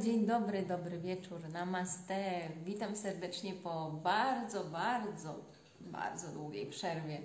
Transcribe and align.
dzień 0.00 0.26
dobry, 0.26 0.62
dobry 0.62 0.98
wieczór, 0.98 1.40
namaste. 1.52 2.40
Witam 2.64 2.96
serdecznie 2.96 3.54
po 3.54 3.90
bardzo, 3.90 4.64
bardzo, 4.64 5.34
bardzo 5.80 6.28
długiej 6.28 6.66
przerwie. 6.66 7.18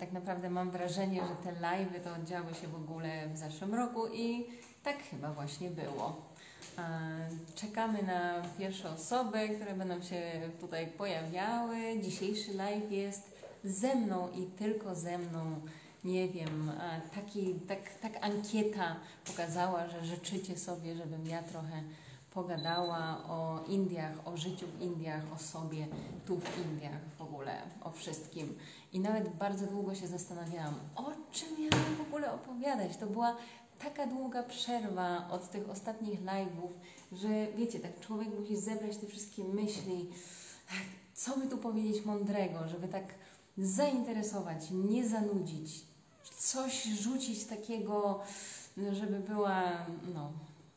Tak 0.00 0.12
naprawdę 0.12 0.50
mam 0.50 0.70
wrażenie, 0.70 1.20
że 1.20 1.50
te 1.50 1.60
live'y 1.60 2.00
to 2.00 2.24
działy 2.24 2.54
się 2.54 2.68
w 2.68 2.74
ogóle 2.74 3.28
w 3.28 3.36
zeszłym 3.36 3.74
roku 3.74 4.08
i 4.08 4.46
tak 4.82 4.96
chyba 5.10 5.32
właśnie 5.32 5.70
było. 5.70 6.22
Czekamy 7.54 8.02
na 8.02 8.42
pierwsze 8.58 8.90
osoby, 8.90 9.48
które 9.48 9.74
będą 9.74 10.02
się 10.02 10.22
tutaj 10.60 10.86
pojawiały. 10.86 11.76
Dzisiejszy 12.02 12.54
live 12.54 12.92
jest 12.92 13.36
ze 13.64 13.94
mną 13.94 14.28
i 14.32 14.46
tylko 14.46 14.94
ze 14.94 15.18
mną. 15.18 15.60
Nie 16.04 16.28
wiem, 16.28 16.72
taki, 17.14 17.54
tak, 17.54 17.94
tak 18.02 18.24
ankieta 18.24 18.96
pokazała, 19.24 19.88
że 19.88 20.04
życzycie 20.04 20.56
sobie, 20.56 20.96
żebym 20.96 21.26
ja 21.26 21.42
trochę 21.42 21.82
pogadała 22.36 23.24
o 23.28 23.64
Indiach, 23.68 24.12
o 24.24 24.36
życiu 24.36 24.66
w 24.66 24.82
Indiach, 24.82 25.22
o 25.34 25.38
sobie 25.38 25.86
tu 26.26 26.40
w 26.40 26.66
Indiach, 26.66 27.00
w 27.18 27.22
ogóle 27.22 27.62
o 27.84 27.90
wszystkim. 27.90 28.58
I 28.92 29.00
nawet 29.00 29.28
bardzo 29.28 29.66
długo 29.66 29.94
się 29.94 30.06
zastanawiałam, 30.06 30.74
o 30.96 31.12
czym 31.32 31.48
ja 31.64 31.70
mam 31.70 31.96
w 31.96 32.00
ogóle 32.00 32.32
opowiadać. 32.32 32.96
To 32.96 33.06
była 33.06 33.36
taka 33.78 34.06
długa 34.06 34.42
przerwa 34.42 35.28
od 35.30 35.50
tych 35.50 35.70
ostatnich 35.70 36.22
live'ów, 36.22 36.70
że 37.12 37.28
wiecie, 37.56 37.80
tak 37.80 38.00
człowiek 38.00 38.28
musi 38.38 38.56
zebrać 38.56 38.96
te 38.96 39.06
wszystkie 39.06 39.44
myśli, 39.44 40.10
co 41.14 41.38
by 41.38 41.46
tu 41.46 41.58
powiedzieć 41.58 42.04
mądrego, 42.04 42.68
żeby 42.68 42.88
tak 42.88 43.04
zainteresować, 43.58 44.70
nie 44.70 45.08
zanudzić, 45.08 45.84
coś 46.38 46.84
rzucić 46.84 47.44
takiego, 47.44 48.20
żeby 48.92 49.20
była, 49.20 49.62
no, 50.14 50.32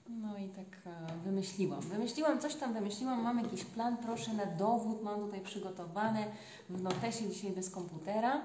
no 0.09 0.37
i 0.37 0.49
tak 0.49 0.65
e, 0.85 1.17
wymyśliłam. 1.23 1.81
Wymyśliłam, 1.81 2.39
coś 2.39 2.55
tam 2.55 2.73
wymyśliłam, 2.73 3.21
mam 3.21 3.39
jakiś 3.39 3.63
plan, 3.65 3.97
proszę 3.97 4.33
na 4.33 4.45
dowód, 4.45 5.03
mam 5.03 5.19
tutaj 5.19 5.41
przygotowane 5.41 6.25
w 6.69 6.81
notesie 6.81 7.29
dzisiaj 7.29 7.51
bez 7.51 7.69
komputera. 7.69 8.41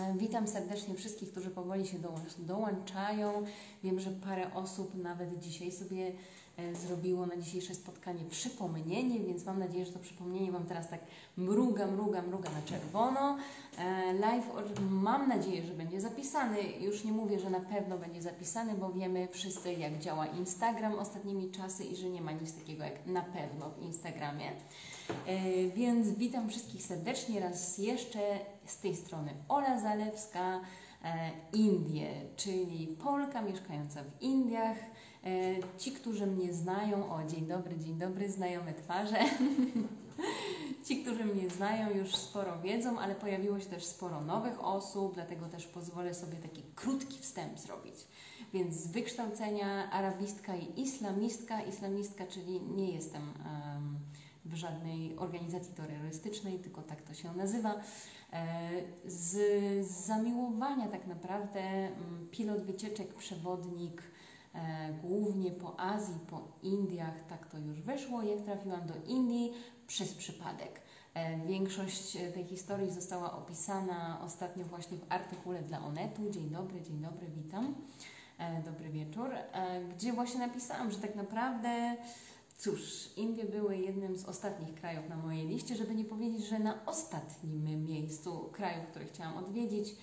E, 0.00 0.14
Witam 0.18 0.48
serdecznie 0.48 0.94
wszystkich, 0.94 1.30
którzy 1.30 1.50
powoli 1.50 1.86
się 1.86 1.98
dołącz- 1.98 2.40
dołączają. 2.46 3.44
Wiem, 3.82 4.00
że 4.00 4.10
parę 4.10 4.54
osób 4.54 4.94
nawet 4.94 5.38
dzisiaj 5.38 5.72
sobie 5.72 6.12
zrobiło 6.74 7.26
na 7.26 7.36
dzisiejsze 7.36 7.74
spotkanie 7.74 8.24
przypomnienie, 8.30 9.20
więc 9.20 9.46
mam 9.46 9.58
nadzieję, 9.58 9.86
że 9.86 9.92
to 9.92 9.98
przypomnienie 9.98 10.52
Wam 10.52 10.64
teraz 10.66 10.90
tak 10.90 11.00
mruga, 11.36 11.86
mruga, 11.86 12.22
mruga 12.22 12.50
na 12.50 12.62
czerwono. 12.62 13.36
E, 13.78 14.12
Live 14.12 14.50
mam 14.90 15.28
nadzieję, 15.28 15.62
że 15.62 15.74
będzie 15.74 16.00
zapisany. 16.00 16.62
Już 16.80 17.04
nie 17.04 17.12
mówię, 17.12 17.38
że 17.38 17.50
na 17.50 17.60
pewno 17.60 17.98
będzie 17.98 18.22
zapisany, 18.22 18.74
bo 18.74 18.92
wiemy 18.92 19.28
wszyscy, 19.32 19.72
jak 19.72 19.98
działa 19.98 20.26
Instagram 20.26 20.98
ostatnimi 20.98 21.50
czasy 21.50 21.84
i 21.84 21.96
że 21.96 22.10
nie 22.10 22.20
ma 22.20 22.32
nic 22.32 22.52
takiego 22.54 22.84
jak 22.84 23.06
na 23.06 23.22
pewno 23.22 23.70
w 23.70 23.82
Instagramie. 23.82 24.50
E, 25.26 25.68
Więc 25.68 26.08
witam 26.08 26.48
wszystkich 26.48 26.82
serdecznie 26.82 27.40
raz 27.40 27.78
jeszcze 27.78 28.38
z 28.66 28.78
tej 28.78 28.96
strony 28.96 29.30
Ola 29.48 29.80
Zalewska, 29.80 30.60
e, 31.04 31.30
Indie, 31.52 32.10
czyli 32.36 32.86
Polka 32.86 33.42
mieszkająca 33.42 34.02
w 34.02 34.22
Indiach. 34.22 34.76
E, 35.24 35.78
Ci, 35.78 35.92
którzy 35.92 36.26
mnie 36.26 36.52
znają, 36.52 37.14
o 37.14 37.24
dzień 37.24 37.46
dobry, 37.46 37.78
dzień 37.78 37.94
dobry, 37.94 38.30
znajome 38.30 38.74
twarze. 38.74 39.18
Ci, 40.84 41.02
którzy 41.02 41.24
mnie 41.24 41.50
znają, 41.50 41.96
już 41.96 42.16
sporo 42.16 42.60
wiedzą, 42.60 42.98
ale 42.98 43.14
pojawiło 43.14 43.60
się 43.60 43.66
też 43.66 43.84
sporo 43.84 44.20
nowych 44.20 44.64
osób, 44.64 45.14
dlatego 45.14 45.46
też 45.46 45.66
pozwolę 45.66 46.14
sobie 46.14 46.36
taki 46.36 46.62
krótki 46.74 47.18
wstęp 47.18 47.58
zrobić. 47.58 47.94
Więc 48.52 48.74
z 48.74 48.86
wykształcenia 48.86 49.90
arabistka 49.90 50.56
i 50.56 50.80
islamistka, 50.80 51.62
islamistka, 51.62 52.26
czyli 52.26 52.60
nie 52.60 52.92
jestem 52.92 53.22
em, 53.22 53.98
w 54.44 54.54
żadnej 54.54 55.16
organizacji 55.16 55.74
terrorystycznej, 55.74 56.58
tylko 56.58 56.82
tak 56.82 57.02
to 57.02 57.14
się 57.14 57.34
nazywa. 57.34 57.74
E, 58.32 58.70
Z, 59.06 59.30
z 59.86 60.06
zamiłowania 60.06 60.88
tak 60.88 61.06
naprawdę 61.06 61.60
mm, 61.60 62.28
pilot 62.30 62.62
wycieczek, 62.62 63.14
przewodnik, 63.14 64.02
głównie 65.02 65.50
po 65.50 65.80
Azji, 65.80 66.18
po 66.30 66.42
Indiach, 66.62 67.26
tak 67.28 67.46
to 67.46 67.58
już 67.58 67.80
wyszło. 67.80 68.22
Jak 68.22 68.40
trafiłam 68.40 68.86
do 68.86 68.94
Indii? 69.06 69.52
Przez 69.86 70.14
przypadek. 70.14 70.80
E, 71.14 71.46
Większość 71.46 72.16
e, 72.16 72.32
tej 72.32 72.44
historii 72.44 72.90
została 72.90 73.32
opisana 73.38 74.20
ostatnio 74.24 74.64
właśnie 74.64 74.98
w 74.98 75.04
artykule 75.08 75.62
dla 75.62 75.84
Onetu. 75.84 76.30
Dzień 76.30 76.50
dobry, 76.50 76.82
dzień 76.82 76.96
dobry, 76.98 77.26
witam. 77.28 77.74
E, 78.38 78.62
Dobry 78.62 78.90
wieczór. 78.90 79.30
E, 79.34 79.84
Gdzie 79.84 80.12
właśnie 80.12 80.40
napisałam, 80.40 80.90
że 80.90 80.98
tak 80.98 81.14
naprawdę 81.14 81.96
Cóż, 82.58 83.10
Indie 83.16 83.44
były 83.44 83.76
jednym 83.76 84.16
z 84.16 84.24
ostatnich 84.24 84.74
krajów 84.74 85.08
na 85.08 85.16
mojej 85.16 85.46
liście, 85.48 85.76
żeby 85.76 85.94
nie 85.94 86.04
powiedzieć, 86.04 86.44
że 86.46 86.58
na 86.58 86.86
ostatnim 86.86 87.84
miejscu 87.84 88.48
krajów, 88.52 88.86
które 88.86 89.04
chciałam 89.04 89.36
odwiedzić. 89.36 89.96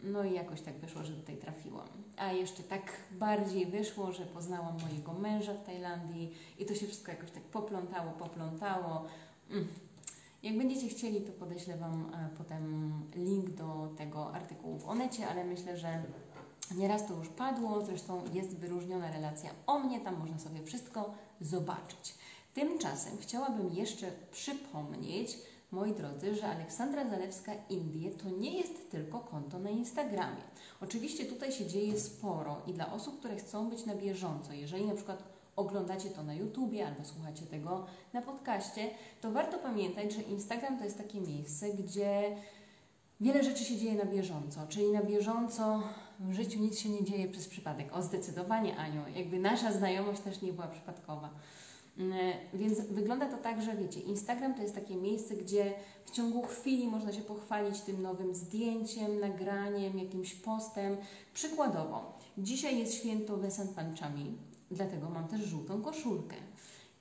No 0.00 0.24
i 0.24 0.34
jakoś 0.34 0.60
tak 0.60 0.78
wyszło, 0.78 1.04
że 1.04 1.12
tutaj 1.12 1.36
trafiłam. 1.36 1.88
A 2.16 2.32
jeszcze 2.32 2.62
tak 2.62 2.92
bardziej 3.10 3.66
wyszło, 3.66 4.12
że 4.12 4.26
poznałam 4.26 4.76
mojego 4.82 5.12
męża 5.12 5.54
w 5.54 5.64
Tajlandii 5.64 6.34
i 6.58 6.66
to 6.66 6.74
się 6.74 6.86
wszystko 6.86 7.12
jakoś 7.12 7.30
tak 7.30 7.42
poplątało, 7.42 8.12
poplątało. 8.12 9.04
Mm. 9.50 9.68
Jak 10.42 10.58
będziecie 10.58 10.88
chcieli, 10.88 11.20
to 11.20 11.32
podeślę 11.32 11.76
Wam 11.76 12.10
e, 12.14 12.28
potem 12.38 12.92
link 13.14 13.50
do 13.50 13.94
tego 13.96 14.34
artykułu 14.34 14.78
w 14.78 14.88
Onecie, 14.88 15.28
ale 15.28 15.44
myślę, 15.44 15.76
że 15.76 16.02
Nieraz 16.76 17.06
to 17.06 17.14
już 17.14 17.28
padło, 17.28 17.84
zresztą 17.84 18.22
jest 18.32 18.56
wyróżniona 18.56 19.12
relacja 19.12 19.50
o 19.66 19.78
mnie, 19.78 20.00
tam 20.00 20.18
można 20.18 20.38
sobie 20.38 20.62
wszystko 20.62 21.14
zobaczyć. 21.40 22.14
Tymczasem 22.54 23.18
chciałabym 23.18 23.74
jeszcze 23.74 24.12
przypomnieć, 24.30 25.38
moi 25.72 25.92
drodzy, 25.92 26.34
że 26.34 26.46
Aleksandra 26.46 27.10
Zalewska 27.10 27.52
Indie 27.68 28.10
to 28.10 28.30
nie 28.30 28.58
jest 28.58 28.90
tylko 28.90 29.20
konto 29.20 29.58
na 29.58 29.70
Instagramie. 29.70 30.42
Oczywiście 30.80 31.24
tutaj 31.24 31.52
się 31.52 31.66
dzieje 31.66 32.00
sporo 32.00 32.62
i 32.66 32.72
dla 32.72 32.92
osób, 32.92 33.18
które 33.18 33.36
chcą 33.36 33.70
być 33.70 33.86
na 33.86 33.94
bieżąco, 33.94 34.52
jeżeli 34.52 34.86
na 34.86 34.94
przykład 34.94 35.22
oglądacie 35.56 36.10
to 36.10 36.22
na 36.22 36.34
YouTubie 36.34 36.86
albo 36.86 37.04
słuchacie 37.04 37.46
tego 37.46 37.86
na 38.12 38.22
podcaście, 38.22 38.90
to 39.20 39.30
warto 39.30 39.58
pamiętać, 39.58 40.12
że 40.12 40.22
Instagram 40.22 40.78
to 40.78 40.84
jest 40.84 40.98
takie 40.98 41.20
miejsce, 41.20 41.68
gdzie 41.72 42.36
Wiele 43.20 43.44
rzeczy 43.44 43.64
się 43.64 43.76
dzieje 43.76 43.94
na 43.94 44.04
bieżąco, 44.04 44.66
czyli 44.68 44.90
na 44.90 45.02
bieżąco 45.02 45.82
w 46.20 46.32
życiu 46.32 46.58
nic 46.58 46.78
się 46.78 46.88
nie 46.88 47.04
dzieje 47.04 47.28
przez 47.28 47.48
przypadek. 47.48 47.96
O, 47.96 48.02
zdecydowanie, 48.02 48.76
Aniu. 48.76 49.02
Jakby 49.16 49.38
nasza 49.38 49.72
znajomość 49.72 50.20
też 50.20 50.42
nie 50.42 50.52
była 50.52 50.66
przypadkowa. 50.66 51.30
Mm, 51.98 52.32
Więc 52.54 52.80
wygląda 52.80 53.26
to 53.26 53.36
tak, 53.36 53.62
że 53.62 53.76
wiecie, 53.76 54.00
Instagram 54.00 54.54
to 54.54 54.62
jest 54.62 54.74
takie 54.74 54.96
miejsce, 54.96 55.34
gdzie 55.36 55.72
w 56.04 56.10
ciągu 56.10 56.42
chwili 56.42 56.88
można 56.88 57.12
się 57.12 57.20
pochwalić 57.20 57.80
tym 57.80 58.02
nowym 58.02 58.34
zdjęciem, 58.34 59.20
nagraniem, 59.20 59.98
jakimś 59.98 60.34
postem. 60.34 60.96
Przykładowo, 61.34 62.18
dzisiaj 62.38 62.78
jest 62.78 62.94
święto 62.94 63.36
Vesant 63.36 63.70
Panchami, 63.70 64.36
dlatego 64.70 65.10
mam 65.10 65.28
też 65.28 65.40
żółtą 65.40 65.82
koszulkę. 65.82 66.36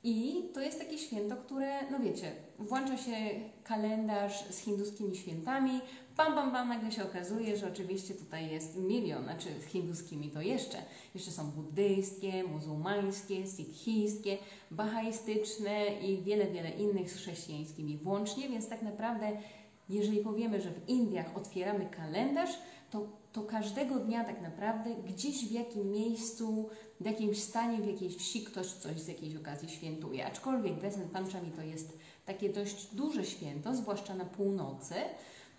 I 0.03 0.43
to 0.53 0.61
jest 0.61 0.79
takie 0.79 0.97
święto, 0.97 1.35
które, 1.37 1.91
no 1.91 1.99
wiecie, 1.99 2.31
włącza 2.59 2.97
się 2.97 3.15
kalendarz 3.63 4.45
z 4.49 4.57
hinduskimi 4.57 5.15
świętami, 5.15 5.81
bam, 6.17 6.35
bam, 6.35 6.51
bam, 6.51 6.69
nagle 6.69 6.91
się 6.91 7.03
okazuje, 7.03 7.57
że 7.57 7.67
oczywiście 7.67 8.13
tutaj 8.13 8.51
jest 8.51 8.77
milion, 8.77 9.23
znaczy 9.23 9.49
z 9.61 9.65
hinduskimi 9.65 10.31
to 10.31 10.41
jeszcze. 10.41 10.77
Jeszcze 11.15 11.31
są 11.31 11.51
buddyjskie, 11.51 12.43
muzułmańskie, 12.43 13.47
sikhijskie, 13.47 14.37
bahaistyczne 14.71 15.85
i 15.85 16.23
wiele, 16.23 16.47
wiele 16.47 16.69
innych 16.69 17.11
z 17.11 17.15
chrześcijańskimi 17.15 17.97
włącznie, 17.97 18.49
więc 18.49 18.69
tak 18.69 18.81
naprawdę, 18.81 19.31
jeżeli 19.89 20.19
powiemy, 20.19 20.61
że 20.61 20.71
w 20.71 20.89
Indiach 20.89 21.37
otwieramy 21.37 21.85
kalendarz, 21.85 22.59
to, 22.91 23.07
to 23.33 23.43
każdego 23.43 23.99
dnia 23.99 24.23
tak 24.23 24.41
naprawdę 24.41 24.95
gdzieś 24.95 25.47
w 25.47 25.51
jakim 25.51 25.91
miejscu, 25.91 26.69
w 27.01 27.05
jakimś 27.05 27.43
stanie, 27.43 27.77
w 27.77 27.87
jakiejś 27.87 28.15
wsi 28.15 28.43
ktoś 28.43 28.67
coś 28.67 28.99
z 28.99 29.07
jakiejś 29.07 29.35
okazji 29.35 29.69
świętuje. 29.69 30.25
Aczkolwiek 30.25 30.73
Vesant 30.73 31.11
Panchami 31.11 31.51
to 31.51 31.61
jest 31.61 31.97
takie 32.25 32.49
dość 32.49 32.95
duże 32.95 33.25
święto, 33.25 33.75
zwłaszcza 33.75 34.15
na 34.15 34.25
północy. 34.25 34.95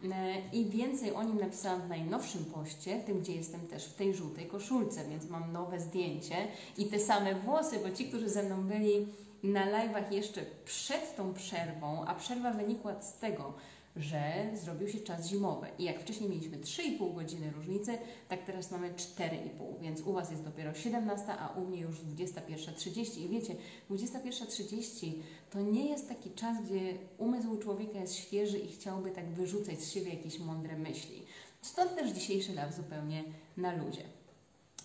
E, 0.04 0.48
I 0.52 0.64
więcej 0.64 1.12
o 1.12 1.22
nim 1.22 1.40
napisałam 1.40 1.82
w 1.82 1.88
najnowszym 1.88 2.44
poście, 2.44 3.00
tym 3.00 3.20
gdzie 3.20 3.34
jestem 3.34 3.66
też 3.66 3.84
w 3.84 3.94
tej 3.94 4.14
żółtej 4.14 4.46
koszulce, 4.46 5.08
więc 5.08 5.28
mam 5.30 5.52
nowe 5.52 5.80
zdjęcie 5.80 6.36
i 6.78 6.86
te 6.86 6.98
same 6.98 7.34
włosy, 7.34 7.78
bo 7.78 7.90
ci, 7.90 8.08
którzy 8.08 8.28
ze 8.28 8.42
mną 8.42 8.62
byli 8.62 9.06
na 9.42 9.66
live'ach 9.66 10.12
jeszcze 10.12 10.40
przed 10.64 11.16
tą 11.16 11.34
przerwą, 11.34 12.04
a 12.04 12.14
przerwa 12.14 12.52
wynikła 12.52 13.02
z 13.02 13.18
tego, 13.18 13.54
że 13.98 14.50
zrobił 14.54 14.88
się 14.88 15.00
czas 15.00 15.26
zimowy. 15.26 15.66
I 15.78 15.84
jak 15.84 16.00
wcześniej 16.00 16.30
mieliśmy 16.30 16.58
3,5 16.58 17.14
godziny 17.14 17.50
różnicy, 17.50 17.98
tak 18.28 18.44
teraz 18.44 18.70
mamy 18.70 18.90
4,5, 18.90 19.80
więc 19.80 20.00
u 20.00 20.12
Was 20.12 20.30
jest 20.30 20.44
dopiero 20.44 20.74
17, 20.74 21.26
a 21.38 21.48
u 21.48 21.66
mnie 21.66 21.80
już 21.80 22.00
21.30. 22.00 23.20
I 23.20 23.28
wiecie, 23.28 23.54
21.30 23.90 25.12
to 25.50 25.60
nie 25.60 25.90
jest 25.90 26.08
taki 26.08 26.30
czas, 26.30 26.62
gdzie 26.62 26.94
umysł 27.18 27.56
człowieka 27.56 27.98
jest 27.98 28.16
świeży 28.16 28.58
i 28.58 28.72
chciałby 28.72 29.10
tak 29.10 29.28
wyrzucać 29.28 29.80
z 29.80 29.92
siebie 29.92 30.14
jakieś 30.14 30.38
mądre 30.38 30.76
myśli. 30.76 31.22
Stąd 31.62 31.94
też 31.94 32.10
dzisiejszy 32.10 32.54
live 32.54 32.74
zupełnie 32.74 33.24
na 33.56 33.76
luzie. 33.76 34.02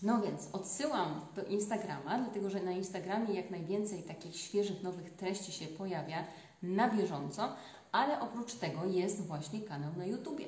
No 0.03 0.21
więc 0.21 0.49
odsyłam 0.51 1.25
do 1.35 1.43
Instagrama, 1.43 2.17
dlatego 2.17 2.49
że 2.49 2.63
na 2.63 2.71
Instagramie 2.71 3.33
jak 3.33 3.51
najwięcej 3.51 4.03
takich 4.03 4.35
świeżych, 4.35 4.83
nowych 4.83 5.13
treści 5.13 5.51
się 5.51 5.65
pojawia 5.65 6.25
na 6.63 6.89
bieżąco, 6.89 7.49
ale 7.91 8.19
oprócz 8.19 8.53
tego 8.53 8.85
jest 8.85 9.21
właśnie 9.21 9.61
kanał 9.61 9.91
na 9.97 10.05
YouTubie. 10.05 10.45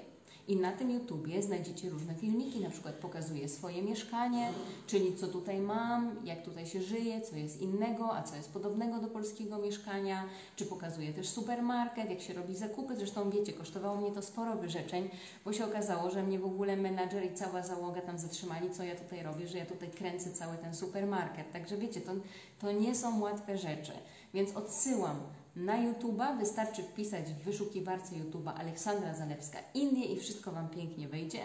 I 0.47 0.55
na 0.55 0.71
tym 0.71 0.91
YouTubie 0.91 1.41
znajdziecie 1.41 1.89
różne 1.89 2.15
filmiki, 2.15 2.59
na 2.59 2.69
przykład 2.69 2.95
pokazuję 2.95 3.49
swoje 3.49 3.81
mieszkanie, 3.81 4.49
czyli 4.87 5.15
co 5.15 5.27
tutaj 5.27 5.59
mam, 5.59 6.15
jak 6.25 6.43
tutaj 6.43 6.67
się 6.67 6.81
żyje, 6.81 7.21
co 7.21 7.35
jest 7.35 7.61
innego, 7.61 8.15
a 8.15 8.23
co 8.23 8.35
jest 8.35 8.53
podobnego 8.53 8.99
do 8.99 9.07
polskiego 9.07 9.57
mieszkania, 9.57 10.23
czy 10.55 10.65
pokazuję 10.65 11.13
też 11.13 11.29
supermarket, 11.29 12.09
jak 12.09 12.21
się 12.21 12.33
robi 12.33 12.55
zakupy. 12.55 12.95
Zresztą 12.95 13.29
wiecie, 13.29 13.53
kosztowało 13.53 13.97
mnie 13.97 14.11
to 14.11 14.21
sporo 14.21 14.55
wyrzeczeń, 14.55 15.09
bo 15.45 15.53
się 15.53 15.65
okazało, 15.65 16.09
że 16.09 16.23
mnie 16.23 16.39
w 16.39 16.45
ogóle 16.45 16.77
menadżer 16.77 17.25
i 17.25 17.33
cała 17.33 17.63
załoga 17.63 18.01
tam 18.01 18.17
zatrzymali, 18.17 18.71
co 18.71 18.83
ja 18.83 18.95
tutaj 18.95 19.23
robię, 19.23 19.47
że 19.47 19.57
ja 19.57 19.65
tutaj 19.65 19.89
kręcę 19.89 20.31
cały 20.31 20.57
ten 20.57 20.75
supermarket. 20.75 21.51
Także 21.51 21.77
wiecie, 21.77 22.01
to, 22.01 22.11
to 22.59 22.71
nie 22.71 22.95
są 22.95 23.21
łatwe 23.21 23.57
rzeczy. 23.57 23.91
Więc 24.33 24.55
odsyłam 24.55 25.19
na 25.55 25.77
YouTube'a 25.77 26.37
wystarczy 26.39 26.83
wpisać 26.83 27.25
w 27.25 27.43
wyszukiwarce 27.43 28.15
YouTube'a 28.15 28.53
Aleksandra 28.55 29.13
Zalewska 29.13 29.59
Indie 29.73 30.05
i 30.05 30.19
wszystko 30.19 30.51
Wam 30.51 30.69
pięknie 30.69 31.07
wyjdzie. 31.07 31.39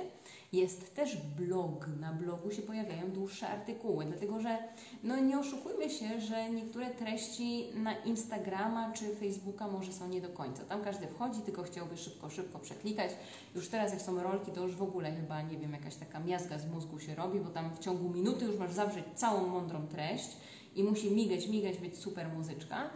Jest 0.52 0.94
też 0.94 1.16
blog. 1.16 1.86
Na 2.00 2.12
blogu 2.12 2.50
się 2.50 2.62
pojawiają 2.62 3.10
dłuższe 3.10 3.48
artykuły, 3.48 4.04
dlatego 4.04 4.40
że 4.40 4.58
no 5.04 5.16
nie 5.16 5.38
oszukujmy 5.38 5.90
się, 5.90 6.20
że 6.20 6.50
niektóre 6.50 6.90
treści 6.90 7.66
na 7.74 7.96
Instagrama 7.96 8.92
czy 8.92 9.14
Facebooka 9.14 9.68
może 9.68 9.92
są 9.92 10.08
nie 10.08 10.20
do 10.20 10.28
końca. 10.28 10.64
Tam 10.64 10.84
każdy 10.84 11.06
wchodzi, 11.06 11.40
tylko 11.40 11.62
chciałby 11.62 11.96
szybko, 11.96 12.30
szybko 12.30 12.58
przeklikać. 12.58 13.10
Już 13.54 13.68
teraz 13.68 13.92
jak 13.92 14.02
są 14.02 14.22
rolki, 14.22 14.52
to 14.52 14.62
już 14.62 14.76
w 14.76 14.82
ogóle 14.82 15.12
chyba, 15.12 15.42
nie 15.42 15.58
wiem, 15.58 15.72
jakaś 15.72 15.96
taka 15.96 16.20
miazga 16.20 16.58
z 16.58 16.66
mózgu 16.66 17.00
się 17.00 17.14
robi, 17.14 17.40
bo 17.40 17.50
tam 17.50 17.74
w 17.74 17.78
ciągu 17.78 18.08
minuty 18.08 18.44
już 18.44 18.58
masz 18.58 18.72
zawrzeć 18.72 19.04
całą 19.14 19.46
mądrą 19.46 19.86
treść 19.86 20.36
i 20.76 20.84
musi 20.84 21.10
migać, 21.10 21.48
migać, 21.48 21.78
być 21.78 21.98
super 21.98 22.28
muzyczka. 22.28 22.90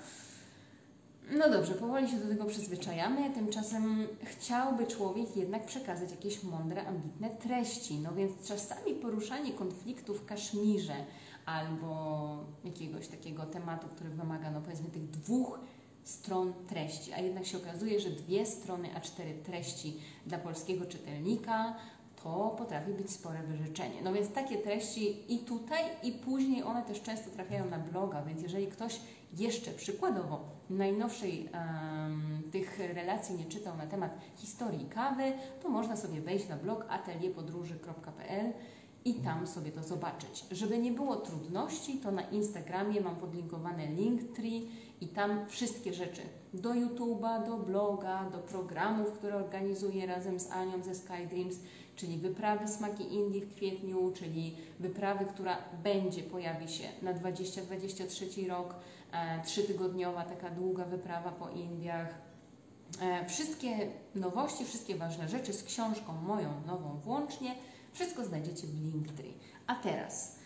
No 1.32 1.50
dobrze, 1.50 1.75
powoli 1.75 2.09
się 2.09 2.17
do 2.17 2.29
tego 2.29 2.44
przyzwyczajamy, 2.44 3.31
tymczasem 3.31 4.09
chciałby 4.23 4.87
człowiek 4.87 5.37
jednak 5.37 5.67
przekazać 5.67 6.11
jakieś 6.11 6.43
mądre, 6.43 6.87
ambitne 6.87 7.31
treści. 7.31 7.99
No 7.99 8.15
więc 8.15 8.32
czasami 8.49 8.94
poruszanie 8.94 9.53
konfliktu 9.53 10.15
w 10.15 10.26
Kaszmirze 10.26 10.94
albo 11.47 12.37
jakiegoś 12.65 13.09
takiego 13.09 13.47
tematu, 13.47 13.88
który 13.97 14.11
wymaga, 14.11 14.50
no 14.50 14.61
powiedzmy, 14.61 14.91
tych 14.91 15.11
dwóch 15.11 15.61
stron 16.05 16.53
treści, 16.69 17.12
a 17.12 17.21
jednak 17.21 17.47
się 17.47 17.59
okazuje, 17.59 18.00
że 18.00 18.11
dwie 18.11 18.47
strony 18.47 18.88
A4 18.88 19.43
treści 19.44 19.97
dla 20.26 20.38
polskiego 20.38 20.87
czytelnika 20.87 21.76
to 22.25 22.55
potrafi 22.59 22.93
być 22.93 23.11
spore 23.11 23.43
wyrzeczenie. 23.43 24.03
No 24.05 24.12
więc 24.12 24.32
takie 24.32 24.59
treści 24.59 25.35
i 25.35 25.38
tutaj, 25.38 25.82
i 26.03 26.12
później 26.12 26.62
one 26.62 26.82
też 26.82 27.03
często 27.03 27.31
trafiają 27.31 27.65
na 27.71 27.79
bloga, 27.79 28.23
więc 28.23 28.43
jeżeli 28.43 28.67
ktoś 28.67 29.00
jeszcze 29.32 29.71
przykładowo 29.71 30.41
najnowszej 30.71 31.49
um, 31.55 32.43
tych 32.53 32.79
relacji 32.79 33.37
nie 33.37 33.44
czytał 33.44 33.76
na 33.76 33.87
temat 33.87 34.19
historii 34.37 34.87
kawy, 34.87 35.32
to 35.62 35.69
można 35.69 35.97
sobie 35.97 36.21
wejść 36.21 36.49
na 36.49 36.56
blog 36.56 36.87
atelierpodróży.pl 36.88 38.53
i 39.05 39.15
tam 39.15 39.47
sobie 39.47 39.73
to 39.73 39.82
zobaczyć. 39.82 40.44
Żeby 40.50 40.79
nie 40.79 40.93
było 40.93 41.17
trudności, 41.17 41.99
to 41.99 42.11
na 42.11 42.23
Instagramie 42.23 43.00
mam 43.00 43.17
podlinkowany 43.17 43.87
Linktree 43.87 44.69
i 45.00 45.09
tam 45.09 45.47
wszystkie 45.49 45.93
rzeczy 45.94 46.23
do 46.55 46.71
YouTube'a, 46.71 47.47
do 47.47 47.56
bloga, 47.56 48.31
do 48.31 48.38
programów, 48.38 49.12
które 49.12 49.37
organizuję 49.37 50.06
razem 50.06 50.41
z 50.41 50.50
Anią 50.50 50.82
ze 50.82 50.94
SkyDreams, 50.94 51.56
czyli 51.96 52.19
wyprawy 52.19 52.69
Smaki 52.69 53.14
Indii 53.14 53.41
w 53.41 53.55
kwietniu, 53.55 54.12
czyli 54.12 54.56
wyprawy, 54.81 55.25
która 55.25 55.58
będzie, 55.82 56.23
pojawi 56.23 56.69
się 56.69 56.85
na 57.02 57.12
2023 57.12 58.49
rok, 58.49 58.75
e, 59.12 59.43
trzytygodniowa, 59.44 60.25
taka 60.25 60.50
długa 60.50 60.85
wyprawa 60.85 61.31
po 61.31 61.50
Indiach. 61.50 62.14
E, 63.00 63.26
wszystkie 63.29 63.76
nowości, 64.14 64.64
wszystkie 64.64 64.96
ważne 64.96 65.29
rzeczy 65.29 65.52
z 65.52 65.64
książką 65.64 66.12
moją 66.12 66.49
nową 66.67 66.99
włącznie, 67.05 67.55
wszystko 67.93 68.25
znajdziecie 68.25 68.67
w 68.67 68.85
Linktree. 68.85 69.35
A 69.67 69.75
teraz 69.75 70.38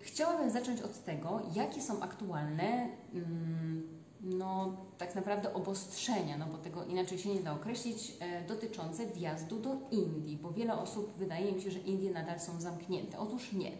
chciałabym 0.00 0.50
zacząć 0.50 0.80
od 0.80 1.04
tego, 1.04 1.40
jakie 1.54 1.82
są 1.82 2.00
aktualne 2.00 2.88
mm, 3.14 4.01
no, 4.22 4.76
tak 4.98 5.14
naprawdę 5.14 5.54
obostrzenia, 5.54 6.38
no 6.38 6.46
bo 6.46 6.58
tego 6.58 6.84
inaczej 6.84 7.18
się 7.18 7.34
nie 7.34 7.40
da 7.40 7.52
określić, 7.52 8.12
e, 8.20 8.44
dotyczące 8.46 9.06
wjazdu 9.06 9.60
do 9.60 9.76
Indii, 9.90 10.36
bo 10.36 10.50
wiele 10.50 10.74
osób 10.74 11.12
wydaje 11.16 11.52
mi 11.52 11.62
się, 11.62 11.70
że 11.70 11.78
Indie 11.78 12.10
nadal 12.10 12.40
są 12.40 12.60
zamknięte. 12.60 13.18
Otóż 13.18 13.52
nie. 13.52 13.72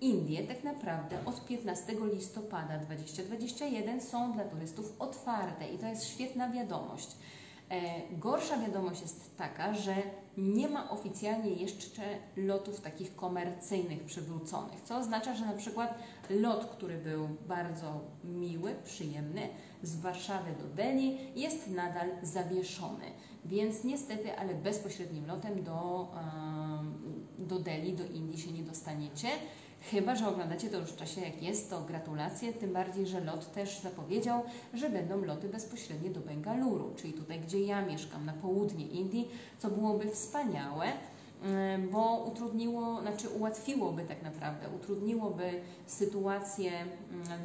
Indie 0.00 0.46
tak 0.46 0.64
naprawdę 0.64 1.16
od 1.26 1.46
15 1.46 1.96
listopada 2.12 2.78
2021 2.78 4.00
są 4.00 4.32
dla 4.32 4.44
turystów 4.44 4.94
otwarte 4.98 5.68
i 5.68 5.78
to 5.78 5.86
jest 5.86 6.04
świetna 6.04 6.50
wiadomość. 6.50 7.08
E, 7.70 8.02
gorsza 8.18 8.58
wiadomość 8.58 9.00
jest 9.00 9.36
taka, 9.36 9.74
że 9.74 9.94
nie 10.36 10.68
ma 10.68 10.90
oficjalnie 10.90 11.50
jeszcze 11.50 12.02
lotów 12.36 12.80
takich 12.80 13.16
komercyjnych 13.16 14.04
przywróconych, 14.04 14.80
co 14.80 14.96
oznacza, 14.96 15.34
że 15.34 15.46
na 15.46 15.52
przykład 15.52 15.98
lot, 16.30 16.64
który 16.64 16.98
był 16.98 17.28
bardzo 17.48 18.00
miły, 18.24 18.74
przyjemny, 18.84 19.48
z 19.82 20.00
Warszawy 20.00 20.50
do 20.62 20.74
Delhi 20.74 21.18
jest 21.36 21.70
nadal 21.70 22.08
zawieszony. 22.22 23.04
Więc 23.44 23.84
niestety, 23.84 24.38
ale 24.38 24.54
bezpośrednim 24.54 25.26
lotem 25.26 25.62
do, 25.62 26.08
do 27.38 27.58
Delhi, 27.58 27.92
do 27.92 28.04
Indii 28.06 28.38
się 28.38 28.52
nie 28.52 28.62
dostaniecie. 28.62 29.28
Chyba, 29.80 30.16
że 30.16 30.28
oglądacie 30.28 30.68
to 30.68 30.78
już 30.78 30.90
w 30.90 30.96
czasie 30.96 31.20
jak 31.20 31.42
jest, 31.42 31.70
to 31.70 31.80
gratulacje, 31.80 32.52
tym 32.52 32.72
bardziej, 32.72 33.06
że 33.06 33.20
lot 33.20 33.52
też 33.52 33.80
zapowiedział, 33.80 34.42
że 34.74 34.90
będą 34.90 35.24
loty 35.24 35.48
bezpośrednie 35.48 36.10
do 36.10 36.20
Bengaluru, 36.20 36.94
czyli 36.96 37.12
tutaj, 37.12 37.40
gdzie 37.40 37.60
ja 37.60 37.82
mieszkam, 37.82 38.26
na 38.26 38.32
południe 38.32 38.86
Indii, 38.86 39.28
co 39.58 39.70
byłoby 39.70 40.10
wspaniałe 40.10 40.86
bo 41.92 42.24
utrudniło, 42.32 43.00
znaczy 43.00 43.28
ułatwiłoby 43.28 44.04
tak 44.04 44.22
naprawdę, 44.22 44.68
utrudniłoby 44.76 45.60
sytuację 45.86 46.72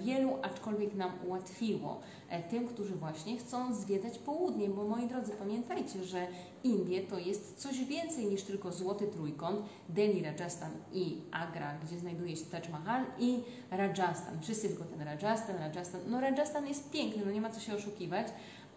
wielu, 0.03 0.37
aczkolwiek 0.41 0.95
nam 0.95 1.11
ułatwiło 1.27 2.01
tym, 2.41 2.67
którzy 2.67 2.95
właśnie 2.95 3.37
chcą 3.37 3.73
zwiedzać 3.73 4.17
południe, 4.17 4.69
bo 4.69 4.83
moi 4.83 5.07
drodzy, 5.07 5.31
pamiętajcie, 5.31 6.03
że 6.03 6.27
Indie 6.63 7.01
to 7.01 7.19
jest 7.19 7.57
coś 7.57 7.85
więcej 7.85 8.25
niż 8.25 8.43
tylko 8.43 8.71
złoty 8.71 9.07
trójkąt, 9.07 9.59
Delhi, 9.89 10.23
Rajasthan 10.23 10.71
i 10.93 11.17
Agra, 11.31 11.77
gdzie 11.83 11.99
znajduje 11.99 12.35
się 12.35 12.45
Taj 12.45 12.61
Mahal 12.71 13.05
i 13.19 13.39
Rajasthan. 13.71 14.41
Wszyscy 14.41 14.67
tylko 14.69 14.83
ten 14.83 15.01
Rajasthan, 15.01 15.57
Rajasthan. 15.57 16.01
No 16.07 16.21
Rajasthan 16.21 16.67
jest 16.67 16.91
piękny, 16.91 17.25
no 17.25 17.31
nie 17.31 17.41
ma 17.41 17.49
co 17.49 17.59
się 17.59 17.75
oszukiwać, 17.75 18.27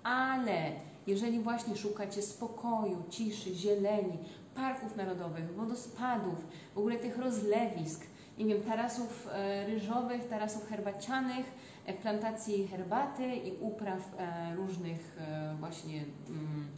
ale 0.03 0.73
jeżeli 1.07 1.41
właśnie 1.41 1.77
szukacie 1.77 2.23
spokoju, 2.23 3.03
ciszy, 3.11 3.55
zieleni, 3.55 4.19
parków 4.55 4.97
narodowych, 4.97 5.55
wodospadów, 5.55 6.35
w 6.75 6.79
ogóle 6.79 6.97
tych 6.97 7.19
rozlewisk, 7.19 8.07
nie 8.39 8.45
wiem, 8.45 8.63
tarasów 8.63 9.29
e, 9.33 9.67
ryżowych, 9.67 10.29
tarasów 10.29 10.69
herbacianych, 10.69 11.47
e, 11.47 11.51
plantacji 12.03 12.69
herbaty 12.69 13.37
i 13.37 13.53
upraw 13.61 14.15
e, 14.19 14.55
różnych 14.55 15.17
właśnie 15.61 16.05
mm, 16.29 16.69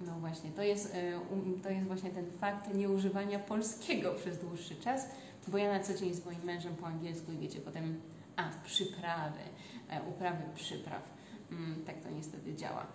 no 0.00 0.18
właśnie, 0.20 0.50
to 0.50 0.62
jest, 0.62 0.96
um, 1.30 1.60
to 1.62 1.70
jest 1.70 1.86
właśnie 1.86 2.10
ten 2.10 2.30
fakt 2.30 2.74
nieużywania 2.74 3.38
polskiego 3.38 4.14
przez 4.14 4.38
dłuższy 4.38 4.76
czas, 4.76 5.08
bo 5.48 5.58
ja 5.58 5.72
na 5.72 5.80
co 5.80 5.94
dzień 5.94 6.14
z 6.14 6.24
moim 6.24 6.44
mężem 6.44 6.76
po 6.76 6.86
angielsku 6.86 7.32
i 7.32 7.38
wiecie, 7.38 7.60
potem, 7.60 8.00
a, 8.36 8.50
przyprawy, 8.64 9.40
uprawy 10.08 10.42
przypraw. 10.54 11.02
Mm, 11.50 11.84
tak 11.84 12.00
to 12.00 12.10
niestety 12.10 12.54
działa. 12.54 12.86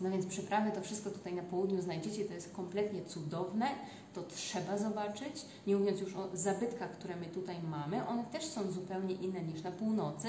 No 0.00 0.10
więc 0.10 0.26
przyprawy, 0.26 0.70
to 0.72 0.80
wszystko 0.80 1.10
tutaj 1.10 1.34
na 1.34 1.42
południu 1.42 1.82
znajdziecie, 1.82 2.24
to 2.24 2.34
jest 2.34 2.52
kompletnie 2.52 3.04
cudowne, 3.04 3.66
to 4.14 4.22
trzeba 4.22 4.78
zobaczyć. 4.78 5.44
Nie 5.66 5.76
mówiąc 5.76 6.00
już 6.00 6.14
o 6.14 6.28
zabytkach, 6.34 6.90
które 6.90 7.16
my 7.16 7.26
tutaj 7.26 7.56
mamy, 7.70 8.06
one 8.06 8.24
też 8.24 8.44
są 8.44 8.72
zupełnie 8.72 9.14
inne 9.14 9.42
niż 9.42 9.62
na 9.62 9.70
północy, 9.70 10.28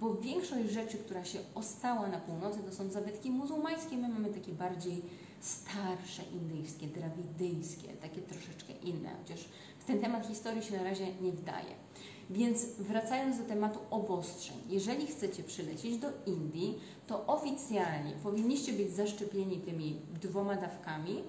bo 0.00 0.14
większość 0.14 0.70
rzeczy, 0.70 0.98
która 0.98 1.24
się 1.24 1.38
ostała 1.54 2.08
na 2.08 2.18
północy, 2.18 2.58
to 2.58 2.72
są 2.72 2.90
zabytki 2.90 3.30
muzułmańskie, 3.30 3.96
my 3.96 4.08
mamy 4.08 4.28
takie 4.28 4.52
bardziej 4.52 5.02
starsze 5.40 6.22
indyjskie, 6.32 6.86
drawidyjskie, 6.86 7.88
takie 7.88 8.20
troszeczkę 8.20 8.72
inne, 8.72 9.10
chociaż 9.22 9.48
w 9.78 9.84
ten 9.84 10.00
temat 10.00 10.26
historii 10.26 10.62
się 10.62 10.76
na 10.76 10.84
razie 10.84 11.06
nie 11.20 11.32
wdaje. 11.32 11.87
Więc 12.30 12.64
wracając 12.78 13.38
do 13.38 13.44
tematu 13.44 13.78
obostrzeń, 13.90 14.56
jeżeli 14.68 15.06
chcecie 15.06 15.42
przylecieć 15.42 15.98
do 15.98 16.08
Indii, 16.26 16.78
to 17.06 17.26
oficjalnie 17.26 18.12
powinniście 18.22 18.72
być 18.72 18.90
zaszczepieni 18.90 19.56
tymi 19.56 20.00
dwoma 20.22 20.56
dawkami. 20.56 21.22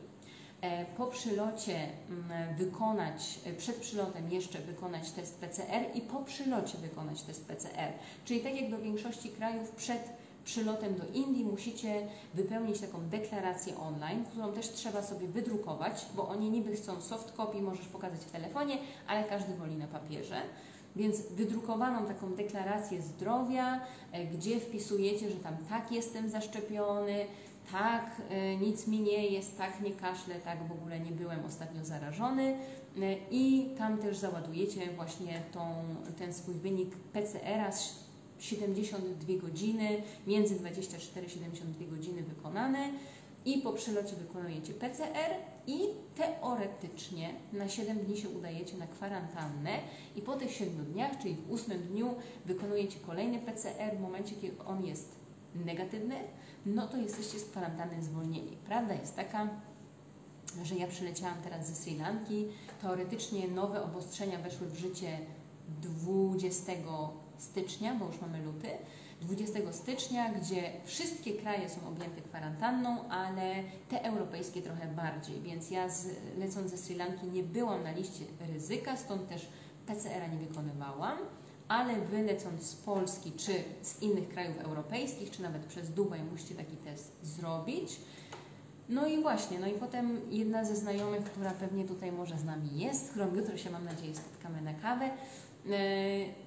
E, 0.61 0.85
po 0.85 1.07
przylocie 1.07 1.89
mm, 2.09 2.55
wykonać, 2.55 3.39
e, 3.45 3.53
przed 3.53 3.75
przylotem 3.75 4.31
jeszcze 4.31 4.59
wykonać 4.59 5.11
test 5.11 5.39
PCR 5.39 5.95
i 5.95 6.01
po 6.01 6.23
przylocie 6.23 6.77
wykonać 6.77 7.21
test 7.21 7.47
PCR. 7.47 7.93
Czyli 8.25 8.39
tak 8.39 8.61
jak 8.61 8.71
do 8.71 8.77
większości 8.79 9.29
krajów 9.29 9.71
przed 9.71 10.09
przylotem 10.43 10.95
do 10.95 11.03
Indii 11.13 11.45
musicie 11.45 12.07
wypełnić 12.33 12.79
taką 12.79 13.09
deklarację 13.09 13.77
online, 13.77 14.25
którą 14.25 14.53
też 14.53 14.69
trzeba 14.69 15.01
sobie 15.03 15.27
wydrukować, 15.27 16.05
bo 16.15 16.27
oni 16.27 16.49
niby 16.49 16.75
chcą 16.75 17.01
soft 17.01 17.31
copy, 17.31 17.61
możesz 17.61 17.87
pokazać 17.87 18.19
w 18.19 18.31
telefonie, 18.31 18.77
ale 19.07 19.23
każdy 19.23 19.53
woli 19.53 19.75
na 19.75 19.87
papierze. 19.87 20.41
Więc 20.95 21.21
wydrukowaną 21.21 22.05
taką 22.07 22.33
deklarację 22.33 23.01
zdrowia, 23.01 23.81
e, 24.11 24.25
gdzie 24.25 24.59
wpisujecie, 24.59 25.29
że 25.29 25.35
tam 25.35 25.57
tak 25.69 25.91
jestem 25.91 26.29
zaszczepiony, 26.29 27.25
tak 27.71 28.21
e, 28.29 28.57
nic 28.57 28.87
mi 28.87 28.99
nie 28.99 29.27
jest, 29.27 29.57
tak 29.57 29.81
nie 29.81 29.91
kaszlę, 29.91 30.35
tak 30.35 30.67
w 30.67 30.71
ogóle 30.71 30.99
nie 30.99 31.11
byłem 31.11 31.45
ostatnio 31.45 31.85
zarażony. 31.85 32.57
E, 33.01 33.15
i 33.31 33.69
tam 33.77 33.97
też 33.97 34.17
załadujecie 34.17 34.91
właśnie 34.95 35.41
tą, 35.51 35.73
ten 36.17 36.33
swój 36.33 36.55
wynik 36.55 36.95
PCR-a 36.95 37.71
z 37.71 38.09
72 38.39 39.33
godziny, 39.41 40.03
między 40.27 40.55
24-72 40.55 41.89
godziny 41.89 42.23
wykonane. 42.23 42.89
I 43.45 43.57
po 43.57 43.73
przylocie 43.73 44.15
wykonujecie 44.15 44.73
PCR 44.73 45.35
i 45.69 45.79
teoretycznie 46.15 47.33
na 47.53 47.69
7 47.69 47.99
dni 47.99 48.17
się 48.17 48.29
udajecie 48.29 48.77
na 48.77 48.87
kwarantannę 48.87 49.79
i 50.15 50.21
po 50.21 50.35
tych 50.35 50.51
7 50.51 50.85
dniach, 50.85 51.17
czyli 51.21 51.35
w 51.35 51.53
8 51.53 51.79
dniu 51.81 52.15
wykonujecie 52.45 52.99
kolejny 52.99 53.39
PCR 53.39 53.97
w 53.97 54.01
momencie, 54.01 54.35
kiedy 54.35 54.63
on 54.63 54.85
jest 54.85 55.15
negatywny, 55.55 56.15
no 56.65 56.87
to 56.87 56.97
jesteście 56.97 57.39
z 57.39 57.45
kwarantanny 57.45 58.03
zwolnieni. 58.03 58.57
Prawda 58.65 58.93
jest 58.93 59.15
taka, 59.15 59.49
że 60.63 60.75
ja 60.75 60.87
przyleciałam 60.87 61.41
teraz 61.43 61.67
ze 61.67 61.75
Sri 61.75 61.97
Lanki. 61.97 62.47
Teoretycznie 62.81 63.47
nowe 63.47 63.83
obostrzenia 63.83 64.39
weszły 64.39 64.67
w 64.67 64.75
życie 64.75 65.19
20 65.81 66.71
stycznia, 67.37 67.95
bo 67.95 68.05
już 68.05 68.21
mamy 68.21 68.45
luty. 68.45 68.67
20 69.21 69.59
stycznia, 69.71 70.33
gdzie 70.33 70.71
wszystkie 70.85 71.33
kraje 71.33 71.69
są 71.69 71.87
objęte 71.87 72.21
kwarantanną, 72.21 73.09
ale 73.09 73.55
te 73.89 74.03
europejskie 74.03 74.61
trochę 74.61 74.87
bardziej, 74.87 75.41
więc 75.41 75.71
ja 75.71 75.89
z, 75.89 76.07
lecąc 76.37 76.71
ze 76.71 76.77
Sri 76.77 76.95
Lanki 76.95 77.27
nie 77.27 77.43
byłam 77.43 77.83
na 77.83 77.91
liście 77.91 78.25
ryzyka, 78.53 78.97
stąd 78.97 79.29
też 79.29 79.49
PCR-a 79.85 80.27
nie 80.27 80.37
wykonywałam, 80.37 81.17
ale 81.67 82.01
wy 82.01 82.23
lecąc 82.23 82.63
z 82.63 82.75
Polski 82.75 83.31
czy 83.31 83.53
z 83.81 84.01
innych 84.01 84.29
krajów 84.29 84.57
europejskich, 84.59 85.31
czy 85.31 85.41
nawet 85.41 85.65
przez 85.65 85.93
Dubaj 85.93 86.23
musicie 86.23 86.55
taki 86.55 86.77
test 86.77 87.11
zrobić. 87.23 87.99
No 88.89 89.07
i 89.07 89.21
właśnie, 89.21 89.59
no 89.59 89.67
i 89.67 89.73
potem 89.73 90.21
jedna 90.29 90.65
ze 90.65 90.75
znajomych, 90.75 91.23
która 91.23 91.51
pewnie 91.51 91.85
tutaj 91.85 92.11
może 92.11 92.37
z 92.37 92.43
nami 92.43 92.79
jest, 92.79 93.09
którą 93.09 93.35
jutro 93.35 93.57
się 93.57 93.69
mam 93.69 93.85
nadzieję 93.85 94.15
spotkamy 94.15 94.61
na 94.61 94.73
kawę, 94.73 95.09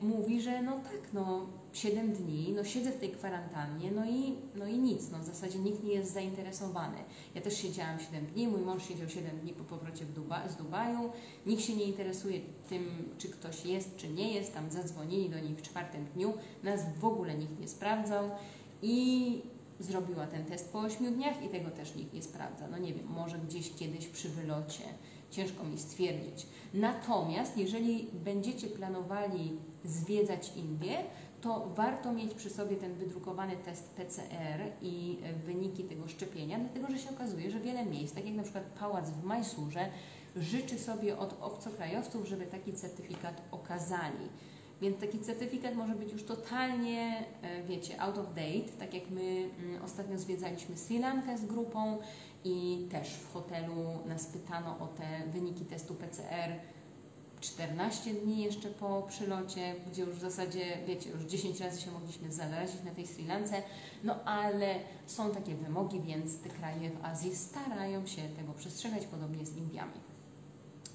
mówi, 0.01 0.41
że 0.41 0.63
no 0.63 0.73
tak, 0.73 1.13
no 1.13 1.47
7 1.73 2.13
dni, 2.13 2.53
no 2.57 2.65
siedzę 2.65 2.93
w 2.93 2.99
tej 2.99 3.11
kwarantannie, 3.11 3.91
no 3.91 4.05
i, 4.07 4.37
no 4.55 4.67
i 4.67 4.79
nic, 4.79 5.11
no 5.11 5.19
w 5.19 5.25
zasadzie 5.25 5.59
nikt 5.59 5.85
nie 5.85 5.93
jest 5.93 6.13
zainteresowany. 6.13 6.99
Ja 7.35 7.41
też 7.41 7.57
siedziałam 7.57 8.01
7 8.01 8.27
dni, 8.27 8.49
mój 8.49 8.61
mąż 8.61 8.89
siedział 8.89 9.09
7 9.09 9.39
dni 9.39 9.53
po 9.53 9.65
powrocie 9.65 10.05
Duba 10.05 10.49
z 10.49 10.57
Dubaju, 10.57 11.11
nikt 11.47 11.63
się 11.63 11.77
nie 11.77 11.85
interesuje 11.85 12.41
tym, 12.69 13.15
czy 13.19 13.29
ktoś 13.29 13.67
jest, 13.67 13.97
czy 13.97 14.09
nie 14.09 14.33
jest, 14.33 14.55
tam 14.55 14.71
zadzwonili 14.71 15.31
do 15.31 15.41
niej 15.41 15.55
w 15.55 15.63
czwartym 15.63 16.07
dniu, 16.15 16.33
nas 16.63 16.81
w 17.01 17.05
ogóle 17.05 17.35
nikt 17.35 17.61
nie 17.61 17.69
sprawdzał 17.69 18.31
i 18.83 19.43
zrobiła 19.81 20.27
ten 20.27 20.45
test 20.45 20.73
po 20.73 20.81
8 20.81 21.15
dniach 21.15 21.45
i 21.45 21.49
tego 21.49 21.71
też 21.71 21.95
nikt 21.95 22.15
nie 22.15 22.23
sprawdza. 22.23 22.69
No 22.69 22.79
nie 22.79 22.95
wiem, 22.95 23.07
może 23.07 23.39
gdzieś 23.39 23.73
kiedyś 23.75 24.07
przy 24.07 24.29
wylocie 24.29 24.85
ciężko 25.33 25.65
mi 25.65 25.79
stwierdzić. 25.79 26.47
Natomiast 26.75 27.59
jeżeli 27.59 28.09
będziecie 28.13 28.67
planowali 28.67 29.59
zwiedzać 29.85 30.53
Indię, 30.57 31.05
to 31.41 31.69
warto 31.75 32.13
mieć 32.13 32.35
przy 32.35 32.51
sobie 32.51 32.77
ten 32.77 32.95
wydrukowany 32.95 33.57
test 33.57 33.91
PCR 33.91 34.61
i 34.83 35.19
wyniki 35.47 35.85
tego 35.85 36.09
szczepienia, 36.09 36.59
dlatego 36.59 36.87
że 36.91 36.99
się 36.99 37.11
okazuje, 37.11 37.51
że 37.51 37.61
wiele 37.61 37.85
miejsc, 37.87 38.15
tak 38.15 38.27
jak 38.27 38.35
na 38.35 38.43
przykład 38.43 38.65
pałac 38.65 39.11
w 39.11 39.25
Majsurze, 39.25 39.89
życzy 40.37 40.79
sobie 40.79 41.19
od 41.19 41.37
obcokrajowców, 41.41 42.29
żeby 42.29 42.47
taki 42.47 42.73
certyfikat 42.73 43.43
okazali. 43.51 44.29
Więc 44.83 45.01
taki 45.01 45.19
certyfikat 45.19 45.75
może 45.75 45.95
być 45.95 46.13
już 46.13 46.25
totalnie, 46.25 47.25
e, 47.43 47.63
wiecie, 47.63 48.01
out 48.01 48.19
of 48.19 48.27
date, 48.29 48.73
tak 48.79 48.95
jak 48.95 49.11
my 49.11 49.51
mm, 49.59 49.83
ostatnio 49.85 50.19
zwiedzaliśmy 50.19 50.77
Sri 50.77 50.99
Lankę 50.99 51.39
z 51.39 51.45
grupą 51.45 51.99
i 52.45 52.87
też 52.91 53.09
w 53.15 53.33
hotelu 53.33 53.75
nas 54.07 54.27
pytano 54.27 54.79
o 54.79 54.87
te 54.87 55.31
wyniki 55.33 55.65
testu 55.65 55.95
PCR 55.95 56.53
14 57.41 58.15
dni 58.15 58.43
jeszcze 58.43 58.69
po 58.69 59.03
przylocie, 59.03 59.75
gdzie 59.91 60.03
już 60.03 60.17
w 60.17 60.21
zasadzie, 60.21 60.79
wiecie, 60.87 61.11
już 61.11 61.23
10 61.23 61.61
razy 61.61 61.81
się 61.81 61.91
mogliśmy 61.91 62.33
zarazić 62.33 62.83
na 62.85 62.91
tej 62.91 63.07
Sri 63.07 63.27
Lance, 63.27 63.63
no 64.05 64.25
ale 64.25 64.75
są 65.07 65.31
takie 65.31 65.55
wymogi, 65.55 66.01
więc 66.01 66.39
te 66.39 66.49
kraje 66.49 66.91
w 66.91 67.05
Azji 67.05 67.37
starają 67.37 68.07
się 68.07 68.23
tego 68.23 68.53
przestrzegać, 68.53 69.07
podobnie 69.07 69.47
z 69.47 69.57
Indiami. 69.57 70.12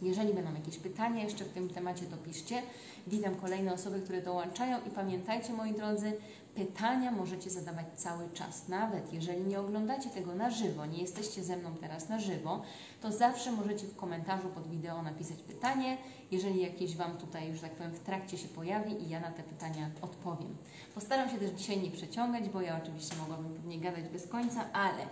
Jeżeli 0.01 0.33
będą 0.33 0.53
jakieś 0.53 0.77
pytania 0.77 1.23
jeszcze 1.23 1.45
w 1.45 1.53
tym 1.53 1.69
temacie, 1.69 2.05
to 2.05 2.17
piszcie. 2.17 2.61
Witam 3.07 3.35
kolejne 3.35 3.73
osoby, 3.73 4.01
które 4.01 4.21
dołączają 4.21 4.77
i 4.87 4.89
pamiętajcie, 4.89 5.53
moi 5.53 5.73
drodzy, 5.73 6.13
pytania 6.55 7.11
możecie 7.11 7.49
zadawać 7.49 7.85
cały 7.95 8.29
czas. 8.33 8.67
Nawet 8.67 9.13
jeżeli 9.13 9.41
nie 9.41 9.59
oglądacie 9.59 10.09
tego 10.09 10.35
na 10.35 10.49
żywo, 10.49 10.85
nie 10.85 11.01
jesteście 11.01 11.43
ze 11.43 11.57
mną 11.57 11.75
teraz 11.81 12.09
na 12.09 12.19
żywo, 12.19 12.61
to 13.01 13.11
zawsze 13.11 13.51
możecie 13.51 13.87
w 13.87 13.95
komentarzu 13.95 14.49
pod 14.49 14.67
wideo 14.67 15.01
napisać 15.01 15.37
pytanie, 15.37 15.97
jeżeli 16.31 16.61
jakieś 16.61 16.95
Wam 16.95 17.17
tutaj, 17.17 17.49
już 17.49 17.61
tak 17.61 17.71
powiem, 17.71 17.91
w 17.91 17.99
trakcie 17.99 18.37
się 18.37 18.47
pojawi 18.47 19.03
i 19.03 19.09
ja 19.09 19.19
na 19.19 19.31
te 19.31 19.43
pytania 19.43 19.89
odpowiem. 20.01 20.57
Postaram 20.95 21.29
się 21.29 21.37
też 21.37 21.51
dzisiaj 21.51 21.81
nie 21.81 21.91
przeciągać, 21.91 22.49
bo 22.49 22.61
ja 22.61 22.79
oczywiście 22.83 23.15
mogłabym 23.15 23.53
pewnie 23.53 23.79
gadać 23.79 24.07
bez 24.07 24.27
końca, 24.27 24.71
ale 24.73 25.03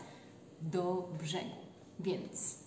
do 0.62 1.10
brzegu. 1.22 1.56
Więc 2.00 2.65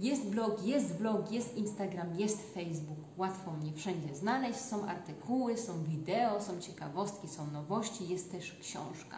jest 0.00 0.26
blog, 0.26 0.66
jest 0.66 0.96
blog, 0.96 1.32
jest 1.32 1.56
Instagram, 1.56 2.18
jest 2.18 2.54
Facebook. 2.54 2.98
Łatwo 3.16 3.52
mnie 3.52 3.72
wszędzie 3.72 4.14
znaleźć. 4.14 4.58
Są 4.58 4.86
artykuły, 4.86 5.56
są 5.56 5.84
wideo, 5.84 6.40
są 6.40 6.60
ciekawostki, 6.60 7.28
są 7.28 7.50
nowości, 7.50 8.08
jest 8.08 8.32
też 8.32 8.58
książka. 8.60 9.16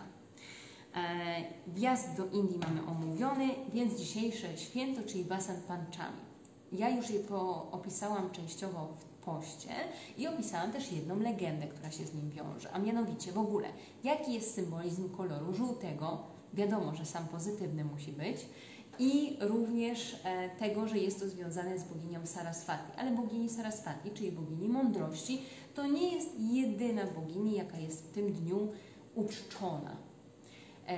E, 0.95 1.45
wjazd 1.67 2.17
do 2.17 2.27
Indii 2.27 2.59
mamy 2.59 2.87
omówiony, 2.87 3.49
więc 3.75 3.99
dzisiejsze 3.99 4.59
święto, 4.59 5.01
czyli 5.07 5.25
Basan 5.25 5.61
Panchami. 5.69 6.21
Ja 6.73 6.89
już 6.89 7.11
je 7.11 7.21
opisałam 7.71 8.31
częściowo 8.31 8.89
w 8.99 9.25
poście 9.25 9.71
i 10.19 10.27
opisałam 10.29 10.73
też 10.73 10.93
jedną 10.93 11.19
legendę, 11.19 11.67
która 11.67 11.91
się 11.91 12.05
z 12.07 12.15
nim 12.15 12.31
wiąże, 12.31 12.73
a 12.73 12.79
mianowicie 12.79 13.33
w 13.33 13.39
ogóle, 13.39 13.69
jaki 14.05 14.33
jest 14.33 14.55
symbolizm 14.55 15.17
koloru 15.17 15.55
żółtego. 15.55 16.19
Wiadomo, 16.55 16.95
że 16.95 17.07
sam 17.07 17.29
pozytywny 17.29 17.85
musi 17.85 18.13
być 18.13 18.47
i 19.01 19.37
również 19.41 20.17
e, 20.25 20.49
tego, 20.49 20.89
że 20.89 20.99
jest 20.99 21.21
to 21.21 21.29
związane 21.29 21.79
z 21.79 21.85
boginią 21.85 22.27
Saraswati. 22.27 22.93
Ale 22.97 23.11
bogini 23.11 23.49
Saraswati, 23.49 24.11
czyli 24.11 24.33
bogini 24.33 24.69
mądrości, 24.69 25.43
to 25.75 25.87
nie 25.87 26.15
jest 26.15 26.29
jedyna 26.39 27.03
bogini, 27.07 27.57
jaka 27.57 27.79
jest 27.79 28.05
w 28.05 28.13
tym 28.13 28.33
dniu 28.33 28.69
uczczona. 29.15 29.97
E, 30.87 30.97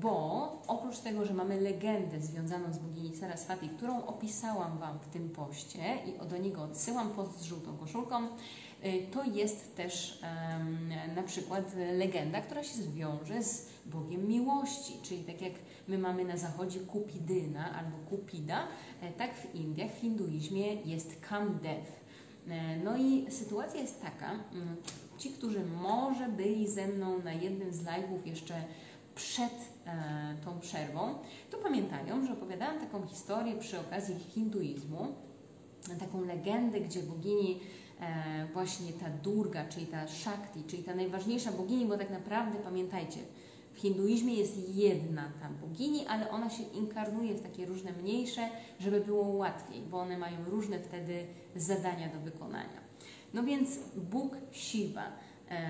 bo 0.00 0.62
oprócz 0.66 0.98
tego, 0.98 1.24
że 1.24 1.34
mamy 1.34 1.60
legendę 1.60 2.20
związaną 2.20 2.72
z 2.72 2.78
bogini 2.78 3.16
Saraswati, 3.16 3.68
którą 3.68 4.06
opisałam 4.06 4.78
Wam 4.78 4.98
w 4.98 5.08
tym 5.08 5.30
poście 5.30 5.98
i 6.06 6.28
do 6.28 6.36
niego 6.36 6.62
odsyłam 6.62 7.10
post 7.10 7.40
z 7.40 7.44
żółtą 7.44 7.76
koszulką, 7.76 8.28
to 9.12 9.24
jest 9.24 9.76
też 9.76 10.20
na 11.16 11.22
przykład 11.22 11.74
legenda, 11.98 12.40
która 12.40 12.64
się 12.64 12.74
zwiąże 12.74 13.42
z 13.42 13.72
Bogiem 13.86 14.28
miłości, 14.28 14.92
czyli 15.02 15.24
tak 15.24 15.42
jak 15.42 15.52
my 15.88 15.98
mamy 15.98 16.24
na 16.24 16.36
zachodzie 16.36 16.80
Kupidyna 16.80 17.74
albo 17.74 17.96
Kupida, 18.10 18.68
e, 19.02 19.12
tak 19.12 19.34
w 19.34 19.54
Indiach, 19.54 19.90
w 19.90 20.00
hinduizmie 20.00 20.74
jest 20.74 21.20
Kamdev. 21.20 21.86
E, 22.48 22.76
no 22.76 22.96
i 22.96 23.26
sytuacja 23.30 23.80
jest 23.80 24.02
taka, 24.02 24.30
ci, 25.18 25.30
którzy 25.30 25.64
może 25.64 26.28
byli 26.28 26.68
ze 26.68 26.88
mną 26.88 27.22
na 27.22 27.32
jednym 27.32 27.72
z 27.72 27.82
live'ów 27.84 28.26
jeszcze 28.26 28.54
przed 29.14 29.52
e, 29.86 30.36
tą 30.44 30.60
przerwą, 30.60 31.14
to 31.50 31.58
pamiętają, 31.58 32.26
że 32.26 32.32
opowiadałam 32.32 32.80
taką 32.80 33.06
historię 33.06 33.56
przy 33.56 33.80
okazji 33.80 34.14
hinduizmu, 34.18 35.14
taką 36.00 36.24
legendę, 36.24 36.80
gdzie 36.80 37.02
bogini 37.02 37.60
właśnie 38.52 38.92
ta 38.92 39.10
Durga, 39.10 39.64
czyli 39.64 39.86
ta 39.86 40.08
Shakti, 40.08 40.64
czyli 40.64 40.82
ta 40.82 40.94
najważniejsza 40.94 41.52
bogini, 41.52 41.86
bo 41.86 41.98
tak 41.98 42.10
naprawdę 42.10 42.58
pamiętajcie, 42.58 43.20
w 43.72 43.78
hinduizmie 43.78 44.34
jest 44.34 44.76
jedna 44.76 45.32
tam 45.40 45.54
bogini, 45.54 46.06
ale 46.06 46.30
ona 46.30 46.50
się 46.50 46.62
inkarnuje 46.62 47.34
w 47.34 47.42
takie 47.42 47.66
różne 47.66 47.92
mniejsze, 47.92 48.48
żeby 48.80 49.00
było 49.00 49.28
łatwiej, 49.28 49.80
bo 49.80 49.98
one 49.98 50.18
mają 50.18 50.44
różne 50.44 50.78
wtedy 50.78 51.26
zadania 51.56 52.08
do 52.08 52.20
wykonania. 52.20 52.82
No 53.34 53.42
więc 53.42 53.78
Bóg 53.96 54.36
Shiva, 54.52 55.06
e, 55.50 55.60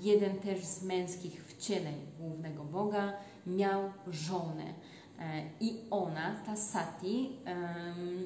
jeden 0.00 0.38
też 0.38 0.64
z 0.64 0.82
męskich 0.82 1.44
wcieleń 1.44 1.94
głównego 2.18 2.64
Boga, 2.64 3.12
miał 3.46 3.90
żonę. 4.10 4.74
E, 5.20 5.42
I 5.60 5.76
ona, 5.90 6.36
ta 6.46 6.56
Sati, 6.56 7.30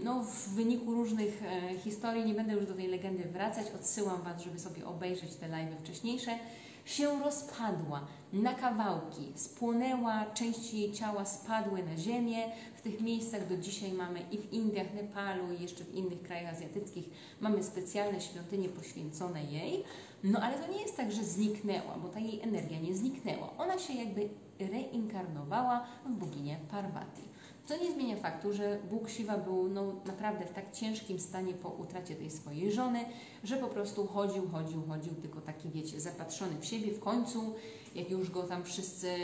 no 0.04 0.22
w 0.22 0.48
wyniku 0.48 0.94
różnych 0.94 1.42
e, 1.42 1.78
historii, 1.78 2.24
nie 2.24 2.34
będę 2.34 2.52
już 2.52 2.66
do 2.66 2.74
tej 2.74 2.88
legendy 2.88 3.24
wracać, 3.24 3.66
odsyłam 3.74 4.22
Was, 4.22 4.42
żeby 4.42 4.58
sobie 4.58 4.86
obejrzeć 4.86 5.34
te 5.34 5.48
live 5.48 5.78
wcześniejsze, 5.82 6.38
się 6.84 7.18
rozpadła 7.24 8.06
na 8.32 8.54
kawałki, 8.54 9.32
spłonęła, 9.34 10.26
części 10.34 10.80
jej 10.80 10.92
ciała 10.92 11.24
spadły 11.24 11.82
na 11.82 11.96
ziemię. 11.96 12.36
W 12.76 12.82
tych 12.82 13.00
miejscach 13.00 13.48
do 13.48 13.56
dzisiaj 13.56 13.92
mamy 13.92 14.20
i 14.30 14.38
w 14.38 14.52
Indiach, 14.52 14.94
Nepalu 14.94 15.52
i 15.52 15.62
jeszcze 15.62 15.84
w 15.84 15.94
innych 15.94 16.22
krajach 16.22 16.52
azjatyckich 16.52 17.04
mamy 17.40 17.64
specjalne 17.64 18.20
świątynie 18.20 18.68
poświęcone 18.68 19.44
jej. 19.44 19.84
No 20.24 20.40
ale 20.40 20.58
to 20.58 20.72
nie 20.72 20.80
jest 20.80 20.96
tak, 20.96 21.12
że 21.12 21.24
zniknęła, 21.24 21.96
bo 22.02 22.08
ta 22.08 22.20
jej 22.20 22.40
energia 22.40 22.80
nie 22.80 22.94
zniknęła. 22.94 23.50
Ona 23.58 23.78
się 23.78 23.92
jakby 23.92 24.28
reinkarnowała 24.68 25.86
w 26.06 26.10
boginię 26.10 26.56
Parvati. 26.70 27.22
Co 27.64 27.76
nie 27.76 27.92
zmienia 27.92 28.16
faktu, 28.16 28.52
że 28.52 28.78
Bóg 28.90 29.10
Siwa 29.10 29.38
był 29.38 29.68
no, 29.68 29.92
naprawdę 30.06 30.46
w 30.46 30.52
tak 30.52 30.72
ciężkim 30.72 31.18
stanie 31.18 31.54
po 31.54 31.68
utracie 31.68 32.16
tej 32.16 32.30
swojej 32.30 32.72
żony, 32.72 33.04
że 33.44 33.56
po 33.56 33.68
prostu 33.68 34.06
chodził, 34.06 34.48
chodził, 34.48 34.82
chodził, 34.88 35.14
tylko 35.14 35.40
taki, 35.40 35.68
wiecie, 35.68 36.00
zapatrzony 36.00 36.52
w 36.60 36.64
siebie. 36.64 36.92
W 36.92 37.00
końcu, 37.00 37.54
jak 37.94 38.10
już 38.10 38.30
go 38.30 38.42
tam 38.42 38.64
wszyscy 38.64 39.16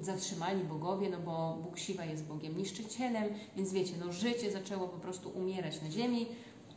zatrzymali 0.00 0.64
bogowie, 0.64 1.10
no 1.10 1.18
bo 1.18 1.58
Bóg 1.62 1.78
Siwa 1.78 2.04
jest 2.04 2.24
Bogiem 2.24 2.56
niszczycielem, 2.56 3.24
więc 3.56 3.72
wiecie, 3.72 3.94
no 4.06 4.12
życie 4.12 4.52
zaczęło 4.52 4.88
po 4.88 4.98
prostu 4.98 5.28
umierać 5.28 5.82
na 5.82 5.90
ziemi, 5.90 6.26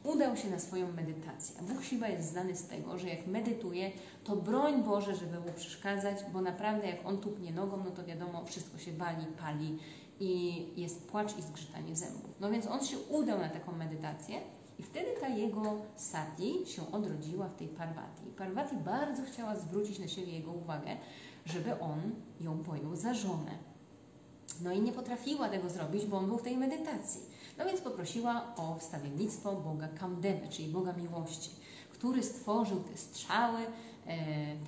udał 0.05 0.37
się 0.37 0.49
na 0.49 0.59
swoją 0.59 0.91
medytację. 0.91 1.55
Bóg 1.61 1.83
Siwa 1.83 2.07
jest 2.07 2.29
znany 2.29 2.55
z 2.55 2.67
tego, 2.67 2.99
że 2.99 3.09
jak 3.09 3.27
medytuje, 3.27 3.91
to 4.23 4.35
broń 4.35 4.83
Boże, 4.83 5.15
żeby 5.15 5.39
mu 5.39 5.53
przeszkadzać, 5.55 6.17
bo 6.33 6.41
naprawdę 6.41 6.87
jak 6.87 7.05
on 7.05 7.17
tupnie 7.17 7.51
nogą, 7.51 7.77
no 7.85 7.91
to 7.91 8.05
wiadomo, 8.05 8.45
wszystko 8.45 8.77
się 8.77 8.93
wali, 8.93 9.25
pali 9.25 9.79
i 10.19 10.63
jest 10.81 11.07
płacz 11.07 11.37
i 11.37 11.41
zgrzytanie 11.41 11.95
zębów. 11.95 12.31
No 12.39 12.51
więc 12.51 12.67
on 12.67 12.85
się 12.85 12.97
udał 12.99 13.39
na 13.39 13.49
taką 13.49 13.71
medytację 13.71 14.41
i 14.79 14.83
wtedy 14.83 15.07
ta 15.21 15.27
jego 15.27 15.77
sati 15.95 16.53
się 16.65 16.91
odrodziła 16.91 17.47
w 17.47 17.55
tej 17.55 17.67
Parvati. 17.67 18.23
Parvati 18.37 18.75
bardzo 18.75 19.23
chciała 19.23 19.55
zwrócić 19.55 19.99
na 19.99 20.07
siebie 20.07 20.31
jego 20.31 20.51
uwagę, 20.51 20.97
żeby 21.45 21.79
on 21.79 22.01
ją 22.41 22.63
pojął 22.63 22.95
za 22.95 23.13
żonę. 23.13 23.51
No 24.61 24.71
i 24.71 24.81
nie 24.81 24.91
potrafiła 24.91 25.49
tego 25.49 25.69
zrobić, 25.69 26.05
bo 26.05 26.17
on 26.17 26.27
był 26.27 26.37
w 26.37 26.43
tej 26.43 26.57
medytacji. 26.57 27.21
No 27.57 27.65
więc 27.65 27.81
poprosiła 27.81 28.55
o 28.55 28.75
wstawiennictwo 28.79 29.55
Boga 29.55 29.87
Kamdemy, 29.87 30.47
czyli 30.49 30.67
Boga 30.67 30.93
miłości, 30.93 31.49
który 31.89 32.23
stworzył 32.23 32.83
te 32.83 32.97
strzały, 32.97 33.59
e, 33.59 33.67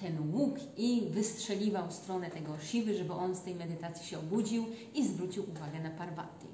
ten 0.01 0.35
łuk 0.35 0.55
i 0.77 1.07
wystrzeliwał 1.09 1.87
w 1.87 1.93
stronę 1.93 2.29
tego 2.29 2.59
siwy, 2.59 2.97
żeby 2.97 3.13
on 3.13 3.35
z 3.35 3.41
tej 3.41 3.55
medytacji 3.55 4.07
się 4.07 4.19
obudził 4.19 4.65
i 4.93 5.07
zwrócił 5.07 5.43
uwagę 5.43 5.79
na 5.79 5.89
Parvati. 5.89 6.47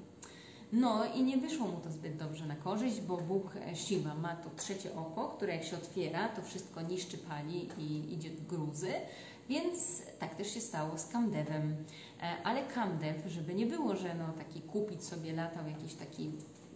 No 0.72 1.04
i 1.14 1.22
nie 1.22 1.36
wyszło 1.36 1.68
mu 1.68 1.80
to 1.80 1.90
zbyt 1.90 2.16
dobrze 2.16 2.46
na 2.46 2.56
korzyść, 2.56 3.00
bo 3.00 3.16
Bóg 3.16 3.56
e, 3.56 3.76
Siwa 3.76 4.14
ma 4.14 4.36
to 4.36 4.50
trzecie 4.56 4.94
oko, 4.94 5.28
które 5.28 5.54
jak 5.54 5.64
się 5.64 5.76
otwiera, 5.76 6.28
to 6.28 6.42
wszystko 6.42 6.82
niszczy, 6.82 7.18
pali 7.18 7.68
i 7.78 8.14
idzie 8.14 8.30
w 8.30 8.46
gruzy. 8.46 8.92
Więc 9.48 10.02
tak 10.18 10.34
też 10.34 10.54
się 10.54 10.60
stało 10.60 10.98
z 10.98 11.06
Kamdewem. 11.06 11.76
E, 12.22 12.36
ale 12.44 12.62
Kamdew, 12.62 13.16
żeby 13.26 13.54
nie 13.54 13.66
było, 13.66 13.96
że 13.96 14.14
no 14.14 14.32
taki 14.38 14.60
kupić 14.60 15.04
sobie 15.04 15.32
latał 15.32 15.66
jakiś 15.68 15.94
taki, 15.94 16.32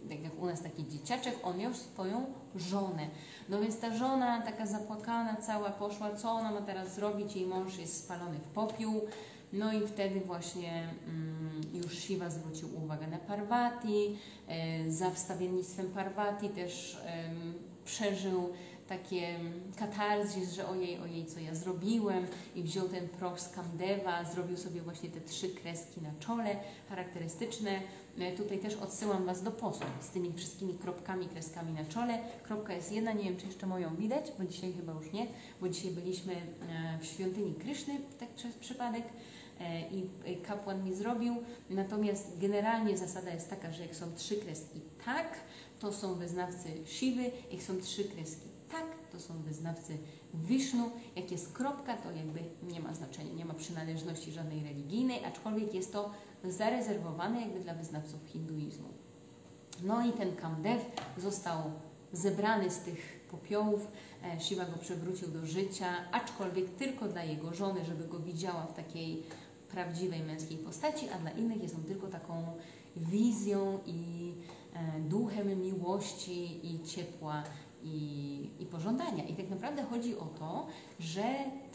tak 0.09 0.23
jak 0.23 0.39
u 0.39 0.45
nas 0.45 0.61
taki 0.61 0.87
dzieciaczek, 0.87 1.35
on 1.43 1.57
miał 1.57 1.73
swoją 1.73 2.25
żonę. 2.55 3.07
No 3.49 3.61
więc 3.61 3.79
ta 3.79 3.97
żona 3.97 4.41
taka 4.41 4.65
zapłakana 4.65 5.35
cała 5.35 5.69
poszła, 5.69 6.15
co 6.15 6.31
ona 6.31 6.51
ma 6.51 6.61
teraz 6.61 6.95
zrobić, 6.95 7.35
jej 7.35 7.47
mąż 7.47 7.77
jest 7.77 8.03
spalony 8.03 8.39
w 8.39 8.47
popiół. 8.47 9.01
No 9.53 9.73
i 9.73 9.87
wtedy 9.87 10.21
właśnie 10.21 10.83
mm, 11.07 11.61
już 11.73 11.99
Shiva 11.99 12.29
zwrócił 12.29 12.83
uwagę 12.83 13.07
na 13.07 13.17
Parvati, 13.17 14.17
e, 14.47 14.91
za 14.91 15.11
wstawiennictwem 15.11 15.87
Parvati 15.87 16.49
też 16.49 17.01
e, 17.05 17.29
przeżył 17.85 18.49
takie 18.89 19.39
katarzis, 19.75 20.53
że 20.53 20.67
ojej, 20.67 20.99
ojej, 20.99 21.25
co 21.25 21.39
ja 21.39 21.55
zrobiłem 21.55 22.27
i 22.55 22.63
wziął 22.63 22.89
ten 22.89 23.09
proch 23.09 23.39
z 23.39 23.49
Kamdeva, 23.49 24.23
zrobił 24.23 24.57
sobie 24.57 24.81
właśnie 24.81 25.09
te 25.09 25.21
trzy 25.21 25.49
kreski 25.49 26.01
na 26.01 26.11
czole 26.19 26.55
charakterystyczne. 26.89 27.81
E, 28.19 28.31
tutaj 28.31 28.59
też 28.59 28.75
odsyłam 28.75 29.25
Was 29.25 29.43
do 29.43 29.51
postu 29.51 29.85
z 30.01 30.09
tymi 30.09 30.33
wszystkimi 30.33 30.73
kropkami, 30.73 31.25
kreskami 31.25 31.73
na 31.73 31.85
czole. 31.85 32.19
Kropka 32.43 32.73
jest 32.73 32.91
jedna, 32.91 33.13
nie 33.13 33.23
wiem, 33.23 33.37
czy 33.37 33.45
jeszcze 33.45 33.67
moją 33.67 33.95
widać, 33.95 34.31
bo 34.39 34.45
dzisiaj 34.45 34.73
chyba 34.73 34.93
już 34.93 35.13
nie, 35.13 35.27
bo 35.61 35.69
dzisiaj 35.69 35.91
byliśmy 35.91 36.33
e, 36.33 36.99
w 37.01 37.05
świątyni 37.05 37.53
Kryszny, 37.53 37.97
tak 38.19 38.29
przez 38.29 38.55
przypadek 38.55 39.03
e, 39.59 39.81
i 39.89 40.37
kapłan 40.43 40.83
mi 40.83 40.93
zrobił. 40.93 41.35
Natomiast 41.69 42.39
generalnie 42.39 42.97
zasada 42.97 43.33
jest 43.33 43.49
taka, 43.49 43.71
że 43.71 43.81
jak 43.81 43.95
są 43.95 44.05
trzy 44.15 44.35
kreski 44.35 44.81
tak, 45.05 45.39
to 45.79 45.93
są 45.93 46.15
wyznawcy 46.15 46.69
siwy, 46.85 47.31
jak 47.51 47.61
są 47.61 47.81
trzy 47.81 48.03
kreski 48.03 48.48
są 49.19 49.41
wyznawcy 49.41 49.97
Wisznu. 50.33 50.91
Jak 51.15 51.31
jest 51.31 51.53
kropka, 51.53 51.97
to 51.97 52.11
jakby 52.11 52.39
nie 52.73 52.79
ma 52.79 52.93
znaczenia, 52.93 53.33
nie 53.33 53.45
ma 53.45 53.53
przynależności 53.53 54.31
żadnej 54.31 54.63
religijnej, 54.63 55.25
aczkolwiek 55.25 55.73
jest 55.73 55.93
to 55.93 56.11
zarezerwowane 56.43 57.41
jakby 57.41 57.59
dla 57.59 57.73
wyznawców 57.73 58.19
hinduizmu. 58.25 58.87
No 59.83 60.05
i 60.05 60.11
ten 60.11 60.35
Kamdev 60.35 60.85
został 61.17 61.57
zebrany 62.13 62.69
z 62.71 62.79
tych 62.79 63.19
popiołów. 63.31 63.87
E, 64.23 64.39
Shiva 64.39 64.65
go 64.65 64.77
przywrócił 64.77 65.27
do 65.27 65.45
życia, 65.45 65.87
aczkolwiek 66.11 66.69
tylko 66.69 67.07
dla 67.07 67.23
jego 67.23 67.53
żony, 67.53 67.85
żeby 67.85 68.07
go 68.07 68.19
widziała 68.19 68.65
w 68.65 68.73
takiej 68.73 69.23
prawdziwej 69.71 70.23
męskiej 70.23 70.57
postaci, 70.57 71.09
a 71.09 71.19
dla 71.19 71.31
innych 71.31 71.63
jest 71.63 71.75
on 71.75 71.83
tylko 71.83 72.07
taką 72.07 72.45
wizją 72.95 73.79
i 73.85 74.33
e, 74.73 74.99
duchem 74.99 75.61
miłości 75.61 76.67
i 76.73 76.83
ciepła 76.83 77.43
i, 77.83 78.49
i 78.59 78.65
pożądania. 78.65 79.23
I 79.23 79.35
tak 79.35 79.49
naprawdę 79.49 79.83
chodzi 79.83 80.17
o 80.17 80.25
to, 80.25 80.67
że 80.99 81.23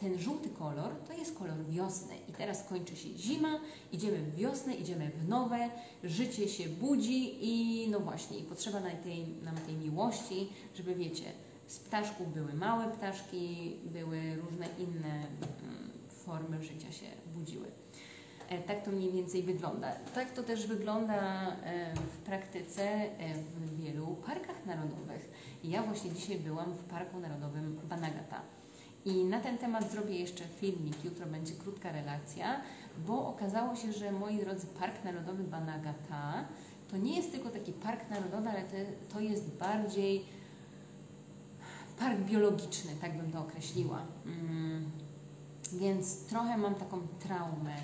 ten 0.01 0.19
żółty 0.19 0.49
kolor 0.49 0.93
to 1.07 1.13
jest 1.13 1.39
kolor 1.39 1.67
wiosny. 1.69 2.15
I 2.29 2.33
teraz 2.33 2.69
kończy 2.69 2.97
się 2.97 3.09
zima, 3.09 3.61
idziemy 3.93 4.19
w 4.19 4.37
wiosnę, 4.37 4.75
idziemy 4.75 5.11
w 5.11 5.29
nowe, 5.29 5.71
życie 6.05 6.49
się 6.49 6.69
budzi 6.69 7.37
i 7.41 7.89
no 7.91 8.01
właśnie, 8.01 8.39
i 8.39 8.43
potrzeba 8.43 8.81
nam 8.81 8.97
tej, 8.97 9.27
nam 9.43 9.57
tej 9.57 9.75
miłości, 9.75 10.49
żeby 10.75 10.95
wiecie, 10.95 11.25
z 11.67 11.79
ptaszków 11.79 12.35
były 12.35 12.55
małe 12.55 12.93
ptaszki, 12.93 13.77
były 13.85 14.37
różne 14.37 14.67
inne 14.79 15.15
mm, 15.15 15.91
formy 16.09 16.63
życia 16.63 16.93
się 16.93 17.07
budziły. 17.35 17.67
E, 18.49 18.59
tak 18.59 18.85
to 18.85 18.91
mniej 18.91 19.13
więcej 19.13 19.43
wygląda. 19.43 19.93
Tak 20.15 20.33
to 20.33 20.43
też 20.43 20.67
wygląda 20.67 21.17
e, 21.49 21.95
w 21.95 22.17
praktyce 22.19 22.83
e, 22.83 23.35
w 23.35 23.81
wielu 23.81 24.07
parkach 24.07 24.67
narodowych. 24.67 25.31
Ja 25.65 25.83
właśnie 25.83 26.11
dzisiaj 26.11 26.39
byłam 26.39 26.73
w 26.73 26.85
Parku 26.85 27.21
Narodowym 27.21 27.81
Banagata. 27.89 28.41
I 29.05 29.25
na 29.25 29.41
ten 29.41 29.59
temat 29.59 29.91
zrobię 29.93 30.19
jeszcze 30.19 30.45
filmik, 30.45 31.05
jutro 31.05 31.27
będzie 31.27 31.55
krótka 31.55 31.93
relacja, 31.93 32.61
bo 33.07 33.29
okazało 33.29 33.77
się, 33.77 33.93
że 33.93 34.13
moi 34.13 34.39
drodzy, 34.39 34.67
Park 34.67 35.05
Narodowy 35.05 35.45
Banagata 35.45 36.45
to 36.91 36.97
nie 36.97 37.17
jest 37.17 37.33
tylko 37.33 37.51
taki 37.51 37.73
park 37.73 38.11
narodowy, 38.11 38.49
ale 38.49 38.63
to, 38.63 38.77
to 39.13 39.21
jest 39.21 39.57
bardziej 39.57 40.25
park 41.99 42.21
biologiczny, 42.21 42.93
tak 43.01 43.17
bym 43.17 43.33
to 43.33 43.41
określiła. 43.41 44.03
Mm, 44.27 44.91
więc 45.73 46.27
trochę 46.27 46.57
mam 46.57 46.75
taką 46.75 47.01
traumę 47.19 47.77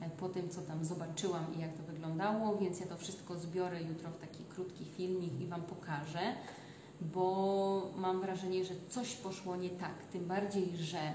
e, 0.00 0.10
po 0.10 0.28
tym, 0.28 0.48
co 0.48 0.62
tam 0.62 0.84
zobaczyłam 0.84 1.54
i 1.56 1.60
jak 1.60 1.72
to 1.72 1.82
wyglądało, 1.82 2.56
więc 2.56 2.80
ja 2.80 2.86
to 2.86 2.96
wszystko 2.96 3.38
zbiorę 3.38 3.82
jutro 3.82 4.10
w 4.10 4.18
taki 4.18 4.44
krótki 4.44 4.84
filmik 4.84 5.40
i 5.40 5.46
Wam 5.46 5.62
pokażę 5.62 6.34
bo 7.00 7.92
mam 7.96 8.20
wrażenie, 8.20 8.64
że 8.64 8.74
coś 8.88 9.14
poszło 9.14 9.56
nie 9.56 9.70
tak. 9.70 9.94
Tym 10.12 10.24
bardziej, 10.24 10.76
że 10.76 11.12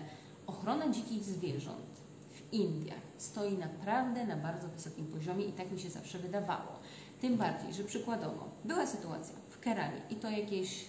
ochrona 0.48 0.89
dzikich 0.89 1.24
zwierząt 1.24 2.02
w 2.30 2.54
Indiach 2.54 3.02
stoi 3.17 3.58
naprawdę 3.58 4.26
na 4.26 4.38
bardzo 4.38 4.67
wysokim 4.67 5.08
poziomie 5.08 5.46
i 5.46 5.54
tak 5.54 5.72
mi 5.72 5.80
się 5.80 5.89
zawsze 5.89 6.20
wydawało. 6.20 6.80
Tym 7.22 7.38
bardziej, 7.38 7.74
że 7.74 7.84
przykładowo 7.84 8.50
była 8.65 8.88
sytuacja 8.88 9.36
w 9.50 9.60
Kerali 9.60 10.02
i 10.10 10.15
to 10.15 10.30
jakieś, 10.30 10.86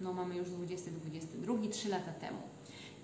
no 0.00 0.12
mamy 0.12 0.36
już 0.36 0.50
2022, 0.50 1.54
3 1.70 1.88
lata 1.88 2.12
temu, 2.12 2.38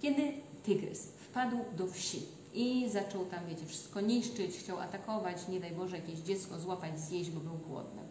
kiedy 0.00 0.32
tygrys 0.62 1.06
wpadł 1.06 1.56
do 1.76 1.86
wsi 1.86 2.22
i 2.54 2.90
zaczął 2.90 3.26
tam, 3.26 3.46
wiecie, 3.46 3.66
wszystko 3.66 4.00
niszczyć, 4.00 4.56
chciał 4.56 4.80
atakować, 4.80 5.48
nie 5.48 5.60
daj 5.60 5.72
Boże, 5.72 5.96
jakieś 5.96 6.18
dziecko 6.18 6.58
złapać, 6.58 7.00
zjeść, 7.00 7.30
bo 7.30 7.40
był 7.40 7.58
głodny. 7.58 8.02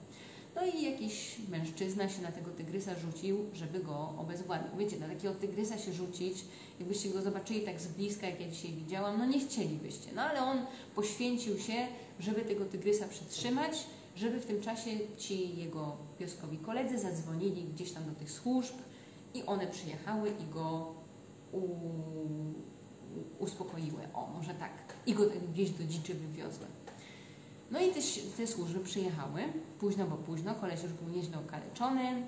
No 0.55 0.65
i 0.65 0.83
jakiś 0.83 1.39
mężczyzna 1.49 2.09
się 2.09 2.21
na 2.21 2.31
tego 2.31 2.51
tygrysa 2.51 2.91
rzucił, 2.95 3.45
żeby 3.53 3.79
go 3.79 4.13
obezwładnił. 4.17 4.77
Wiecie, 4.77 4.99
na 4.99 5.07
takiego 5.07 5.33
tygrysa 5.33 5.77
się 5.77 5.93
rzucić, 5.93 6.37
jakbyście 6.79 7.09
go 7.09 7.21
zobaczyli 7.21 7.61
tak 7.61 7.81
z 7.81 7.87
bliska, 7.87 8.27
jak 8.27 8.41
ja 8.41 8.47
dzisiaj 8.47 8.73
widziałam, 8.73 9.17
no 9.19 9.25
nie 9.25 9.39
chcielibyście. 9.39 10.11
No 10.15 10.21
ale 10.21 10.41
on 10.41 10.65
poświęcił 10.95 11.59
się, 11.59 11.87
żeby 12.19 12.41
tego 12.41 12.65
tygrysa 12.65 13.07
przetrzymać, 13.07 13.85
żeby 14.15 14.39
w 14.39 14.45
tym 14.45 14.61
czasie 14.61 14.91
ci 15.17 15.57
jego 15.57 15.97
pioskowi 16.19 16.57
koledzy 16.57 16.99
zadzwonili 16.99 17.63
gdzieś 17.63 17.91
tam 17.91 18.05
do 18.05 18.11
tych 18.11 18.31
służb 18.31 18.75
i 19.33 19.43
one 19.43 19.67
przyjechały 19.67 20.29
i 20.29 20.53
go 20.53 20.95
u... 21.51 21.61
uspokoiły. 23.39 24.07
O, 24.13 24.27
może 24.27 24.53
tak. 24.53 24.71
I 25.05 25.13
go 25.13 25.23
gdzieś 25.53 25.69
do 25.69 25.83
dziczy 25.83 26.13
wywiozły. 26.13 26.65
No 27.71 27.79
i 27.79 27.91
te, 28.37 28.47
służby 28.47 28.79
przyjechały, 28.79 29.41
późno, 29.79 30.05
bo 30.05 30.15
późno, 30.15 30.55
koleś 30.55 30.83
już 30.83 30.93
był 30.93 31.09
nieźle 31.09 31.39
okaleczony, 31.39 32.01
mm, 32.01 32.25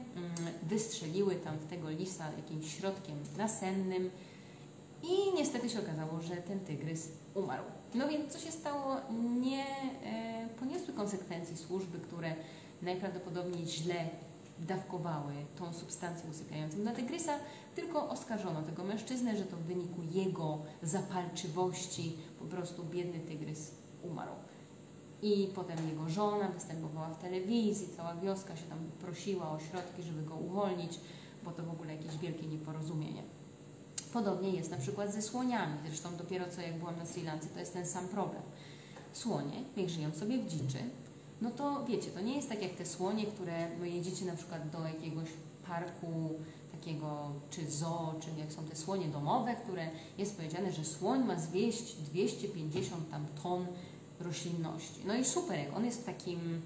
wystrzeliły 0.63 1.35
tam 1.35 1.57
w 1.57 1.65
tego 1.65 1.89
lisa 1.89 2.31
jakimś 2.37 2.77
środkiem 2.77 3.15
nasennym 3.37 4.09
I 5.03 5.33
niestety 5.35 5.69
się 5.69 5.79
okazało, 5.79 6.21
że 6.21 6.35
ten 6.35 6.59
tygrys 6.59 7.09
umarł. 7.33 7.63
No 7.95 8.07
więc 8.07 8.33
co 8.33 8.39
się 8.39 8.51
stało? 8.51 8.95
Nie 9.41 9.65
e, 9.65 10.49
poniosły 10.59 10.93
konsekwencji 10.93 11.57
służby, 11.57 11.99
które 11.99 12.35
najprawdopodobniej 12.81 13.65
źle 13.65 14.09
dawkowały 14.59 15.33
tą 15.55 15.73
substancję 15.73 16.29
usypiającą 16.29 16.77
dla 16.77 16.91
tygrysa, 16.91 17.33
tylko 17.75 18.09
oskarżono 18.09 18.61
tego 18.61 18.83
mężczyznę, 18.83 19.37
że 19.37 19.45
to 19.45 19.57
w 19.57 19.61
wyniku 19.61 20.01
jego 20.11 20.59
zapalczywości 20.81 22.17
po 22.39 22.45
prostu 22.45 22.83
biedny 22.83 23.19
tygrys 23.19 23.71
umarł. 24.03 24.31
I 25.21 25.47
potem 25.55 25.89
jego 25.89 26.09
żona 26.09 26.47
występowała 26.47 27.09
w 27.09 27.21
telewizji, 27.21 27.87
cała 27.97 28.15
wioska 28.15 28.55
się 28.55 28.63
tam 28.63 28.79
prosiła 28.99 29.51
o 29.51 29.59
środki, 29.59 30.03
żeby 30.03 30.21
go 30.21 30.35
uwolnić, 30.35 30.99
bo 31.43 31.51
to 31.51 31.63
w 31.63 31.69
ogóle 31.69 31.95
jakieś 31.95 32.17
wielkie 32.17 32.47
nieporozumienie. 32.47 33.23
Podobnie 34.13 34.49
jest 34.51 34.71
na 34.71 34.77
przykład 34.77 35.13
ze 35.13 35.21
słoniami. 35.21 35.73
Zresztą 35.87 36.09
dopiero 36.17 36.45
co 36.55 36.61
jak 36.61 36.79
byłam 36.79 36.97
na 36.97 37.05
Sri 37.05 37.23
Lance, 37.23 37.47
to 37.49 37.59
jest 37.59 37.73
ten 37.73 37.87
sam 37.87 38.07
problem. 38.07 38.41
Słonie, 39.13 39.63
jak 39.77 39.89
żyją 39.89 40.11
sobie 40.11 40.37
w 40.37 40.47
dziczy, 40.47 40.79
no 41.41 41.51
to 41.51 41.85
wiecie, 41.85 42.11
to 42.11 42.21
nie 42.21 42.35
jest 42.35 42.49
tak 42.49 42.61
jak 42.61 42.71
te 42.71 42.85
słonie, 42.85 43.25
które 43.25 43.67
wy 43.79 43.89
jedziecie 43.89 44.25
na 44.25 44.35
przykład 44.35 44.69
do 44.69 44.87
jakiegoś 44.87 45.27
parku 45.67 46.29
takiego, 46.71 47.31
czy 47.49 47.71
zoo, 47.71 48.13
czy 48.19 48.39
jak 48.39 48.51
są 48.51 48.63
te 48.63 48.75
słonie 48.75 49.07
domowe, 49.07 49.55
które 49.55 49.89
jest 50.17 50.35
powiedziane, 50.35 50.71
że 50.71 50.85
słoń 50.85 51.23
ma 51.23 51.39
zwieść 51.39 51.95
250 51.95 53.09
tam 53.11 53.25
ton 53.43 53.65
roślinności. 54.19 55.01
No 55.05 55.15
i 55.15 55.25
super, 55.25 55.59
jak 55.59 55.77
on 55.77 55.85
jest 55.85 56.01
w 56.01 56.05
takim 56.05 56.61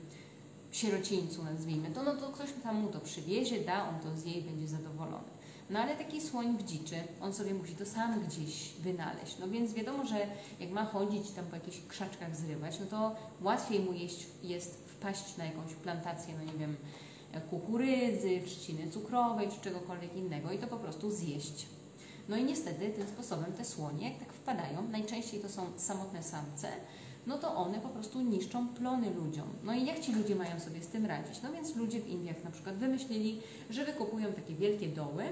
sierocińcu, 0.71 1.43
nazwijmy 1.43 1.91
to, 1.91 2.03
no 2.03 2.15
to 2.15 2.29
ktoś 2.29 2.49
tam 2.63 2.81
mu 2.81 2.87
to 2.87 2.99
przywiezie, 2.99 3.65
da, 3.65 3.89
on 3.89 3.99
to 3.99 4.17
zje 4.17 4.33
i 4.33 4.41
będzie 4.41 4.67
zadowolony. 4.67 5.31
No 5.69 5.79
ale 5.79 5.95
taki 5.95 6.21
słoń 6.21 6.57
w 6.57 6.63
dziczy, 6.63 6.95
on 7.21 7.33
sobie 7.33 7.53
musi 7.53 7.75
to 7.75 7.85
sam 7.85 8.25
gdzieś 8.25 8.73
wynaleźć. 8.73 9.39
No 9.39 9.47
więc 9.47 9.73
wiadomo, 9.73 10.05
że 10.05 10.27
jak 10.59 10.71
ma 10.71 10.85
chodzić 10.85 11.31
tam 11.31 11.45
po 11.45 11.55
jakichś 11.55 11.77
krzaczkach 11.87 12.35
zrywać, 12.35 12.79
no 12.79 12.85
to 12.85 13.15
łatwiej 13.41 13.79
mu 13.79 13.93
jeść, 13.93 14.27
jest 14.43 14.75
wpaść 14.75 15.37
na 15.37 15.45
jakąś 15.45 15.73
plantację, 15.73 16.33
no 16.37 16.51
nie 16.51 16.59
wiem, 16.59 16.75
kukurydzy, 17.49 18.41
trzciny 18.45 18.91
cukrowej, 18.91 19.49
czy 19.49 19.61
czegokolwiek 19.61 20.15
innego 20.15 20.51
i 20.51 20.57
to 20.57 20.67
po 20.67 20.77
prostu 20.77 21.11
zjeść. 21.11 21.65
No 22.29 22.37
i 22.37 22.43
niestety 22.43 22.89
tym 22.89 23.07
sposobem 23.07 23.53
te 23.53 23.65
słonie, 23.65 24.09
jak 24.09 24.19
tak 24.19 24.33
wpadają, 24.33 24.87
najczęściej 24.87 25.39
to 25.39 25.49
są 25.49 25.65
samotne 25.77 26.23
samce, 26.23 26.67
no 27.27 27.37
to 27.37 27.55
one 27.55 27.79
po 27.79 27.89
prostu 27.89 28.21
niszczą 28.21 28.67
plony 28.67 29.13
ludziom. 29.13 29.47
No 29.63 29.73
i 29.73 29.85
jak 29.85 29.99
ci 29.99 30.13
ludzie 30.13 30.35
mają 30.35 30.59
sobie 30.59 30.81
z 30.81 30.87
tym 30.87 31.05
radzić? 31.05 31.41
No 31.43 31.51
więc 31.53 31.75
ludzie 31.75 31.99
w 31.99 32.07
Indiach 32.07 32.43
na 32.43 32.51
przykład 32.51 32.75
wymyślili, 32.75 33.41
że 33.69 33.85
wykopują 33.85 34.33
takie 34.33 34.55
wielkie 34.55 34.87
doły, 34.87 35.23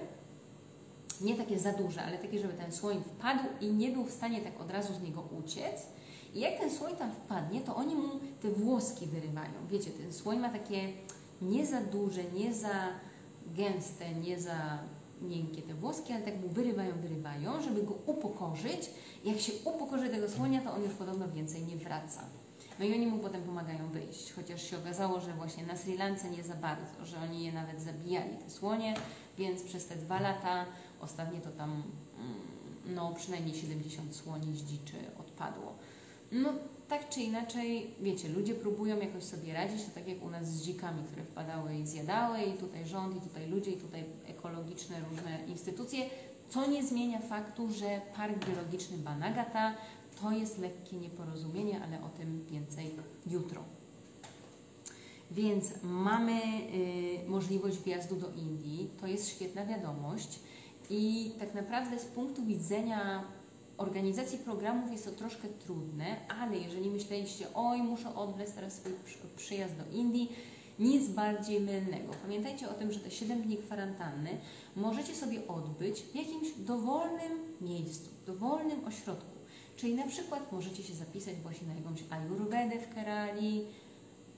nie 1.21 1.35
takie 1.35 1.59
za 1.59 1.73
duże, 1.73 2.03
ale 2.03 2.17
takie, 2.17 2.39
żeby 2.39 2.53
ten 2.53 2.71
słoń 2.71 3.03
wpadł 3.03 3.43
i 3.61 3.71
nie 3.71 3.91
był 3.91 4.05
w 4.05 4.11
stanie 4.11 4.41
tak 4.41 4.61
od 4.61 4.71
razu 4.71 4.93
z 4.93 5.01
niego 5.01 5.23
uciec. 5.39 5.85
I 6.33 6.39
jak 6.39 6.59
ten 6.59 6.71
słoń 6.71 6.95
tam 6.95 7.11
wpadnie, 7.11 7.61
to 7.61 7.75
oni 7.75 7.95
mu 7.95 8.09
te 8.41 8.49
włoski 8.49 9.05
wyrywają. 9.05 9.53
Wiecie, 9.71 9.91
ten 9.91 10.13
słoń 10.13 10.39
ma 10.39 10.49
takie 10.49 10.93
nie 11.41 11.65
za 11.65 11.81
duże, 11.81 12.23
nie 12.23 12.53
za 12.53 12.87
gęste, 13.55 14.15
nie 14.15 14.39
za 14.39 14.79
miękkie 15.21 15.61
te 15.61 15.73
włoski, 15.73 16.13
ale 16.13 16.23
tak 16.23 16.41
mu 16.41 16.49
wyrywają, 16.49 17.01
wyrywają, 17.01 17.61
żeby 17.61 17.83
go 17.83 17.93
upokorzyć. 18.05 18.89
Jak 19.25 19.39
się 19.39 19.53
upokorzy 19.65 20.09
tego 20.09 20.29
słonia, 20.29 20.61
to 20.61 20.73
on 20.73 20.83
już 20.83 20.93
podobno 20.93 21.29
więcej 21.29 21.63
nie 21.63 21.77
wraca. 21.77 22.21
No 22.79 22.85
i 22.85 22.93
oni 22.93 23.07
mu 23.07 23.19
potem 23.19 23.43
pomagają 23.43 23.89
wyjść, 23.91 24.33
chociaż 24.33 24.69
się 24.69 24.77
okazało, 24.77 25.19
że 25.19 25.33
właśnie 25.33 25.65
na 25.65 25.77
Sri 25.77 25.97
Lance 25.97 26.29
nie 26.29 26.43
za 26.43 26.55
bardzo, 26.55 27.05
że 27.05 27.17
oni 27.17 27.43
je 27.43 27.51
nawet 27.51 27.81
zabijali, 27.81 28.37
te 28.37 28.49
słonie, 28.49 28.93
więc 29.37 29.63
przez 29.63 29.85
te 29.87 29.95
dwa 29.95 30.19
lata, 30.19 30.65
ostatnie 31.01 31.41
to 31.41 31.51
tam, 31.51 31.69
mm, 31.71 31.85
no 32.95 33.13
przynajmniej 33.13 33.55
70 33.55 34.15
słoni 34.15 34.55
z 34.55 34.63
dziczy 34.63 34.97
odpadło. 35.19 35.73
No 36.31 36.49
tak 36.89 37.09
czy 37.09 37.21
inaczej, 37.21 37.93
wiecie, 38.01 38.29
ludzie 38.29 38.55
próbują 38.55 38.99
jakoś 38.99 39.23
sobie 39.23 39.53
radzić, 39.53 39.85
to 39.85 39.91
tak 39.95 40.07
jak 40.07 40.23
u 40.23 40.29
nas 40.29 40.47
z 40.47 40.65
dzikami, 40.65 41.03
które 41.03 41.23
wpadały 41.23 41.75
i 41.75 41.87
zjadały, 41.87 42.41
i 42.41 42.53
tutaj 42.53 42.85
rząd, 42.85 43.17
i 43.17 43.21
tutaj 43.21 43.47
ludzie, 43.49 43.71
i 43.71 43.77
tutaj 43.77 44.03
ekologiczne 44.27 44.95
różne 45.09 45.39
instytucje, 45.47 46.05
co 46.49 46.67
nie 46.67 46.83
zmienia 46.83 47.19
faktu, 47.19 47.71
że 47.71 48.01
Park 48.15 48.45
Biologiczny 48.45 48.97
Banagata 48.97 49.73
to 50.21 50.31
jest 50.31 50.59
lekkie 50.59 50.97
nieporozumienie, 50.97 51.81
ale 51.83 52.03
o 52.03 52.09
tym 52.09 52.45
więcej 52.45 52.91
jutro. 53.27 53.63
Więc 55.31 55.73
mamy 55.83 56.41
y, 57.25 57.29
możliwość 57.29 57.77
wjazdu 57.77 58.15
do 58.15 58.31
Indii, 58.31 58.89
to 59.01 59.07
jest 59.07 59.29
świetna 59.29 59.65
wiadomość. 59.65 60.39
I 60.89 61.31
tak 61.39 61.53
naprawdę 61.53 61.99
z 61.99 62.05
punktu 62.05 62.45
widzenia 62.45 63.23
organizacji 63.79 64.37
programów 64.37 64.91
jest 64.91 65.05
to 65.05 65.11
troszkę 65.11 65.47
trudne, 65.47 66.15
ale 66.41 66.57
jeżeli 66.57 66.89
myśleliście, 66.89 67.45
oj, 67.55 67.77
muszę 67.77 68.15
odwlec 68.15 68.53
teraz 68.53 68.73
swój 68.73 68.91
przyjazd 69.37 69.75
do 69.75 69.97
Indii, 69.97 70.31
nic 70.79 71.09
bardziej 71.09 71.61
mylnego. 71.61 72.13
Pamiętajcie 72.21 72.69
o 72.69 72.73
tym, 72.73 72.91
że 72.91 72.99
te 72.99 73.11
7 73.11 73.41
dni 73.41 73.57
kwarantanny 73.57 74.29
możecie 74.75 75.15
sobie 75.15 75.47
odbyć 75.47 76.01
w 76.01 76.15
jakimś 76.15 76.51
dowolnym 76.57 77.31
miejscu, 77.61 78.09
dowolnym 78.25 78.85
ośrodku. 78.85 79.39
Czyli 79.75 79.95
na 79.95 80.07
przykład 80.07 80.51
możecie 80.51 80.83
się 80.83 80.93
zapisać 80.93 81.35
właśnie 81.35 81.67
na 81.67 81.73
jakąś 81.73 82.03
ayurvedę 82.09 82.79
w 82.79 82.95
Kerali, 82.95 83.65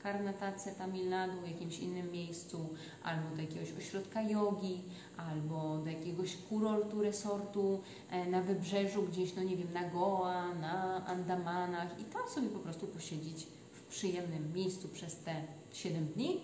Karnatace, 0.03 0.71
Tamil 0.71 1.09
Nadu, 1.09 1.47
jakimś 1.47 1.79
innym 1.79 2.11
miejscu, 2.11 2.69
albo 3.03 3.35
do 3.35 3.41
jakiegoś 3.41 3.71
ośrodka 3.77 4.21
jogi, 4.21 4.81
albo 5.17 5.77
do 5.77 5.89
jakiegoś 5.89 6.37
kurortu, 6.37 7.01
resortu 7.01 7.81
e, 8.09 8.25
na 8.29 8.41
wybrzeżu, 8.41 9.03
gdzieś, 9.03 9.35
no 9.35 9.43
nie 9.43 9.57
wiem, 9.57 9.73
na 9.73 9.89
Goa, 9.89 10.53
na 10.53 11.05
Andamanach 11.05 11.99
i 11.99 12.03
tam 12.03 12.29
sobie 12.29 12.49
po 12.49 12.59
prostu 12.59 12.87
posiedzieć 12.87 13.47
w 13.71 13.81
przyjemnym 13.81 14.53
miejscu 14.53 14.87
przez 14.87 15.15
te 15.15 15.35
7 15.73 16.07
dni, 16.07 16.41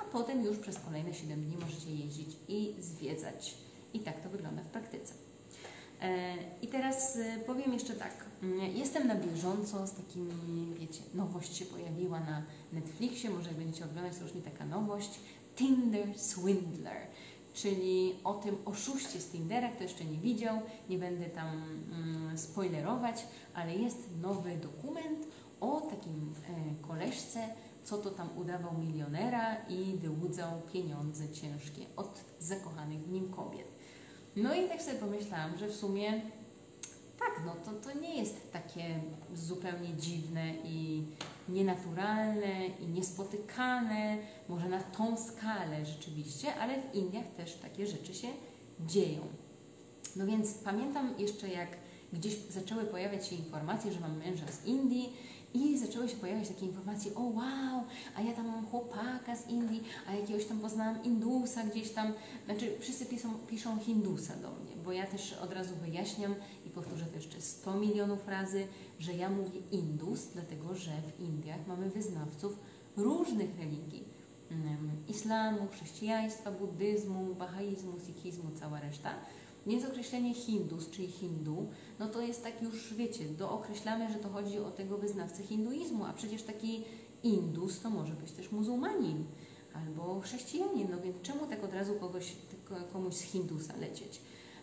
a 0.00 0.04
potem 0.04 0.44
już 0.44 0.58
przez 0.58 0.78
kolejne 0.78 1.14
7 1.14 1.44
dni 1.44 1.56
możecie 1.56 1.90
jeździć 1.90 2.36
i 2.48 2.74
zwiedzać. 2.78 3.54
I 3.94 4.00
tak 4.00 4.20
to 4.20 4.28
wygląda 4.28 4.62
w 4.62 4.66
praktyce. 4.66 5.14
E, 6.02 6.34
I 6.62 6.68
teraz 6.68 7.16
e, 7.16 7.38
powiem 7.46 7.72
jeszcze 7.72 7.94
tak. 7.94 8.24
Mm, 8.44 8.76
jestem 8.76 9.06
na 9.06 9.14
bieżąco 9.14 9.86
z 9.86 9.92
takimi, 9.92 10.74
wiecie, 10.80 11.02
nowość 11.14 11.56
się 11.56 11.64
pojawiła 11.64 12.20
na 12.20 12.42
Netflixie, 12.72 13.30
może 13.30 13.50
będziecie 13.50 13.84
oglądać, 13.84 14.16
to 14.16 14.24
już 14.24 14.34
nie 14.34 14.42
taka 14.42 14.64
nowość. 14.64 15.20
Tinder 15.56 16.18
Swindler, 16.18 17.06
czyli 17.54 18.14
o 18.24 18.34
tym 18.34 18.56
oszuście 18.64 19.20
z 19.20 19.30
Tindera, 19.30 19.68
kto 19.68 19.82
jeszcze 19.82 20.04
nie 20.04 20.18
widział, 20.18 20.60
nie 20.88 20.98
będę 20.98 21.24
tam 21.24 21.48
mm, 21.92 22.38
spoilerować, 22.38 23.26
ale 23.54 23.74
jest 23.74 23.98
nowy 24.22 24.56
dokument 24.56 25.26
o 25.60 25.80
takim 25.80 26.34
e, 26.48 26.86
koleżce, 26.86 27.48
co 27.84 27.98
to 27.98 28.10
tam 28.10 28.28
udawał 28.36 28.78
milionera 28.78 29.56
i 29.68 29.96
wyłudzał 29.96 30.50
pieniądze 30.72 31.28
ciężkie 31.28 31.86
od 31.96 32.24
zakochanych 32.38 33.00
w 33.00 33.12
nim 33.12 33.32
kobiet. 33.32 33.66
No 34.36 34.54
i 34.54 34.68
tak 34.68 34.82
sobie 34.82 34.98
pomyślałam, 34.98 35.58
że 35.58 35.68
w 35.68 35.74
sumie 35.74 36.22
tak, 37.24 37.44
no 37.46 37.52
to, 37.64 37.72
to 37.72 37.98
nie 37.98 38.16
jest 38.16 38.52
takie 38.52 39.00
zupełnie 39.34 39.94
dziwne 39.96 40.54
i 40.64 41.06
nienaturalne 41.48 42.66
i 42.66 42.86
niespotykane, 42.86 44.18
może 44.48 44.68
na 44.68 44.80
tą 44.82 45.16
skalę 45.16 45.86
rzeczywiście, 45.86 46.54
ale 46.54 46.82
w 46.82 46.94
Indiach 46.94 47.26
też 47.36 47.54
takie 47.54 47.86
rzeczy 47.86 48.14
się 48.14 48.28
dzieją. 48.80 49.20
No 50.16 50.26
więc 50.26 50.54
pamiętam 50.54 51.14
jeszcze, 51.18 51.48
jak 51.48 51.68
gdzieś 52.12 52.36
zaczęły 52.36 52.84
pojawiać 52.84 53.26
się 53.26 53.36
informacje, 53.36 53.92
że 53.92 54.00
mam 54.00 54.16
męża 54.16 54.46
z 54.46 54.66
Indii 54.66 54.93
zaczęły 56.04 56.16
się 56.16 56.20
pojawiać 56.20 56.48
takie 56.48 56.66
informacje, 56.66 57.14
o 57.14 57.20
wow, 57.20 57.84
a 58.16 58.20
ja 58.20 58.32
tam 58.32 58.46
mam 58.46 58.66
chłopaka 58.66 59.36
z 59.36 59.48
Indii, 59.48 59.82
a 60.08 60.14
jakiegoś 60.14 60.44
tam 60.44 60.58
poznałam 60.58 61.04
Indusa 61.04 61.64
gdzieś 61.64 61.90
tam. 61.90 62.12
Znaczy 62.44 62.76
wszyscy 62.80 63.06
piszą, 63.06 63.38
piszą 63.38 63.78
Hindusa 63.78 64.36
do 64.36 64.50
mnie, 64.50 64.76
bo 64.84 64.92
ja 64.92 65.06
też 65.06 65.32
od 65.32 65.52
razu 65.52 65.74
wyjaśniam 65.76 66.34
i 66.66 66.70
powtórzę 66.70 67.06
to 67.06 67.16
jeszcze 67.16 67.40
100 67.40 67.74
milionów 67.74 68.28
razy, 68.28 68.66
że 68.98 69.12
ja 69.12 69.30
mówię 69.30 69.60
Indus, 69.70 70.26
dlatego 70.32 70.74
że 70.74 70.90
w 70.90 71.20
Indiach 71.20 71.66
mamy 71.66 71.90
wyznawców 71.90 72.58
różnych 72.96 73.58
religii. 73.58 74.04
Mm, 74.50 74.90
islamu, 75.08 75.68
chrześcijaństwa, 75.72 76.50
buddyzmu, 76.50 77.34
bahaizmu, 77.34 77.92
sikhizmu, 78.06 78.50
cała 78.60 78.80
reszta. 78.80 79.10
Więc 79.66 79.84
określenie 79.84 80.34
Hindus, 80.34 80.90
czyli 80.90 81.08
Hindu, 81.08 81.68
no 81.98 82.08
to 82.08 82.20
jest 82.20 82.44
tak 82.44 82.62
już, 82.62 82.94
wiecie, 82.94 83.24
dookreślamy, 83.24 84.12
że 84.12 84.18
to 84.18 84.28
chodzi 84.28 84.58
o 84.58 84.70
tego 84.70 84.98
wyznawcę 84.98 85.42
hinduizmu, 85.42 86.04
a 86.04 86.12
przecież 86.12 86.42
taki 86.42 86.84
Indus 87.22 87.80
to 87.80 87.90
może 87.90 88.12
być 88.12 88.32
też 88.32 88.52
muzułmanin 88.52 89.24
albo 89.74 90.20
chrześcijanin, 90.20 90.88
no 90.90 91.00
więc 91.00 91.22
czemu 91.22 91.46
tak 91.46 91.64
od 91.64 91.72
razu 91.72 91.94
kogoś, 91.94 92.36
komuś 92.92 93.14
z 93.14 93.20
Hindusa 93.20 93.76
lecieć? 93.76 94.20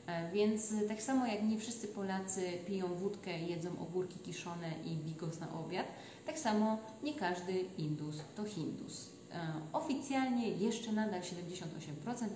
E, 0.07 0.31
więc 0.31 0.73
tak 0.87 1.01
samo 1.01 1.27
jak 1.27 1.43
nie 1.43 1.57
wszyscy 1.57 1.87
Polacy 1.87 2.41
piją 2.67 2.95
wódkę, 2.95 3.39
jedzą 3.39 3.79
ogórki 3.79 4.19
kiszone 4.19 4.73
i 4.85 4.95
bigos 4.95 5.39
na 5.39 5.59
obiad, 5.59 5.87
tak 6.25 6.39
samo 6.39 6.77
nie 7.03 7.13
każdy 7.13 7.65
Indus 7.77 8.15
to 8.35 8.43
Hindus. 8.43 9.09
E, 9.31 9.53
oficjalnie 9.73 10.49
jeszcze 10.49 10.91
nadal 10.91 11.21
78%, 11.21 11.33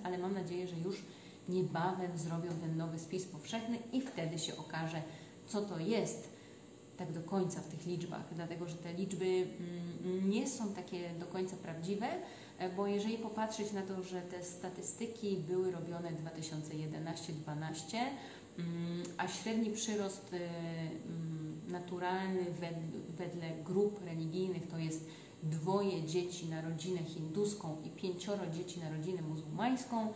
ale 0.02 0.18
mam 0.18 0.34
nadzieję, 0.34 0.68
że 0.68 0.76
już 0.76 1.02
niebawem 1.48 2.18
zrobią 2.18 2.50
ten 2.60 2.76
nowy 2.76 2.98
spis 2.98 3.24
powszechny 3.24 3.78
i 3.92 4.00
wtedy 4.00 4.38
się 4.38 4.56
okaże, 4.56 5.02
co 5.46 5.62
to 5.62 5.78
jest 5.78 6.36
tak 6.96 7.12
do 7.12 7.20
końca 7.20 7.60
w 7.60 7.68
tych 7.68 7.86
liczbach, 7.86 8.34
dlatego 8.34 8.68
że 8.68 8.74
te 8.74 8.92
liczby 8.92 9.46
mm, 10.04 10.30
nie 10.30 10.48
są 10.48 10.74
takie 10.74 11.10
do 11.10 11.26
końca 11.26 11.56
prawdziwe, 11.56 12.06
e, 12.58 12.70
bo 12.70 12.86
jeżeli 12.86 13.18
popatrzeć 13.18 13.72
na 13.72 13.82
to, 13.82 14.02
że 14.02 14.22
te 14.22 14.44
statystyki 14.44 15.36
były 15.36 15.70
robione 15.70 16.12
2011-12, 16.12 17.96
mm, 18.58 19.02
a 19.18 19.28
średni 19.28 19.70
przyrost 19.70 20.32
y, 20.32 20.36
mm, 20.36 21.60
naturalny 21.68 22.44
wedle 23.16 23.50
grup 23.64 24.04
religijnych 24.04 24.68
to 24.68 24.78
jest 24.78 25.06
dwoje 25.42 26.02
dzieci 26.02 26.46
na 26.46 26.62
rodzinę 26.62 27.04
hinduską 27.04 27.76
i 27.84 27.90
pięcioro 27.90 28.46
dzieci 28.46 28.80
na 28.80 28.90
rodzinę 28.90 29.22
muzułmańską, 29.22 30.12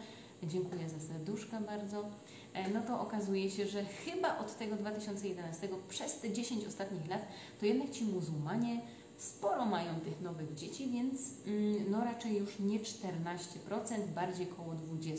dziękuję 0.48 0.88
za 0.88 1.00
serduszka 1.00 1.61
bardzo, 1.61 2.05
e, 2.53 2.70
no 2.70 2.81
to 2.83 3.00
okazuje 3.00 3.50
się, 3.50 3.66
że 3.66 3.85
chyba 3.85 4.38
od 4.38 4.59
tego 4.59 4.76
2011 4.76 5.68
przez 5.88 6.20
te 6.20 6.33
10 6.33 6.66
ostatnich 6.66 7.09
lat 7.09 7.22
to 7.61 7.66
jednak 7.66 7.90
ci 7.90 8.05
muzułmanie 8.05 8.81
sporo 9.16 9.66
mają 9.66 10.00
tych 10.00 10.20
nowych 10.20 10.55
dzieci, 10.55 10.90
więc 10.90 11.20
mm, 11.46 11.90
no 11.90 12.05
raczej 12.05 12.37
już 12.37 12.59
nie 12.59 12.81
14%, 12.81 14.07
bardziej 14.14 14.50
około 14.50 14.74
20% 14.74 15.18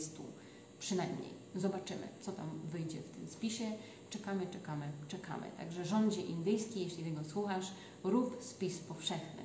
przynajmniej. 0.78 1.42
Zobaczymy, 1.54 2.08
co 2.20 2.32
tam 2.32 2.60
wyjdzie 2.64 3.00
w 3.00 3.10
tym 3.10 3.28
spisie. 3.28 3.64
Czekamy, 4.10 4.46
czekamy, 4.46 4.92
czekamy. 5.08 5.50
Także 5.56 5.84
rządzie 5.84 6.20
indyjski, 6.20 6.80
jeśli 6.80 7.04
tego 7.04 7.24
słuchasz, 7.24 7.72
rób 8.04 8.36
spis 8.40 8.78
powszechny. 8.78 9.42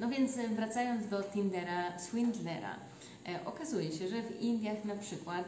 No 0.00 0.08
więc 0.08 0.38
e, 0.38 0.48
wracając 0.48 1.08
do 1.08 1.22
Tindera 1.22 1.98
Swindlera, 1.98 2.78
okazuje 3.44 3.92
się, 3.92 4.08
że 4.08 4.22
w 4.22 4.40
Indiach 4.40 4.84
na 4.84 4.96
przykład 4.96 5.44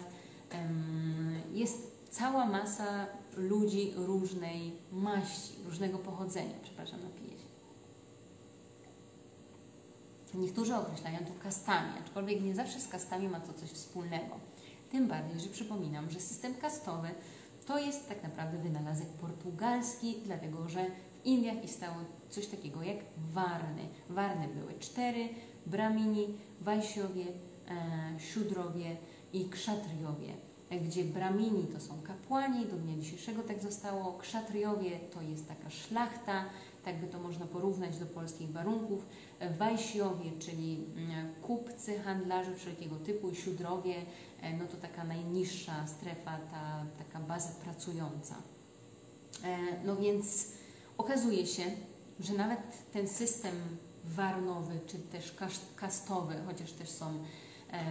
jest 1.53 1.99
cała 2.11 2.47
masa 2.47 3.07
ludzi 3.37 3.93
różnej 3.97 4.73
maści, 4.93 5.53
różnego 5.67 5.99
pochodzenia. 5.99 6.55
Przepraszam, 6.63 7.01
napiję 7.03 7.31
się. 7.31 7.49
Niektórzy 10.35 10.77
określają 10.77 11.19
to 11.19 11.43
kastami, 11.43 11.93
aczkolwiek 12.05 12.43
nie 12.43 12.55
zawsze 12.55 12.81
z 12.81 12.89
kastami 12.89 13.29
ma 13.29 13.41
to 13.41 13.53
coś 13.53 13.71
wspólnego. 13.71 14.37
Tym 14.91 15.09
bardziej, 15.09 15.41
że 15.41 15.49
przypominam, 15.49 16.11
że 16.11 16.21
system 16.21 16.55
kastowy 16.55 17.09
to 17.67 17.79
jest 17.79 18.09
tak 18.09 18.23
naprawdę 18.23 18.59
wynalazek 18.59 19.09
portugalski, 19.09 20.17
dlatego 20.25 20.69
że 20.69 20.87
w 21.23 21.27
Indiach 21.27 21.65
istniało 21.65 21.97
coś 22.31 22.47
takiego 22.47 22.83
jak 22.83 22.97
warny. 23.33 23.89
Warny 24.11 24.49
były 24.49 24.79
cztery, 24.79 25.29
bramini, 25.67 26.39
wajsiowie, 26.61 27.25
e, 27.25 27.31
siudrowie 28.19 28.97
i 29.33 29.49
krzatriowie 29.49 30.35
gdzie 30.77 31.05
bramini 31.05 31.67
to 31.67 31.81
są 31.81 32.03
kapłani, 32.03 32.67
do 32.67 32.77
dnia 32.77 32.99
dzisiejszego 32.99 33.43
tak 33.43 33.63
zostało, 33.63 34.13
krzatriowie 34.13 34.91
to 35.15 35.23
jest 35.23 35.49
taka 35.49 35.71
szlachta, 35.71 36.45
tak 36.85 37.01
by 37.01 37.07
to 37.07 37.19
można 37.19 37.47
porównać 37.47 37.99
do 37.99 38.07
polskich 38.07 38.53
warunków, 38.53 39.07
wajsiowie, 39.59 40.31
czyli 40.39 40.85
mm, 40.97 41.35
kupcy, 41.43 41.99
handlarze 41.99 42.55
wszelkiego 42.55 42.97
typu 42.97 43.31
i 43.31 43.37
siudrowie, 43.37 43.95
e, 44.41 44.57
no 44.57 44.67
to 44.67 44.77
taka 44.77 45.05
najniższa 45.05 45.87
strefa, 45.87 46.39
ta 46.51 46.87
taka 46.99 47.21
baza 47.21 47.49
pracująca. 47.65 48.35
E, 49.45 49.57
no 49.85 49.97
więc 49.97 50.53
okazuje 50.99 51.47
się, 51.47 51.65
że 52.21 52.33
nawet 52.33 52.93
ten 52.93 53.09
system 53.09 53.55
warnowy, 54.05 54.81
czy 54.87 54.99
też 54.99 55.37
kastowy, 55.77 56.35
chociaż 56.47 56.73
też 56.73 56.89
są 56.89 57.07
e, 57.07 57.48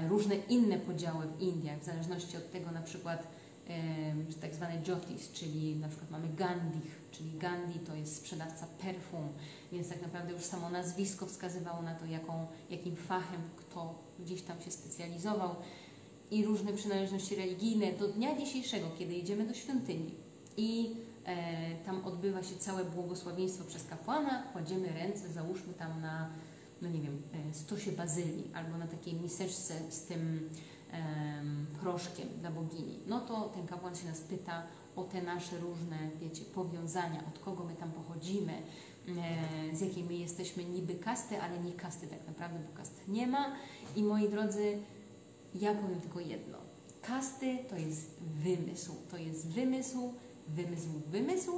różne 0.10 0.36
inne 0.36 0.78
podziały 0.78 1.26
w 1.28 1.42
Indiach, 1.42 1.80
w 1.80 1.86
zależności 1.86 2.38
od 2.38 2.52
tego 2.52 2.72
na 2.72 2.82
przykład, 2.82 3.28
tak 4.42 4.56
zwane 4.56 4.82
jotis, 4.88 5.32
czyli 5.32 5.76
na 5.76 5.88
przykład 5.88 6.12
mamy 6.12 6.28
Gandhi, 6.28 6.82
czyli 7.12 7.32
Gandhi 7.38 7.80
to 7.80 7.96
jest 7.96 8.16
sprzedawca 8.16 8.68
perfum, 8.82 9.28
więc 9.72 9.90
tak 9.90 10.02
naprawdę 10.02 10.34
już 10.34 10.44
samo 10.44 10.70
nazwisko 10.70 11.26
wskazywało 11.26 11.82
na 11.82 11.96
to, 11.96 12.06
jaką, 12.06 12.48
jakim 12.70 12.96
fachem 12.96 13.42
kto 13.56 13.96
gdzieś 14.20 14.42
tam 14.42 14.62
się 14.62 14.72
specjalizował. 14.72 15.56
I 16.32 16.46
różne 16.46 16.74
przynależności 16.74 17.36
religijne. 17.36 17.92
Do 17.92 18.08
dnia 18.08 18.38
dzisiejszego, 18.38 18.88
kiedy 19.00 19.13
idziemy 19.13 19.48
do 19.48 19.54
świątyni 19.54 20.16
i 20.58 20.96
e, 21.26 21.76
tam 21.86 22.06
odbywa 22.06 22.44
się 22.44 22.56
całe 22.56 22.86
błogosławieństwo 22.86 23.63
przez 23.66 23.88
kapłana, 23.88 24.44
kładziemy 24.54 24.88
ręce, 24.94 25.30
załóżmy 25.30 25.74
tam 25.74 26.02
na, 26.02 26.30
no 26.82 26.90
nie 26.90 27.02
wiem, 27.02 27.22
e, 27.50 27.54
stosie 27.54 27.92
bazylii 27.92 28.52
albo 28.54 28.78
na 28.78 28.88
takiej 28.88 29.13
miseczce 29.13 29.74
z 29.90 30.06
tym 30.06 30.50
proszkiem 31.82 32.28
dla 32.40 32.52
bogini. 32.52 33.00
No 33.08 33.20
to 33.20 33.50
ten 33.50 33.68
kapłan 33.68 33.96
się 33.96 34.08
nas 34.08 34.22
pyta 34.22 34.63
o 34.96 35.04
te 35.04 35.22
nasze 35.22 35.58
różne, 35.58 35.98
wiecie, 36.22 36.46
powiązania, 36.46 37.24
od 37.28 37.40
kogo 37.40 37.63
my 37.63 37.76
tam 37.76 37.92
pochodzimy, 37.92 38.54
e, 38.54 39.76
z 39.76 39.82
jakiej 39.82 40.04
my 40.04 40.13
jesteśmy 40.13 40.66
niby 40.66 40.96
kasty, 40.96 41.42
ale 41.42 41.60
nie 41.60 41.74
kasty 41.74 42.08
tak 42.08 42.28
naprawdę, 42.28 42.60
bo 42.60 42.78
kast 42.78 43.08
nie 43.08 43.28
ma. 43.28 43.56
I 43.96 44.04
moi 44.04 44.30
drodzy, 44.30 44.78
ja 45.56 45.74
powiem 45.74 46.02
tylko 46.02 46.20
jedno. 46.20 46.58
Kasty 47.02 47.58
to 47.70 47.76
jest 47.76 48.20
wymysł. 48.22 48.96
To 49.12 49.18
jest 49.18 49.48
wymysł, 49.48 50.13
wymysł, 50.48 50.90
wymysł. 51.08 51.52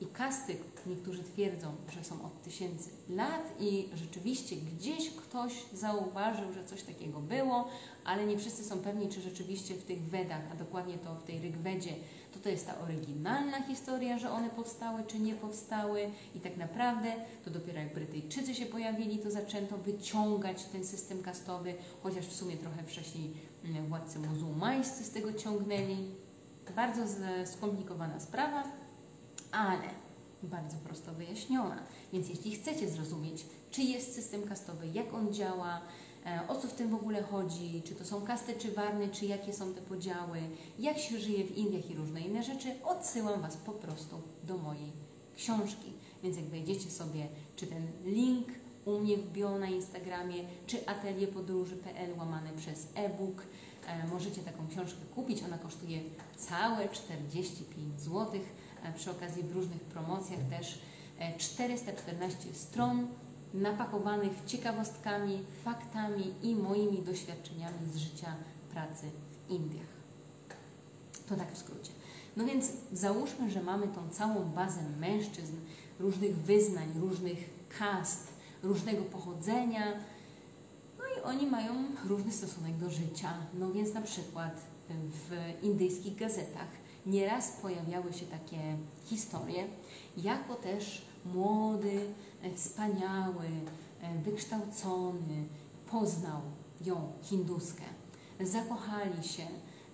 I 0.00 0.06
kasty, 0.06 0.56
niektórzy 0.86 1.22
twierdzą, 1.22 1.72
że 1.94 2.04
są 2.04 2.24
od 2.24 2.42
tysięcy 2.42 2.90
lat 3.08 3.54
i 3.60 3.88
rzeczywiście 3.94 4.56
gdzieś 4.56 5.10
ktoś 5.10 5.52
zauważył, 5.72 6.52
że 6.52 6.64
coś 6.64 6.82
takiego 6.82 7.20
było, 7.20 7.68
ale 8.04 8.26
nie 8.26 8.38
wszyscy 8.38 8.64
są 8.64 8.78
pewni, 8.78 9.08
czy 9.08 9.20
rzeczywiście 9.20 9.74
w 9.74 9.84
tych 9.84 10.02
Wedach, 10.02 10.42
a 10.52 10.56
dokładnie 10.56 10.98
to 10.98 11.14
w 11.14 11.24
tej 11.24 11.40
Rygwedzie, 11.40 11.92
to 12.32 12.38
to 12.38 12.48
jest 12.48 12.66
ta 12.66 12.78
oryginalna 12.78 13.62
historia, 13.62 14.18
że 14.18 14.30
one 14.30 14.50
powstały, 14.50 15.02
czy 15.06 15.18
nie 15.18 15.34
powstały 15.34 16.10
i 16.34 16.40
tak 16.40 16.56
naprawdę 16.56 17.12
to 17.44 17.50
dopiero 17.50 17.78
jak 17.78 17.94
Brytyjczycy 17.94 18.54
się 18.54 18.66
pojawili, 18.66 19.18
to 19.18 19.30
zaczęto 19.30 19.78
wyciągać 19.78 20.64
ten 20.64 20.86
system 20.86 21.22
kastowy, 21.22 21.74
chociaż 22.02 22.26
w 22.26 22.34
sumie 22.34 22.56
trochę 22.56 22.82
wcześniej 22.82 23.32
mm, 23.64 23.86
władcy 23.86 24.18
muzułmańscy 24.18 25.04
z 25.04 25.10
tego 25.10 25.32
ciągnęli. 25.32 25.96
Bardzo 26.76 27.02
skomplikowana 27.46 28.20
sprawa, 28.20 28.64
ale 29.52 29.88
bardzo 30.42 30.76
prosto 30.76 31.14
wyjaśniona. 31.14 31.82
Więc 32.12 32.28
jeśli 32.28 32.50
chcecie 32.52 32.88
zrozumieć, 32.88 33.44
czy 33.70 33.82
jest 33.82 34.14
system 34.14 34.42
kastowy, 34.42 34.88
jak 34.94 35.14
on 35.14 35.34
działa, 35.34 35.80
E, 36.28 36.48
o 36.48 36.56
co 36.56 36.68
w 36.68 36.72
tym 36.72 36.90
w 36.90 36.94
ogóle 36.94 37.22
chodzi, 37.22 37.82
czy 37.84 37.94
to 37.94 38.04
są 38.04 38.22
kasty 38.22 38.54
czy 38.58 38.72
warny, 38.72 39.08
czy 39.08 39.26
jakie 39.26 39.52
są 39.52 39.74
te 39.74 39.80
podziały, 39.80 40.38
jak 40.78 40.98
się 40.98 41.18
żyje 41.18 41.44
w 41.44 41.56
Indiach 41.56 41.90
i 41.90 41.94
różne 41.94 42.20
inne 42.20 42.42
rzeczy, 42.42 42.68
odsyłam 42.84 43.40
Was 43.40 43.56
po 43.56 43.72
prostu 43.72 44.22
do 44.44 44.58
mojej 44.58 44.92
książki. 45.36 45.92
Więc 46.22 46.36
jak 46.36 46.46
wejdziecie 46.46 46.90
sobie, 46.90 47.28
czy 47.56 47.66
ten 47.66 47.86
link 48.04 48.48
u 48.84 48.98
mnie 48.98 49.16
w 49.16 49.32
bio 49.32 49.58
na 49.58 49.66
Instagramie, 49.66 50.44
czy 50.66 50.86
atelierpodróży.pl 50.86 52.18
łamane 52.18 52.52
przez 52.52 52.88
e-book, 52.94 53.42
e, 53.86 54.06
możecie 54.06 54.42
taką 54.42 54.68
książkę 54.68 55.00
kupić. 55.14 55.42
Ona 55.42 55.58
kosztuje 55.58 56.00
całe 56.36 56.88
45 56.88 58.00
zł. 58.00 58.40
E, 58.82 58.92
przy 58.92 59.10
okazji 59.10 59.42
w 59.42 59.52
różnych 59.52 59.80
promocjach 59.80 60.40
też 60.50 60.78
414 61.38 62.54
stron 62.54 63.06
napakowanych 63.54 64.32
ciekawostkami, 64.46 65.44
faktami 65.64 66.34
i 66.42 66.54
moimi 66.54 67.02
doświadczeniami 67.02 67.78
z 67.92 67.96
życia 67.96 68.34
pracy 68.72 69.06
w 69.32 69.50
Indiach. 69.50 69.98
To 71.28 71.36
tak 71.36 71.52
w 71.52 71.58
skrócie. 71.58 71.92
No 72.36 72.44
więc 72.44 72.66
załóżmy, 72.92 73.50
że 73.50 73.62
mamy 73.62 73.88
tą 73.88 74.08
całą 74.10 74.44
bazę 74.44 74.80
mężczyzn, 75.00 75.56
różnych 76.00 76.36
wyznań, 76.36 76.88
różnych 77.00 77.38
kast, 77.78 78.28
różnego 78.62 79.02
pochodzenia, 79.02 79.92
no 80.98 81.04
i 81.18 81.22
oni 81.22 81.46
mają 81.46 81.74
różny 82.04 82.32
stosunek 82.32 82.76
do 82.76 82.90
życia. 82.90 83.32
No 83.54 83.72
więc 83.72 83.94
na 83.94 84.02
przykład 84.02 84.60
w 84.90 85.62
indyjskich 85.62 86.16
gazetach 86.16 86.68
nieraz 87.06 87.50
pojawiały 87.50 88.12
się 88.12 88.26
takie 88.26 88.76
historie, 89.04 89.66
jako 90.16 90.54
też 90.54 91.02
młody, 91.34 92.00
e, 92.42 92.54
wspaniały, 92.54 93.46
e, 94.02 94.18
wykształcony, 94.18 95.44
poznał 95.90 96.40
ją, 96.84 97.12
hinduskę. 97.22 97.84
Zakochali 98.40 99.24
się, 99.24 99.46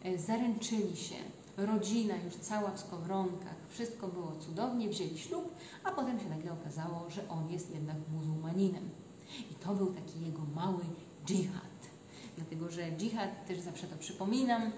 e, 0.05 0.19
zaręczyli 0.19 0.97
się, 0.97 1.17
rodzina 1.57 2.15
już 2.25 2.35
cała 2.35 2.71
w 2.71 2.81
skowronkach, 2.81 3.57
wszystko 3.69 4.09
było 4.09 4.33
cudownie, 4.41 4.89
wzięli 4.89 5.19
ślub, 5.19 5.55
a 5.85 5.91
potem 5.91 6.21
się 6.21 6.29
nagle 6.29 6.53
okazało, 6.53 7.11
że 7.11 7.29
on 7.29 7.51
jest 7.51 7.75
jednak 7.75 7.97
muzułmaninem. 8.13 8.91
I 9.51 9.55
to 9.55 9.75
był 9.75 9.87
taki 9.87 10.25
jego 10.27 10.43
mały 10.55 10.85
dżihad. 11.27 11.75
Dlatego, 12.37 12.71
że 12.71 12.93
dżihad, 12.97 13.47
też 13.47 13.61
zawsze 13.61 13.87
to 13.87 13.97
przypominam, 13.97 14.73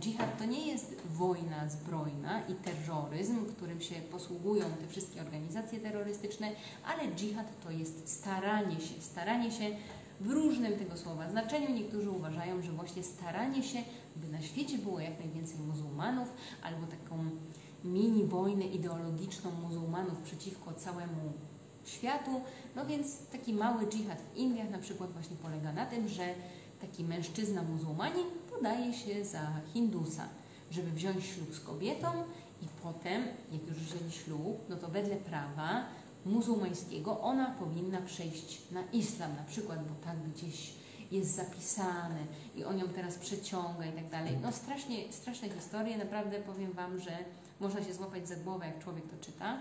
dżihad 0.00 0.38
to 0.38 0.44
nie 0.44 0.66
jest 0.66 0.96
wojna 1.06 1.68
zbrojna 1.68 2.46
i 2.46 2.54
terroryzm, 2.54 3.46
którym 3.46 3.80
się 3.80 3.94
posługują 3.94 4.64
te 4.64 4.86
wszystkie 4.86 5.20
organizacje 5.20 5.80
terrorystyczne, 5.80 6.50
ale 6.86 7.14
dżihad 7.14 7.46
to 7.64 7.70
jest 7.70 8.08
staranie 8.08 8.80
się, 8.80 9.02
staranie 9.02 9.50
się 9.50 9.76
w 10.20 10.30
różnym 10.30 10.78
tego 10.78 10.96
słowa 10.96 11.30
znaczeniu. 11.30 11.74
Niektórzy 11.74 12.10
uważają, 12.10 12.62
że 12.62 12.72
właśnie 12.72 13.02
staranie 13.02 13.62
się, 13.62 13.78
by 14.16 14.28
na 14.28 14.42
świecie 14.42 14.78
było 14.78 15.00
jak 15.00 15.18
najwięcej 15.18 15.58
muzułmanów, 15.58 16.28
albo 16.62 16.86
taką 16.86 17.24
mini 17.84 18.24
wojnę 18.24 18.64
ideologiczną 18.64 19.50
muzułmanów 19.50 20.18
przeciwko 20.18 20.74
całemu 20.74 21.32
światu. 21.84 22.40
No 22.76 22.86
więc 22.86 23.26
taki 23.26 23.54
mały 23.54 23.86
dżihad 23.86 24.18
w 24.20 24.36
Indiach 24.36 24.70
na 24.70 24.78
przykład 24.78 25.12
właśnie 25.12 25.36
polega 25.36 25.72
na 25.72 25.86
tym, 25.86 26.08
że 26.08 26.34
taki 26.80 27.04
mężczyzna 27.04 27.62
muzułmanin 27.62 28.24
podaje 28.60 28.92
się 28.92 29.24
za 29.24 29.40
Hindusa, 29.72 30.28
żeby 30.70 30.90
wziąć 30.90 31.24
ślub 31.24 31.54
z 31.54 31.60
kobietą 31.60 32.08
i 32.62 32.66
potem, 32.82 33.22
jak 33.52 33.66
już 33.66 33.78
wzięli 33.78 34.12
ślub, 34.12 34.58
no 34.68 34.76
to 34.76 34.88
wedle 34.88 35.16
prawa 35.16 35.84
muzułmańskiego 36.26 37.20
ona 37.20 37.50
powinna 37.50 38.00
przejść 38.00 38.62
na 38.70 38.82
islam 38.92 39.36
na 39.36 39.42
przykład, 39.42 39.78
bo 39.88 40.04
tak 40.04 40.16
gdzieś 40.28 40.72
jest 41.10 41.36
zapisane 41.36 42.18
i 42.56 42.64
on 42.64 42.78
ją 42.78 42.88
teraz 42.88 43.18
przeciąga 43.18 43.86
i 43.86 43.92
tak 43.92 44.10
dalej. 44.10 44.38
No 44.42 44.52
strasznie, 44.52 45.12
straszne 45.12 45.48
historie, 45.50 45.98
naprawdę 45.98 46.40
powiem 46.40 46.72
Wam, 46.72 46.98
że 46.98 47.18
można 47.60 47.84
się 47.84 47.94
złapać 47.94 48.28
za 48.28 48.36
głowę, 48.36 48.66
jak 48.66 48.84
człowiek 48.84 49.04
to 49.04 49.24
czyta, 49.24 49.58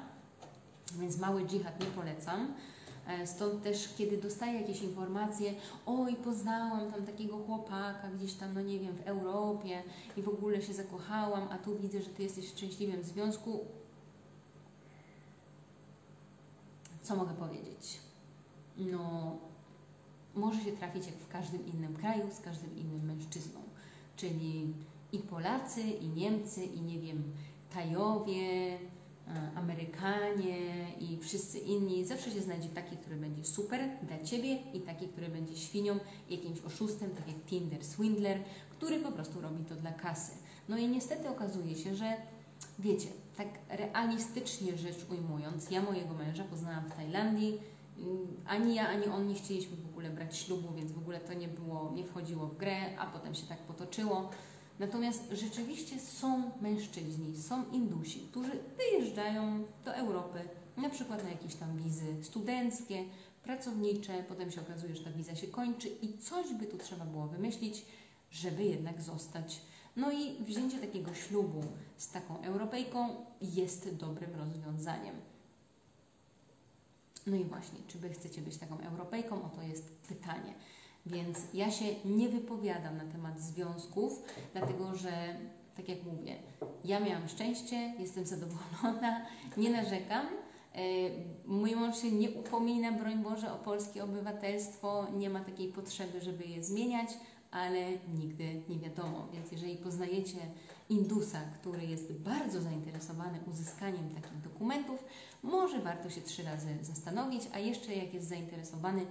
więc 1.00 1.18
mały 1.18 1.46
dżihad 1.46 1.80
nie 1.80 1.86
polecam. 1.86 2.54
E, 3.10 3.28
stąd 3.28 3.64
też, 3.64 3.94
kiedy 3.98 4.18
dostaję 4.18 4.62
jakieś 4.62 4.82
informacje, 4.82 5.54
oj, 5.86 6.16
poznałam 6.16 6.92
tam 6.92 7.06
takiego 7.06 7.38
chłopaka 7.38 8.10
gdzieś 8.18 8.34
tam, 8.34 8.54
no 8.54 8.62
nie 8.62 8.80
wiem, 8.80 8.96
w 8.96 9.08
Europie 9.08 9.84
i 10.18 10.22
w 10.22 10.30
ogóle 10.30 10.62
się 10.62 10.74
zakochałam, 10.74 11.48
a 11.52 11.58
tu 11.58 11.80
widzę, 11.80 12.02
że 12.02 12.10
ty 12.10 12.24
jesteś 12.24 12.46
w 12.46 12.58
szczęśliwym 12.58 13.04
związku. 13.04 13.66
Co 17.02 17.16
mogę 17.16 17.34
powiedzieć? 17.34 18.00
No, 18.78 19.38
może 20.36 20.64
się 20.64 20.72
trafić 20.72 21.06
jak 21.06 21.16
w 21.16 21.28
każdym 21.28 21.68
innym 21.68 21.96
kraju, 21.96 22.32
z 22.32 22.42
każdym 22.42 22.78
innym 22.78 23.06
mężczyzną. 23.06 23.60
Czyli 24.16 24.74
i 25.12 25.20
Polacy, 25.20 25.82
i 25.82 26.08
Niemcy, 26.08 26.64
i 26.64 26.82
nie 26.82 27.00
wiem, 27.00 27.24
Tajowie, 27.74 28.78
Amerykanie 29.56 30.94
i 31.00 31.18
wszyscy 31.18 31.60
inni, 31.60 32.06
zawsze 32.06 32.32
się 32.32 32.42
znajdzie 32.42 32.70
taki, 32.70 32.98
który 32.98 33.16
będzie 33.16 33.46
super 33.46 33.90
dla 34.04 34.24
Ciebie 34.24 34.58
i 34.74 34.82
taki, 34.82 35.08
który 35.08 35.30
będzie 35.30 35.56
świnią, 35.56 36.00
jakimś 36.30 36.60
oszustem, 36.62 37.10
tak 37.10 37.28
jak 37.28 37.46
Tinder, 37.46 37.86
Swindler, 37.86 38.40
który 38.70 39.00
po 39.00 39.12
prostu 39.12 39.42
robi 39.42 39.66
to 39.66 39.76
dla 39.76 39.92
kasy. 39.92 40.32
No 40.70 40.78
i 40.78 40.88
niestety 40.88 41.30
okazuje 41.30 41.76
się, 41.76 41.96
że 41.96 42.18
wiecie, 42.80 43.08
tak 43.38 43.48
realistycznie 43.70 44.78
rzecz 44.78 45.06
ujmując, 45.12 45.72
ja 45.72 45.82
mojego 45.82 46.14
męża 46.14 46.44
poznałam 46.44 46.90
w 46.90 46.96
Tajlandii, 46.96 47.60
mm, 47.98 48.28
ani 48.48 48.76
ja, 48.76 48.88
ani 48.88 49.06
on 49.06 49.28
nie 49.28 49.36
chcieliśmy 49.36 49.78
w 49.78 49.90
ogóle 49.90 50.10
brać 50.10 50.38
ślubu, 50.38 50.74
więc 50.76 50.92
w 50.92 50.98
ogóle 50.98 51.20
to 51.20 51.34
nie 51.34 51.48
było, 51.48 51.92
nie 51.96 52.04
wchodziło 52.04 52.48
w 52.48 52.58
grę, 52.58 53.00
a 53.00 53.06
potem 53.06 53.36
się 53.36 53.48
tak 53.48 53.58
potoczyło. 53.58 54.30
Natomiast 54.80 55.24
rzeczywiście 55.32 56.00
są 56.00 56.52
mężczyźni, 56.62 57.38
są 57.38 57.72
Indusi, 57.72 58.20
którzy 58.20 58.52
wyjeżdżają 58.78 59.64
do 59.86 59.96
Europy, 59.96 60.40
na 60.78 60.90
przykład 60.90 61.24
na 61.24 61.30
jakieś 61.30 61.56
tam 61.56 61.78
wizy 61.78 62.24
studenckie, 62.24 63.04
pracownicze, 63.44 64.24
potem 64.30 64.52
się 64.52 64.62
okazuje, 64.62 64.96
że 64.96 65.04
ta 65.04 65.12
wiza 65.12 65.36
się 65.36 65.48
kończy 65.48 65.88
i 65.88 66.18
coś 66.18 66.54
by 66.54 66.66
tu 66.66 66.78
trzeba 66.78 67.06
było 67.06 67.28
wymyślić, 67.28 67.86
żeby 68.32 68.64
jednak 68.64 69.02
zostać. 69.02 69.62
No 69.96 70.12
i 70.12 70.44
wzięcie 70.44 70.80
takiego 70.80 71.14
ślubu 71.14 71.64
z 71.98 72.12
taką 72.12 72.42
Europejką 72.42 73.26
jest 73.42 73.96
dobrym 73.96 74.36
rozwiązaniem. 74.36 75.16
No 77.28 77.36
i 77.36 77.44
właśnie, 77.44 77.80
czy 77.88 77.98
Wy 77.98 78.10
chcecie 78.10 78.42
być 78.42 78.58
taką 78.58 78.80
Europejką? 78.80 79.44
Oto 79.44 79.62
jest 79.62 79.92
pytanie. 80.08 80.54
Więc 81.10 81.38
ja 81.54 81.72
się 81.72 81.86
nie 82.06 82.30
wypowiadam 82.30 82.98
na 82.98 83.06
temat 83.06 83.42
związków, 83.42 84.24
dlatego 84.54 84.96
że, 84.96 85.12
tak 85.78 85.90
jak 85.90 86.04
mówię, 86.04 86.36
ja 86.86 87.00
miałam 87.00 87.30
szczęście, 87.30 87.94
jestem 88.00 88.26
zadowolona, 88.26 89.26
nie 89.58 89.70
narzekam. 89.70 90.26
E, 90.76 90.82
mój 91.46 91.76
mąż 91.76 92.02
się 92.02 92.12
nie 92.12 92.32
upomina, 92.32 92.92
broń 92.92 93.24
Boże, 93.24 93.54
o 93.54 93.58
polskie 93.58 94.04
obywatelstwo, 94.04 95.08
nie 95.18 95.30
ma 95.30 95.40
takiej 95.40 95.68
potrzeby, 95.68 96.22
żeby 96.22 96.44
je 96.44 96.64
zmieniać, 96.64 97.10
ale 97.52 97.92
nigdy 97.92 98.62
nie 98.70 98.80
wiadomo. 98.80 99.28
Więc 99.34 99.52
jeżeli 99.52 99.78
poznajecie 99.78 100.38
Indusa, 100.90 101.40
który 101.62 101.86
jest 101.86 102.14
bardzo 102.14 102.62
zainteresowany 102.62 103.40
uzyskaniem 103.52 104.10
takich 104.10 104.42
dokumentów, 104.42 105.04
może 105.44 105.80
warto 105.80 106.10
się 106.10 106.22
trzy 106.22 106.44
razy 106.44 106.78
zastanowić, 106.82 107.42
a 107.54 107.60
jeszcze 107.60 107.96
jak 107.96 108.14
jest 108.14 108.28
zainteresowany 108.28 109.06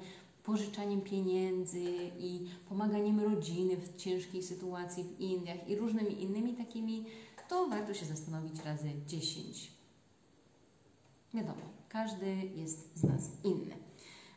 pożyczaniem 0.48 1.00
pieniędzy 1.00 1.80
i 2.18 2.46
pomaganiem 2.68 3.20
rodziny 3.20 3.76
w 3.76 3.96
ciężkiej 3.96 4.42
sytuacji 4.42 5.04
w 5.04 5.20
Indiach 5.20 5.68
i 5.68 5.76
różnymi 5.76 6.22
innymi 6.22 6.54
takimi, 6.54 7.04
to 7.48 7.68
warto 7.68 7.94
się 7.94 8.06
zastanowić 8.06 8.64
razy 8.64 8.88
10. 9.06 9.72
Wiadomo, 11.34 11.62
każdy 11.88 12.26
jest 12.56 12.98
z 12.98 13.04
nas 13.04 13.30
inny. 13.44 13.76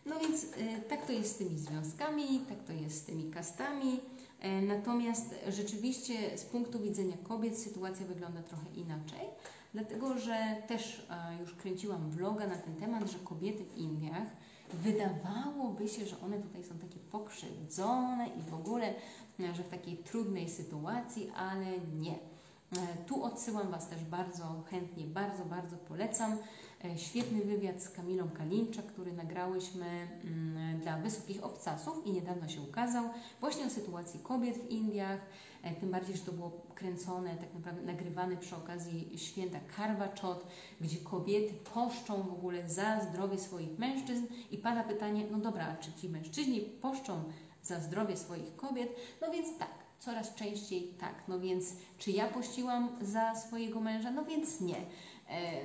No 0.05 0.19
więc 0.19 0.43
y, 0.43 0.49
tak 0.89 1.05
to 1.05 1.11
jest 1.11 1.35
z 1.35 1.37
tymi 1.37 1.59
związkami, 1.59 2.39
tak 2.49 2.63
to 2.63 2.73
jest 2.73 2.97
z 2.97 3.03
tymi 3.05 3.31
kastami. 3.31 3.93
Y, 3.93 4.61
natomiast 4.61 5.35
rzeczywiście 5.49 6.37
z 6.37 6.43
punktu 6.43 6.79
widzenia 6.79 7.17
kobiet 7.23 7.57
sytuacja 7.57 8.05
wygląda 8.05 8.43
trochę 8.43 8.65
inaczej, 8.75 9.27
dlatego 9.73 10.17
że 10.17 10.63
też 10.67 10.99
y, 10.99 11.41
już 11.41 11.53
kręciłam 11.53 12.09
vloga 12.09 12.47
na 12.47 12.55
ten 12.55 12.75
temat, 12.75 13.11
że 13.11 13.19
kobiety 13.19 13.63
w 13.63 13.77
Indiach 13.77 14.27
wydawałoby 14.73 15.87
się, 15.87 16.05
że 16.05 16.15
one 16.25 16.39
tutaj 16.39 16.63
są 16.63 16.77
takie 16.77 16.99
pokrzywdzone 16.99 18.27
i 18.39 18.41
w 18.41 18.53
ogóle, 18.53 18.93
e, 19.39 19.55
że 19.55 19.63
w 19.63 19.69
takiej 19.69 19.97
trudnej 19.97 20.49
sytuacji, 20.49 21.31
ale 21.35 21.65
nie. 21.99 22.13
E, 22.13 22.97
tu 23.07 23.23
odsyłam 23.23 23.71
Was 23.71 23.89
też 23.89 24.03
bardzo 24.03 24.63
chętnie, 24.69 25.05
bardzo, 25.05 25.45
bardzo 25.45 25.77
polecam. 25.77 26.37
E, 26.85 26.97
świetny 26.97 27.41
wywiad 27.41 27.81
z 27.81 27.89
Kamilą 27.89 28.29
Kalinczak, 28.29 28.85
który 28.85 29.13
nagrałyśmy 29.13 30.07
mm, 30.23 30.79
dla 30.79 30.97
Wysokich 30.97 31.43
Obcasów 31.43 32.05
i 32.05 32.11
niedawno 32.11 32.47
się 32.47 32.61
ukazał, 32.61 33.09
właśnie 33.39 33.65
o 33.65 33.69
sytuacji 33.69 34.19
kobiet 34.19 34.57
w 34.57 34.69
Indiach, 34.69 35.19
E, 35.63 35.75
tym 35.75 35.91
bardziej, 35.91 36.17
że 36.17 36.23
to 36.23 36.31
było 36.31 36.51
kręcone, 36.75 37.35
tak 37.35 37.53
naprawdę 37.53 37.81
nagrywane 37.81 38.37
przy 38.37 38.55
okazji 38.55 39.09
święta 39.15 39.59
Karwa 39.77 40.07
Czot, 40.07 40.47
gdzie 40.81 40.97
kobiety 40.97 41.53
poszczą 41.73 42.23
w 42.23 42.33
ogóle 42.33 42.69
za 42.69 43.01
zdrowie 43.01 43.37
swoich 43.37 43.79
mężczyzn 43.79 44.25
i 44.51 44.57
pada 44.57 44.83
pytanie, 44.83 45.25
no 45.31 45.37
dobra, 45.37 45.75
czy 45.75 45.93
ci 45.93 46.09
mężczyźni 46.09 46.61
poszczą 46.61 47.23
za 47.63 47.79
zdrowie 47.79 48.17
swoich 48.17 48.55
kobiet? 48.55 48.89
No 49.21 49.31
więc 49.31 49.57
tak, 49.57 49.73
coraz 49.99 50.35
częściej 50.35 50.93
tak. 50.99 51.23
No 51.27 51.39
więc 51.39 51.73
czy 51.97 52.11
ja 52.11 52.27
pościłam 52.27 52.89
za 53.01 53.35
swojego 53.35 53.79
męża? 53.79 54.11
No 54.11 54.25
więc 54.25 54.61
nie. 54.61 54.85
E, 55.31 55.61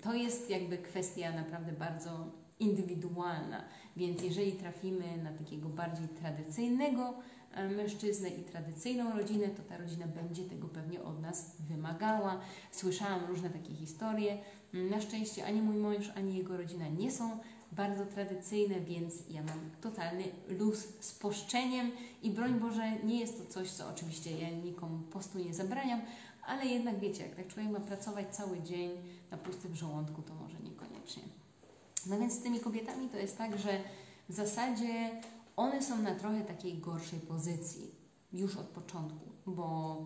to 0.00 0.14
jest 0.14 0.50
jakby 0.50 0.78
kwestia 0.78 1.32
naprawdę 1.32 1.72
bardzo 1.72 2.10
indywidualna, 2.60 3.64
więc 3.96 4.22
jeżeli 4.22 4.52
trafimy 4.52 5.04
na 5.24 5.32
takiego 5.32 5.68
bardziej 5.68 6.08
tradycyjnego 6.08 7.14
E, 7.54 7.68
mężczyznę 7.68 8.28
i 8.28 8.44
tradycyjną 8.44 9.16
rodzinę, 9.16 9.48
to 9.48 9.62
ta 9.62 9.78
rodzina 9.78 10.06
będzie 10.06 10.44
tego 10.44 10.68
pewnie 10.68 11.02
od 11.02 11.22
nas 11.22 11.56
wymagała. 11.70 12.40
Słyszałam 12.70 13.24
różne 13.24 13.50
takie 13.50 13.74
historie. 13.74 14.38
Na 14.72 15.00
szczęście 15.00 15.44
ani 15.44 15.62
mój 15.62 15.76
mąż, 15.76 16.10
ani 16.16 16.36
jego 16.36 16.56
rodzina 16.56 16.88
nie 16.88 17.12
są 17.12 17.38
bardzo 17.72 18.06
tradycyjne, 18.06 18.80
więc 18.80 19.14
ja 19.28 19.42
mam 19.42 19.70
totalny 19.80 20.24
luz 20.48 20.88
z 21.00 21.14
poszczeniem 21.14 21.90
i 22.22 22.30
broń 22.30 22.60
Boże, 22.60 22.92
nie 23.04 23.20
jest 23.20 23.38
to 23.38 23.52
coś, 23.52 23.70
co 23.70 23.88
oczywiście 23.88 24.38
ja 24.38 24.50
nikomu 24.50 24.98
postu 24.98 25.38
nie 25.38 25.54
zabraniam, 25.54 26.00
ale 26.46 26.66
jednak 26.66 26.98
wiecie, 26.98 27.22
jak 27.22 27.34
tak 27.34 27.48
człowiek 27.48 27.72
ma 27.72 27.80
pracować 27.80 28.36
cały 28.36 28.62
dzień 28.62 28.90
na 29.30 29.36
pustym 29.36 29.76
żołądku, 29.76 30.22
to 30.22 30.34
może 30.34 30.58
niekoniecznie. 30.60 31.22
No 32.06 32.18
więc 32.18 32.32
z 32.32 32.42
tymi 32.42 32.60
kobietami 32.60 33.08
to 33.08 33.18
jest 33.18 33.38
tak, 33.38 33.58
że 33.58 33.80
w 34.28 34.32
zasadzie 34.32 35.20
one 35.56 35.82
są 35.82 36.02
na 36.02 36.14
trochę 36.14 36.40
takiej 36.40 36.78
gorszej 36.78 37.20
pozycji 37.20 37.94
już 38.32 38.56
od 38.56 38.66
początku, 38.66 39.30
bo 39.46 39.96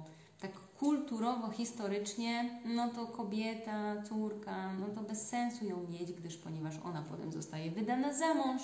tak 0.40 0.52
kulturowo, 0.78 1.50
historycznie, 1.50 2.60
no 2.64 2.88
to 2.88 3.06
kobieta, 3.06 4.02
córka, 4.02 4.72
no 4.72 4.86
to 4.88 5.02
bez 5.02 5.28
sensu 5.28 5.64
ją 5.64 5.88
mieć, 5.88 6.12
gdyż 6.12 6.36
ponieważ 6.36 6.74
ona 6.84 7.02
potem 7.02 7.32
zostaje 7.32 7.70
wydana 7.70 8.12
za 8.12 8.34
mąż 8.34 8.62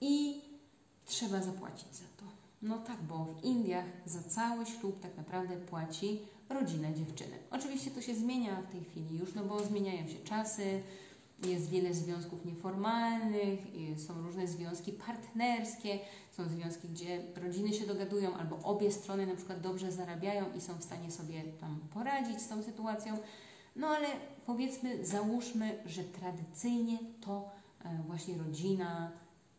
i 0.00 0.42
trzeba 1.04 1.42
zapłacić 1.42 1.94
za 1.94 2.04
to. 2.16 2.43
No 2.64 2.78
tak, 2.78 3.02
bo 3.02 3.24
w 3.24 3.44
Indiach 3.44 3.84
za 4.06 4.22
cały 4.22 4.66
ślub 4.66 5.00
tak 5.00 5.16
naprawdę 5.16 5.56
płaci 5.56 6.18
rodzina 6.48 6.92
dziewczyny. 6.92 7.38
Oczywiście 7.50 7.90
to 7.90 8.00
się 8.00 8.14
zmienia 8.14 8.62
w 8.62 8.72
tej 8.72 8.84
chwili 8.84 9.18
już, 9.18 9.34
no 9.34 9.44
bo 9.44 9.64
zmieniają 9.64 10.08
się 10.08 10.18
czasy, 10.18 10.82
jest 11.42 11.70
wiele 11.70 11.94
związków 11.94 12.44
nieformalnych, 12.44 13.60
są 14.06 14.22
różne 14.22 14.48
związki 14.48 14.92
partnerskie, 14.92 15.98
są 16.30 16.48
związki, 16.48 16.88
gdzie 16.88 17.22
rodziny 17.36 17.72
się 17.72 17.86
dogadują 17.86 18.34
albo 18.34 18.58
obie 18.58 18.92
strony 18.92 19.26
na 19.26 19.34
przykład 19.34 19.60
dobrze 19.60 19.92
zarabiają 19.92 20.44
i 20.56 20.60
są 20.60 20.74
w 20.74 20.84
stanie 20.84 21.10
sobie 21.10 21.42
tam 21.60 21.80
poradzić 21.94 22.40
z 22.40 22.48
tą 22.48 22.62
sytuacją. 22.62 23.18
No 23.76 23.86
ale 23.88 24.06
powiedzmy, 24.46 25.06
załóżmy, 25.06 25.78
że 25.86 26.04
tradycyjnie 26.04 26.98
to 27.20 27.50
e, 27.84 28.02
właśnie 28.06 28.38
rodzina 28.38 29.12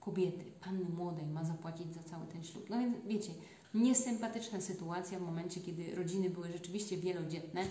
kobiety, 0.05 0.45
panny 0.61 0.89
młodej 0.89 1.25
ma 1.25 1.43
zapłacić 1.43 1.93
za 1.93 2.03
cały 2.03 2.25
ten 2.25 2.43
ślub. 2.43 2.69
No 2.69 2.79
więc 2.79 2.95
wiecie, 3.07 3.31
niesympatyczna 3.73 4.61
sytuacja 4.61 5.19
w 5.19 5.21
momencie, 5.21 5.61
kiedy 5.61 5.95
rodziny 5.95 6.29
były 6.29 6.51
rzeczywiście 6.51 6.97
wielodzietne. 6.97 7.61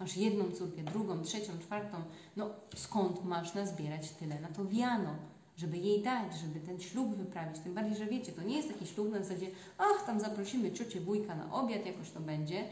Masz 0.00 0.16
jedną 0.16 0.50
córkę, 0.50 0.82
drugą, 0.82 1.22
trzecią, 1.22 1.52
czwartą. 1.58 1.96
No 2.36 2.50
skąd 2.76 3.24
masz 3.24 3.54
nazbierać 3.54 4.10
tyle 4.10 4.40
na 4.40 4.48
to 4.48 4.64
wiano? 4.64 5.16
żeby 5.56 5.78
jej 5.78 6.02
dać, 6.02 6.34
żeby 6.34 6.60
ten 6.60 6.80
ślub 6.80 7.16
wyprawić. 7.16 7.58
Tym 7.58 7.74
bardziej, 7.74 7.96
że 7.96 8.06
wiecie, 8.06 8.32
to 8.32 8.42
nie 8.42 8.56
jest 8.56 8.68
taki 8.68 8.86
ślub 8.86 9.12
na 9.12 9.22
zasadzie, 9.22 9.46
ach, 9.78 10.06
tam 10.06 10.20
zaprosimy 10.20 10.72
ciocię, 10.72 11.00
wujka 11.00 11.34
na 11.34 11.52
obiad, 11.52 11.86
jakoś 11.86 12.10
to 12.10 12.20
będzie, 12.20 12.64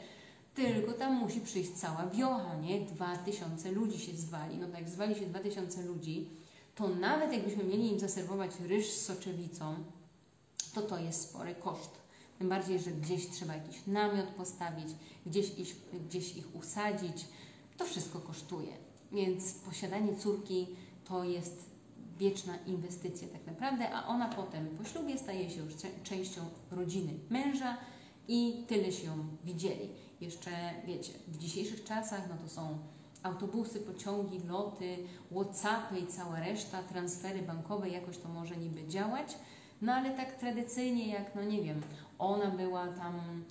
tylko 0.55 0.93
tam 0.93 1.15
musi 1.15 1.41
przyjść 1.41 1.71
cała 1.71 2.07
wiocha, 2.07 2.57
nie? 2.57 2.81
Dwa 2.81 3.17
tysiące 3.17 3.73
ludzi 3.73 3.99
się 3.99 4.13
zwali. 4.13 4.59
No 4.59 4.69
tak 4.69 4.89
zwali 4.89 5.15
się 5.15 5.27
dwa 5.27 5.39
tysiące 5.39 5.83
ludzi, 5.83 6.31
to 6.75 6.89
nawet 6.89 7.33
jakbyśmy 7.33 7.65
mieli 7.65 7.93
im 7.93 8.01
zaserwować 8.01 8.51
ryż 8.61 8.91
z 8.91 9.07
soczewicą, 9.07 9.75
to 10.75 10.83
to 10.83 10.99
jest 10.99 11.23
spory 11.23 11.55
koszt. 11.55 11.91
Tym 12.39 12.49
bardziej, 12.49 12.81
że 12.81 12.91
gdzieś 12.91 13.31
trzeba 13.31 13.55
jakiś 13.55 13.87
namiot 13.87 14.27
postawić, 14.27 14.89
gdzieś 15.27 15.59
ich, 15.59 15.77
gdzieś 16.09 16.37
ich 16.37 16.57
usadzić. 16.57 17.27
To 17.77 17.85
wszystko 17.85 18.21
kosztuje. 18.21 18.73
Więc 19.13 19.53
posiadanie 19.53 20.17
córki 20.17 20.67
to 21.05 21.25
jest 21.25 21.71
wieczna 22.19 22.57
inwestycja 22.67 23.29
tak 23.29 23.47
naprawdę, 23.47 23.91
a 23.91 24.07
ona 24.07 24.29
potem 24.29 24.69
po 24.69 24.85
ślubie 24.85 25.19
staje 25.19 25.51
się 25.51 25.61
już 25.61 25.75
częścią 26.03 26.41
rodziny 26.71 27.13
męża 27.31 27.77
i 28.29 28.65
tyle 28.69 28.93
się 28.93 29.07
ją 29.07 29.27
widzieli. 29.45 29.89
Jeszcze 30.21 30.51
wiecie, 30.87 31.13
w 31.29 31.39
dzisiejszych 31.39 31.85
czasach 31.85 32.29
no 32.29 32.37
to 32.43 32.49
są 32.49 32.79
autobusy, 33.23 33.81
pociągi, 33.81 34.41
loty, 34.49 34.97
Whatsappy 35.31 35.99
i 35.99 36.07
cała 36.07 36.41
reszta, 36.41 36.83
transfery 36.83 37.43
bankowe, 37.43 37.89
jakoś 37.89 38.19
to 38.19 38.29
może 38.29 38.57
niby 38.57 38.87
działać, 38.89 39.37
no 39.83 39.93
ale 39.93 40.11
tak 40.11 40.37
tradycyjnie 40.37 41.09
jak, 41.09 41.35
no 41.35 41.45
nie 41.45 41.63
wiem, 41.63 41.81
ona 42.19 42.51
była 42.51 42.89
tam 42.89 43.45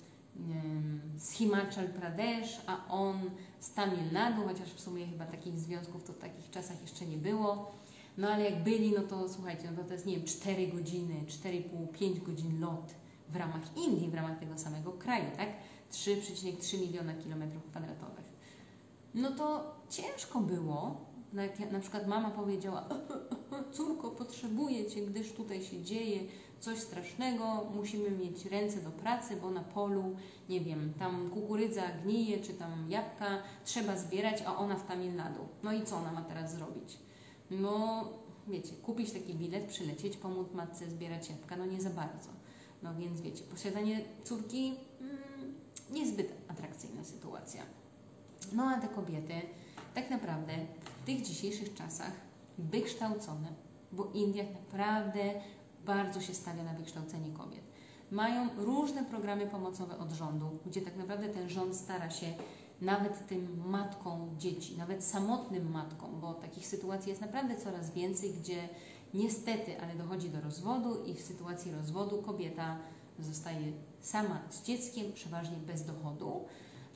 z 1.16 1.30
Himachal 1.30 1.88
Pradesh, 1.88 2.60
a 2.66 2.88
on 2.88 3.30
z 3.60 3.74
Tamil 3.74 4.12
Nadu, 4.12 4.42
chociaż 4.48 4.68
w 4.68 4.80
sumie 4.80 5.06
chyba 5.06 5.26
takich 5.26 5.58
związków 5.58 6.04
to 6.04 6.12
w 6.12 6.18
takich 6.18 6.50
czasach 6.50 6.82
jeszcze 6.82 7.06
nie 7.06 7.16
było. 7.16 7.72
No 8.18 8.28
ale 8.28 8.50
jak 8.50 8.62
byli, 8.62 8.92
no 8.92 9.02
to 9.02 9.28
słuchajcie, 9.28 9.70
no 9.70 9.82
to, 9.82 9.88
to 9.88 9.92
jest, 9.92 10.06
nie 10.06 10.16
wiem, 10.16 10.26
4 10.26 10.68
godziny, 10.68 11.14
4,5, 11.28 11.88
5 11.92 12.20
godzin 12.20 12.60
lot 12.60 12.94
w 13.28 13.36
ramach 13.36 13.76
Indii, 13.76 14.10
w 14.10 14.14
ramach 14.14 14.38
tego 14.38 14.58
samego 14.58 14.92
kraju, 14.92 15.24
tak? 15.36 15.48
3,3 15.92 16.80
miliona 16.80 17.14
kilometrów 17.14 17.66
kwadratowych. 17.66 18.31
No 19.14 19.30
to 19.30 19.74
ciężko 19.90 20.40
było, 20.40 20.96
jak 21.34 21.72
na 21.72 21.80
przykład 21.80 22.06
mama 22.06 22.30
powiedziała, 22.30 22.88
córko, 23.72 24.10
potrzebuję 24.10 24.86
Cię, 24.86 25.06
gdyż 25.06 25.32
tutaj 25.32 25.62
się 25.62 25.82
dzieje 25.82 26.20
coś 26.60 26.78
strasznego, 26.78 27.70
musimy 27.74 28.10
mieć 28.10 28.44
ręce 28.44 28.80
do 28.80 28.90
pracy, 28.90 29.36
bo 29.36 29.50
na 29.50 29.60
polu, 29.60 30.16
nie 30.48 30.60
wiem, 30.60 30.92
tam 30.98 31.30
kukurydza 31.30 31.82
gnije, 32.04 32.40
czy 32.40 32.54
tam 32.54 32.90
jabłka 32.90 33.42
trzeba 33.64 33.96
zbierać, 33.96 34.42
a 34.46 34.56
ona 34.56 34.76
w 34.76 34.86
Tamil 34.86 35.14
Nadu. 35.14 35.40
No 35.62 35.72
i 35.72 35.82
co 35.82 35.96
ona 35.96 36.12
ma 36.12 36.22
teraz 36.22 36.54
zrobić? 36.54 36.98
No, 37.50 38.04
wiecie, 38.48 38.74
kupić 38.74 39.12
taki 39.12 39.34
bilet, 39.34 39.64
przylecieć, 39.64 40.16
pomóc 40.16 40.52
matce 40.54 40.90
zbierać 40.90 41.30
jabłka, 41.30 41.56
no 41.56 41.66
nie 41.66 41.80
za 41.80 41.90
bardzo. 41.90 42.30
No 42.82 42.94
więc 42.94 43.20
wiecie, 43.20 43.44
posiadanie 43.44 44.00
córki 44.24 44.74
mm, 45.00 45.54
niezbyt 45.90 46.32
atrakcyjna 46.48 47.04
sytuacja. 47.04 47.62
No 48.52 48.64
a 48.64 48.80
te 48.80 48.88
kobiety 48.88 49.34
tak 49.94 50.10
naprawdę 50.10 50.52
w 51.02 51.06
tych 51.06 51.22
dzisiejszych 51.22 51.74
czasach 51.74 52.12
wykształcone, 52.58 53.48
bo 53.92 54.10
Indiach 54.14 54.46
naprawdę 54.54 55.20
bardzo 55.86 56.20
się 56.20 56.34
stawia 56.34 56.64
na 56.64 56.74
wykształcenie 56.74 57.30
kobiet. 57.30 57.62
Mają 58.10 58.48
różne 58.56 59.04
programy 59.04 59.46
pomocowe 59.46 59.98
od 59.98 60.12
rządu, 60.12 60.58
gdzie 60.66 60.80
tak 60.80 60.96
naprawdę 60.96 61.28
ten 61.28 61.48
rząd 61.48 61.76
stara 61.76 62.10
się 62.10 62.26
nawet 62.80 63.26
tym 63.26 63.62
matką 63.66 64.34
dzieci, 64.38 64.78
nawet 64.78 65.04
samotnym 65.04 65.70
matkom, 65.70 66.20
bo 66.20 66.34
takich 66.34 66.66
sytuacji 66.66 67.10
jest 67.10 67.20
naprawdę 67.20 67.56
coraz 67.56 67.90
więcej, 67.90 68.30
gdzie 68.30 68.68
niestety, 69.14 69.80
ale 69.80 69.94
dochodzi 69.94 70.30
do 70.30 70.40
rozwodu 70.40 71.04
i 71.04 71.14
w 71.14 71.20
sytuacji 71.20 71.72
rozwodu 71.72 72.22
kobieta 72.22 72.78
zostaje 73.18 73.72
sama 74.00 74.40
z 74.50 74.62
dzieckiem, 74.62 75.12
przeważnie 75.12 75.56
bez 75.56 75.84
dochodu. 75.84 76.44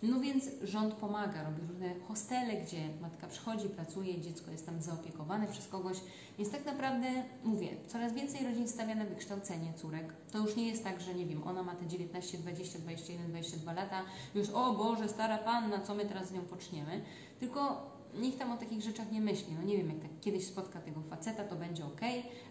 No 0.02 0.20
więc 0.20 0.44
rząd 0.62 0.94
pomaga, 0.94 1.42
robi 1.42 1.62
różne 1.68 1.94
hostele, 2.08 2.56
gdzie 2.56 2.78
matka 3.00 3.26
przychodzi, 3.26 3.68
pracuje, 3.68 4.20
dziecko 4.20 4.50
jest 4.50 4.66
tam 4.66 4.82
zaopiekowane 4.82 5.46
przez 5.46 5.68
kogoś. 5.68 5.96
Więc 6.38 6.50
tak 6.50 6.64
naprawdę, 6.64 7.06
mówię, 7.44 7.68
coraz 7.86 8.12
więcej 8.12 8.46
rodzin 8.46 8.68
stawia 8.68 8.94
na 8.94 9.04
wykształcenie 9.04 9.72
córek. 9.74 10.12
To 10.32 10.38
już 10.38 10.56
nie 10.56 10.68
jest 10.68 10.84
tak, 10.84 11.00
że 11.00 11.14
nie 11.14 11.26
wiem, 11.26 11.42
ona 11.42 11.62
ma 11.62 11.74
te 11.74 11.86
19, 11.86 12.38
20, 12.38 12.78
21, 12.78 13.28
22 13.28 13.72
lata, 13.72 14.02
już 14.34 14.48
o 14.48 14.74
Boże, 14.74 15.08
stara 15.08 15.38
panna, 15.38 15.80
co 15.80 15.94
my 15.94 16.06
teraz 16.06 16.28
z 16.28 16.32
nią 16.32 16.42
poczniemy. 16.42 17.00
Tylko 17.40 17.90
nikt 18.14 18.38
tam 18.38 18.52
o 18.52 18.56
takich 18.56 18.82
rzeczach 18.82 19.12
nie 19.12 19.20
myśli. 19.20 19.54
No 19.54 19.62
nie 19.62 19.76
wiem, 19.76 19.88
jak 19.88 19.98
tak 19.98 20.10
kiedyś 20.20 20.46
spotka 20.46 20.80
tego 20.80 21.00
faceta, 21.02 21.44
to 21.44 21.56
będzie 21.56 21.84
ok. 21.84 22.00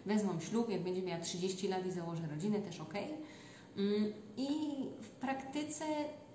Wezmą 0.06 0.40
ślub, 0.40 0.70
jak 0.70 0.82
będzie 0.82 1.02
miała 1.02 1.20
30 1.20 1.68
lat 1.68 1.86
i 1.86 1.90
założy 1.90 2.26
rodzinę, 2.26 2.58
też 2.58 2.80
ok. 2.80 2.94
Mm, 3.76 4.12
I 4.36 4.48
w 5.00 5.10
praktyce 5.10 5.84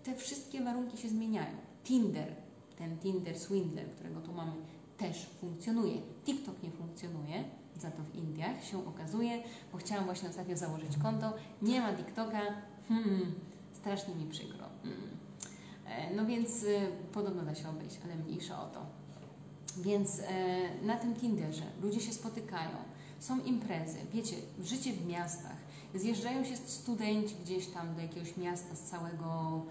te 0.04 0.16
wszystkie 0.16 0.64
warunki 0.64 0.98
się 0.98 1.10
zmieniają. 1.10 1.56
Tinder, 1.84 2.36
ten 2.78 2.98
Tinder 2.98 3.40
Swindler, 3.40 3.92
którego 3.92 4.22
tu 4.22 4.34
mamy, 4.34 4.52
też 4.98 5.26
funkcjonuje. 5.26 6.02
TikTok 6.26 6.64
nie 6.64 6.72
funkcjonuje, 6.72 7.44
za 7.78 7.92
to 7.92 8.04
w 8.04 8.16
Indiach 8.16 8.64
się 8.64 8.88
okazuje, 8.88 9.44
bo 9.72 9.78
chciałam 9.78 10.06
właśnie 10.06 10.30
ostatnio 10.30 10.58
założyć 10.58 10.98
konto, 10.98 11.34
nie 11.62 11.82
ma 11.82 11.94
TikToka, 11.94 12.42
hmm, 12.88 13.36
strasznie 13.74 14.16
mi 14.16 14.26
przykro. 14.26 14.66
Hmm. 14.84 15.12
No 16.16 16.26
więc 16.26 16.64
y, 16.64 16.88
podobno 17.14 17.44
da 17.44 17.56
się 17.56 17.70
obejść, 17.70 18.00
ale 18.06 18.16
mniejsza 18.16 18.64
o 18.64 18.66
to. 18.66 18.86
Więc 19.78 20.20
e, 20.20 20.86
na 20.86 20.98
tym 20.98 21.16
Tinderze 21.16 21.64
ludzie 21.82 22.00
się 22.00 22.14
spotykają, 22.14 22.70
są 23.20 23.44
imprezy, 23.44 23.98
wiecie, 24.14 24.36
życie 24.64 24.94
w 24.94 25.06
miastach, 25.06 25.58
zjeżdżają 25.96 26.44
się 26.44 26.58
studenci 26.58 27.36
gdzieś 27.44 27.68
tam 27.68 27.96
do 27.96 28.02
jakiegoś 28.02 28.38
miasta 28.38 28.76
z 28.76 28.82
całego 28.82 29.62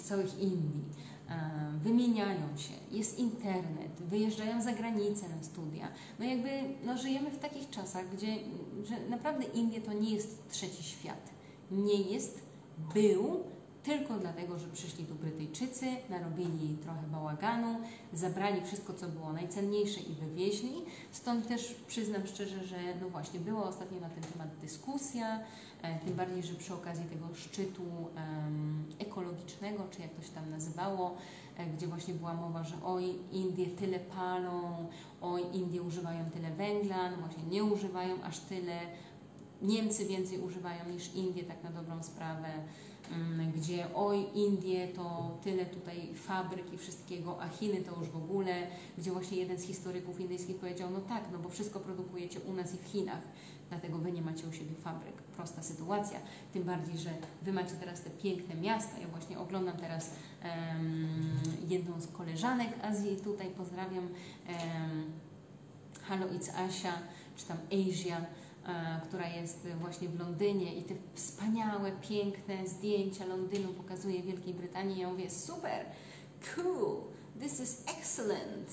całych 0.00 0.38
Indii, 0.38 0.84
e, 1.28 1.78
wymieniają 1.82 2.56
się, 2.56 2.74
jest 2.90 3.18
internet, 3.18 3.92
wyjeżdżają 4.00 4.62
za 4.62 4.72
granicę 4.72 5.28
na 5.28 5.42
studia. 5.42 5.88
No 6.18 6.24
jakby 6.24 6.48
no 6.84 6.98
żyjemy 6.98 7.30
w 7.30 7.38
takich 7.38 7.70
czasach, 7.70 8.04
gdzie 8.12 8.36
że 8.84 9.10
naprawdę 9.10 9.44
Indie 9.44 9.80
to 9.80 9.92
nie 9.92 10.14
jest 10.14 10.48
trzeci 10.50 10.82
świat. 10.82 11.30
Nie 11.70 12.02
jest, 12.02 12.42
był, 12.94 13.40
tylko 13.82 14.14
dlatego, 14.18 14.58
że 14.58 14.68
przyszli 14.68 15.04
tu 15.04 15.14
Brytyjczycy, 15.14 15.86
narobili 16.10 16.76
trochę 16.82 17.06
bałaganu, 17.06 17.76
zabrali 18.12 18.60
wszystko, 18.60 18.94
co 18.94 19.08
było 19.08 19.32
najcenniejsze 19.32 20.00
i 20.00 20.14
wywieźli. 20.14 20.72
Stąd 21.12 21.48
też 21.48 21.74
przyznam 21.86 22.26
szczerze, 22.26 22.64
że 22.64 22.76
no 23.00 23.08
właśnie 23.08 23.40
była 23.40 23.64
ostatnio 23.64 24.00
na 24.00 24.08
ten 24.08 24.22
temat 24.22 24.48
dyskusja, 24.60 25.40
e, 25.82 25.98
tym 25.98 26.14
bardziej, 26.14 26.42
że 26.42 26.54
przy 26.54 26.74
okazji 26.74 27.04
tego 27.04 27.34
szczytu 27.34 27.82
um, 27.82 28.84
ekologicznego, 28.98 29.84
czy 29.90 30.02
jak 30.02 30.14
to 30.14 30.22
się 30.22 30.32
tam 30.32 30.50
nazywało, 30.50 31.16
e, 31.56 31.66
gdzie 31.66 31.86
właśnie 31.86 32.14
była 32.14 32.34
mowa, 32.34 32.64
że 32.64 32.74
oj, 32.84 33.14
Indie 33.32 33.66
tyle 33.66 34.00
palą, 34.00 34.88
oj, 35.20 35.42
Indie 35.52 35.82
używają 35.82 36.30
tyle 36.30 36.50
węgla, 36.50 37.10
no 37.10 37.16
właśnie 37.16 37.42
nie 37.42 37.64
używają 37.64 38.22
aż 38.22 38.38
tyle, 38.38 38.80
Niemcy 39.62 40.04
więcej 40.04 40.40
używają 40.40 40.88
niż 40.88 41.14
Indie, 41.14 41.44
tak 41.44 41.64
na 41.64 41.70
dobrą 41.70 42.02
sprawę. 42.02 42.48
Mm, 43.12 43.52
gdzie 43.52 43.86
oj, 43.94 44.26
Indie 44.34 44.88
to 44.88 45.38
tyle 45.44 45.66
tutaj 45.66 46.14
fabryk 46.14 46.72
i 46.72 46.78
wszystkiego, 46.78 47.42
a 47.42 47.48
Chiny 47.48 47.82
to 47.82 48.00
już 48.00 48.08
w 48.08 48.16
ogóle, 48.16 48.66
gdzie 48.98 49.10
właśnie 49.10 49.36
jeden 49.38 49.58
z 49.58 49.62
historyków 49.62 50.20
indyjskich 50.20 50.56
powiedział, 50.56 50.90
no 50.90 51.00
tak, 51.00 51.24
no 51.32 51.38
bo 51.38 51.48
wszystko 51.48 51.80
produkujecie 51.80 52.40
u 52.40 52.52
nas 52.52 52.74
i 52.74 52.78
w 52.78 52.84
Chinach, 52.84 53.22
dlatego 53.68 53.98
wy 53.98 54.12
nie 54.12 54.22
macie 54.22 54.46
u 54.48 54.52
siebie 54.52 54.74
fabryk. 54.74 55.22
Prosta 55.22 55.62
sytuacja. 55.62 56.18
Tym 56.52 56.62
bardziej, 56.62 56.98
że 56.98 57.10
wy 57.42 57.52
macie 57.52 57.74
teraz 57.80 58.00
te 58.00 58.10
piękne 58.10 58.54
miasta. 58.54 58.98
Ja 58.98 59.08
właśnie 59.08 59.38
oglądam 59.38 59.76
teraz 59.76 60.10
um, 60.44 61.18
jedną 61.68 62.00
z 62.00 62.06
koleżanek 62.06 62.68
Azji, 62.82 63.16
tutaj 63.16 63.50
pozdrawiam, 63.50 64.04
um, 64.04 65.12
Halo 66.02 66.26
It's 66.26 66.50
Asia, 66.56 66.92
czy 67.36 67.46
tam 67.46 67.56
Asia, 67.66 68.26
która 69.04 69.28
jest 69.28 69.68
właśnie 69.80 70.08
w 70.08 70.18
Londynie 70.18 70.74
i 70.74 70.82
te 70.82 70.94
wspaniałe, 71.14 71.92
piękne 71.92 72.66
zdjęcia 72.66 73.26
Londynu 73.26 73.72
pokazuje 73.72 74.22
Wielkiej 74.22 74.54
Brytanii. 74.54 75.00
Ja 75.00 75.10
mówię, 75.10 75.30
super, 75.30 75.86
cool, 76.54 77.00
this 77.40 77.60
is 77.60 77.84
excellent. 77.98 78.70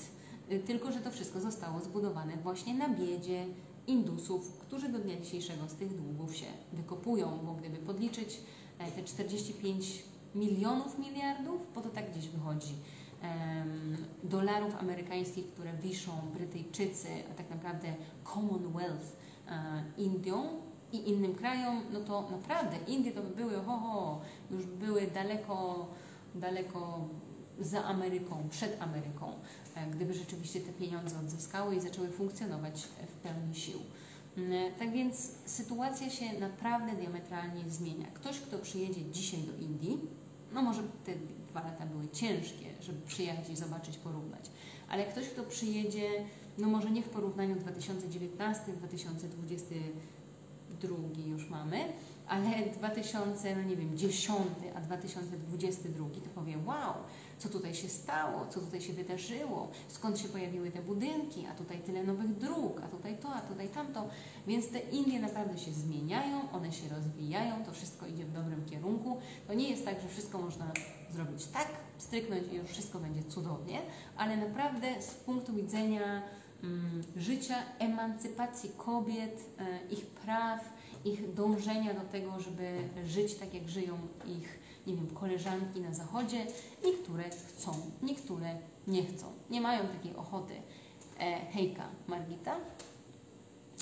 E, 0.48 0.58
tylko, 0.58 0.92
że 0.92 0.98
to 1.00 1.10
wszystko 1.10 1.40
zostało 1.40 1.80
zbudowane 1.80 2.36
właśnie 2.36 2.74
na 2.74 2.88
biedzie 2.88 3.46
Indusów, 3.86 4.58
którzy 4.58 4.88
do 4.88 4.98
dnia 4.98 5.20
dzisiejszego 5.20 5.68
z 5.68 5.74
tych 5.74 5.96
długów 5.96 6.36
się 6.36 6.46
wykopują, 6.72 7.38
bo 7.44 7.54
gdyby 7.54 7.76
podliczyć 7.76 8.40
e, 8.78 8.90
te 8.90 9.04
45 9.04 10.02
milionów 10.34 10.98
miliardów, 10.98 11.60
bo 11.74 11.80
to 11.80 11.88
tak 11.88 12.10
gdzieś 12.10 12.28
wychodzi, 12.28 12.74
dolarów 14.24 14.74
amerykańskich, 14.74 15.46
które 15.46 15.72
wiszą 15.72 16.12
Brytyjczycy, 16.34 17.08
a 17.30 17.34
tak 17.34 17.50
naprawdę 17.50 17.94
Commonwealth, 18.34 19.04
e, 19.04 19.29
Indią 19.98 20.48
i 20.92 21.08
innym 21.08 21.34
krajom, 21.34 21.82
no 21.92 22.00
to 22.00 22.28
naprawdę 22.30 22.76
Indie 22.86 23.12
to 23.12 23.22
by 23.22 23.28
były, 23.28 23.54
ho, 23.54 23.76
ho, 23.76 24.20
już 24.50 24.66
były 24.66 25.06
daleko, 25.06 25.86
daleko 26.34 27.08
za 27.60 27.84
Ameryką, 27.84 28.48
przed 28.50 28.82
Ameryką, 28.82 29.32
e, 29.74 29.86
gdyby 29.86 30.14
rzeczywiście 30.14 30.60
te 30.60 30.72
pieniądze 30.72 31.18
odzyskały 31.18 31.76
i 31.76 31.80
zaczęły 31.80 32.08
funkcjonować 32.08 32.82
w 32.82 33.12
pełni 33.12 33.54
sił. 33.54 33.78
Mm, 34.36 34.74
Tak 34.78 34.92
więc 34.92 35.32
sytuacja 35.44 36.10
się 36.10 36.40
naprawdę 36.40 36.92
diametralnie 36.92 37.70
zmienia. 37.70 38.06
Ktoś, 38.14 38.40
kto 38.40 38.58
przyjedzie 38.58 39.04
dzisiaj 39.10 39.40
do 39.40 39.56
Indii, 39.64 39.98
no 40.52 40.62
może 40.62 40.82
te 40.82 41.12
dwa 41.50 41.62
lata 41.62 41.86
były 41.86 42.08
ciężkie, 42.08 42.66
żeby 42.80 43.00
przyjechać 43.06 43.50
i 43.50 43.56
zobaczyć, 43.56 43.98
porównać, 43.98 44.50
ale 44.88 45.04
ktoś, 45.06 45.28
kto 45.28 45.42
przyjedzie, 45.42 46.10
no 46.58 46.68
może 46.68 46.90
nie 46.90 47.02
w 47.02 47.08
porównaniu 47.08 47.56
2019, 47.56 48.72
2022 48.72 50.96
już 51.26 51.50
mamy, 51.50 51.78
ale 52.28 52.48
2000, 52.78 53.56
no 53.56 53.62
nie 53.62 53.76
wiem, 53.76 53.98
10, 53.98 54.38
a 54.74 54.80
2022 54.80 56.06
to 56.24 56.30
powie, 56.34 56.58
wow, 56.66 56.94
co 57.38 57.48
tutaj 57.48 57.74
się 57.74 57.88
stało, 57.88 58.46
co 58.50 58.60
tutaj 58.60 58.80
się 58.80 58.92
wydarzyło, 58.92 59.68
skąd 59.88 60.18
się 60.18 60.28
pojawiły 60.28 60.70
te 60.70 60.82
budynki, 60.82 61.46
a 61.46 61.54
tutaj 61.54 61.78
tyle 61.78 62.04
nowych 62.04 62.38
dróg, 62.38 62.80
a 62.84 62.88
tutaj 62.88 63.18
to, 63.18 63.28
a 63.28 63.40
tutaj 63.40 63.68
tamto. 63.68 64.08
Więc 64.46 64.68
te 64.68 64.78
Indie 64.78 65.20
naprawdę 65.20 65.58
się 65.58 65.72
zmieniają, 65.72 66.52
one 66.52 66.72
się 66.72 66.88
rozwijają, 66.88 67.64
to 67.64 67.72
wszystko 67.72 68.06
idzie 68.06 68.24
w 68.24 68.32
dobrym 68.32 68.64
kierunku. 68.64 69.16
To 69.46 69.54
nie 69.54 69.70
jest 69.70 69.84
tak, 69.84 70.00
że 70.00 70.08
wszystko 70.08 70.38
można 70.38 70.72
zrobić 71.10 71.46
tak, 71.46 71.68
stryknąć 71.98 72.52
i 72.52 72.56
już 72.56 72.70
wszystko 72.70 72.98
będzie 72.98 73.22
cudownie, 73.22 73.80
ale 74.16 74.36
naprawdę 74.36 75.02
z 75.02 75.14
punktu 75.14 75.52
widzenia 75.52 76.22
życia, 77.16 77.54
emancypacji 77.78 78.70
kobiet, 78.76 79.50
e, 79.58 79.94
ich 79.94 80.06
praw, 80.06 80.72
ich 81.04 81.34
dążenia 81.34 81.94
do 81.94 82.00
tego, 82.00 82.40
żeby 82.40 82.88
żyć 83.04 83.34
tak, 83.34 83.54
jak 83.54 83.68
żyją 83.68 83.98
ich 84.26 84.60
nie 84.86 84.96
wiem, 84.96 85.06
koleżanki 85.06 85.80
na 85.80 85.94
zachodzie, 85.94 86.46
niektóre 86.84 87.30
chcą, 87.30 87.72
niektóre 88.02 88.58
nie 88.86 89.06
chcą, 89.06 89.26
nie 89.50 89.60
mają 89.60 89.88
takiej 89.88 90.16
ochoty. 90.16 90.54
E, 91.20 91.46
hejka, 91.52 91.88
Margita. 92.08 92.56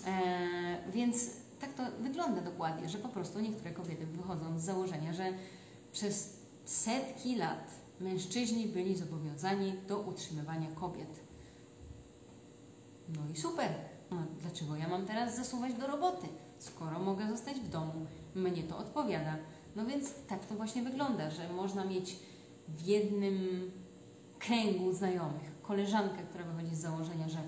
E, 0.07 0.91
więc 0.93 1.31
tak 1.61 1.72
to 1.72 1.83
wygląda 2.01 2.41
dokładnie, 2.41 2.89
że 2.89 2.99
po 2.99 3.09
prostu 3.09 3.41
niektóre 3.41 3.70
kobiety 3.70 4.07
wychodzą 4.07 4.59
z 4.59 4.62
założenia, 4.62 5.12
że 5.12 5.33
przez 5.93 6.39
setki 6.64 7.37
lat 7.37 7.70
mężczyźni 8.01 8.66
byli 8.66 8.97
zobowiązani 8.97 9.72
do 9.89 9.99
utrzymywania 9.99 10.70
kobiet. 10.70 11.28
No 13.09 13.21
i 13.35 13.37
super. 13.37 13.69
No, 14.11 14.17
dlaczego 14.41 14.77
ja 14.77 14.89
mam 14.89 15.07
teraz 15.07 15.37
zasuwać 15.37 15.75
do 15.75 15.87
roboty, 15.87 16.27
skoro 16.59 16.99
mogę 16.99 17.29
zostać 17.29 17.61
w 17.61 17.69
domu? 17.69 18.07
Mnie 18.35 18.63
to 18.63 18.79
odpowiada. 18.79 19.37
No 19.77 19.87
więc 19.87 20.15
tak 20.29 20.47
to 20.47 20.55
właśnie 20.55 20.83
wygląda, 20.83 21.31
że 21.31 21.53
można 21.53 21.85
mieć 21.85 22.17
w 22.69 22.87
jednym 22.87 23.71
kręgu 24.39 24.93
znajomych 24.93 25.63
koleżankę, 25.63 26.23
która 26.31 26.45
wychodzi 26.45 26.77
z 26.77 26.81
założenia, 26.81 27.29
że 27.29 27.39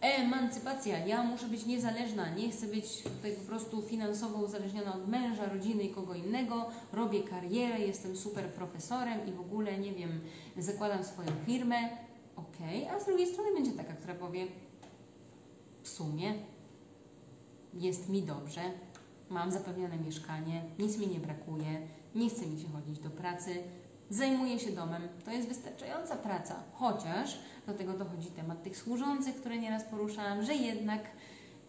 emancypacja, 0.00 1.06
ja 1.06 1.22
muszę 1.22 1.46
być 1.46 1.66
niezależna, 1.66 2.34
nie 2.34 2.50
chcę 2.50 2.66
być 2.66 3.02
tutaj 3.02 3.32
po 3.32 3.46
prostu 3.46 3.82
finansowo 3.82 4.38
uzależniona 4.38 4.94
od 4.94 5.08
męża, 5.08 5.48
rodziny 5.48 5.82
i 5.82 5.90
kogo 5.90 6.14
innego, 6.14 6.70
robię 6.92 7.22
karierę, 7.22 7.80
jestem 7.80 8.16
super 8.16 8.44
profesorem 8.46 9.28
i 9.28 9.32
w 9.32 9.40
ogóle, 9.40 9.78
nie 9.78 9.92
wiem, 9.92 10.20
zakładam 10.58 11.04
swoją 11.04 11.28
firmę, 11.46 11.76
okej, 12.36 12.84
okay. 12.84 12.96
a 12.96 13.00
z 13.00 13.06
drugiej 13.06 13.26
strony 13.26 13.54
będzie 13.54 13.72
taka, 13.72 13.92
która 13.92 14.14
powie 14.14 14.46
w 15.82 15.88
sumie 15.88 16.34
jest 17.74 18.08
mi 18.08 18.22
dobrze, 18.22 18.60
mam 19.30 19.50
zapewnione 19.50 19.98
mieszkanie, 19.98 20.64
nic 20.78 20.98
mi 20.98 21.06
nie 21.06 21.20
brakuje, 21.20 21.88
nie 22.14 22.30
chce 22.30 22.46
mi 22.46 22.60
się 22.60 22.68
chodzić 22.68 22.98
do 22.98 23.10
pracy, 23.10 23.62
zajmuję 24.10 24.58
się 24.58 24.72
domem, 24.72 25.02
to 25.24 25.30
jest 25.30 25.48
wystarczająca 25.48 26.16
praca. 26.16 26.62
Chociaż 26.72 27.38
do 27.66 27.74
tego 27.74 27.92
dochodzi 27.92 28.30
temat 28.30 28.62
tych 28.62 28.76
służących, 28.76 29.36
które 29.36 29.58
nieraz 29.58 29.84
poruszałam, 29.84 30.42
że 30.42 30.54
jednak 30.54 31.00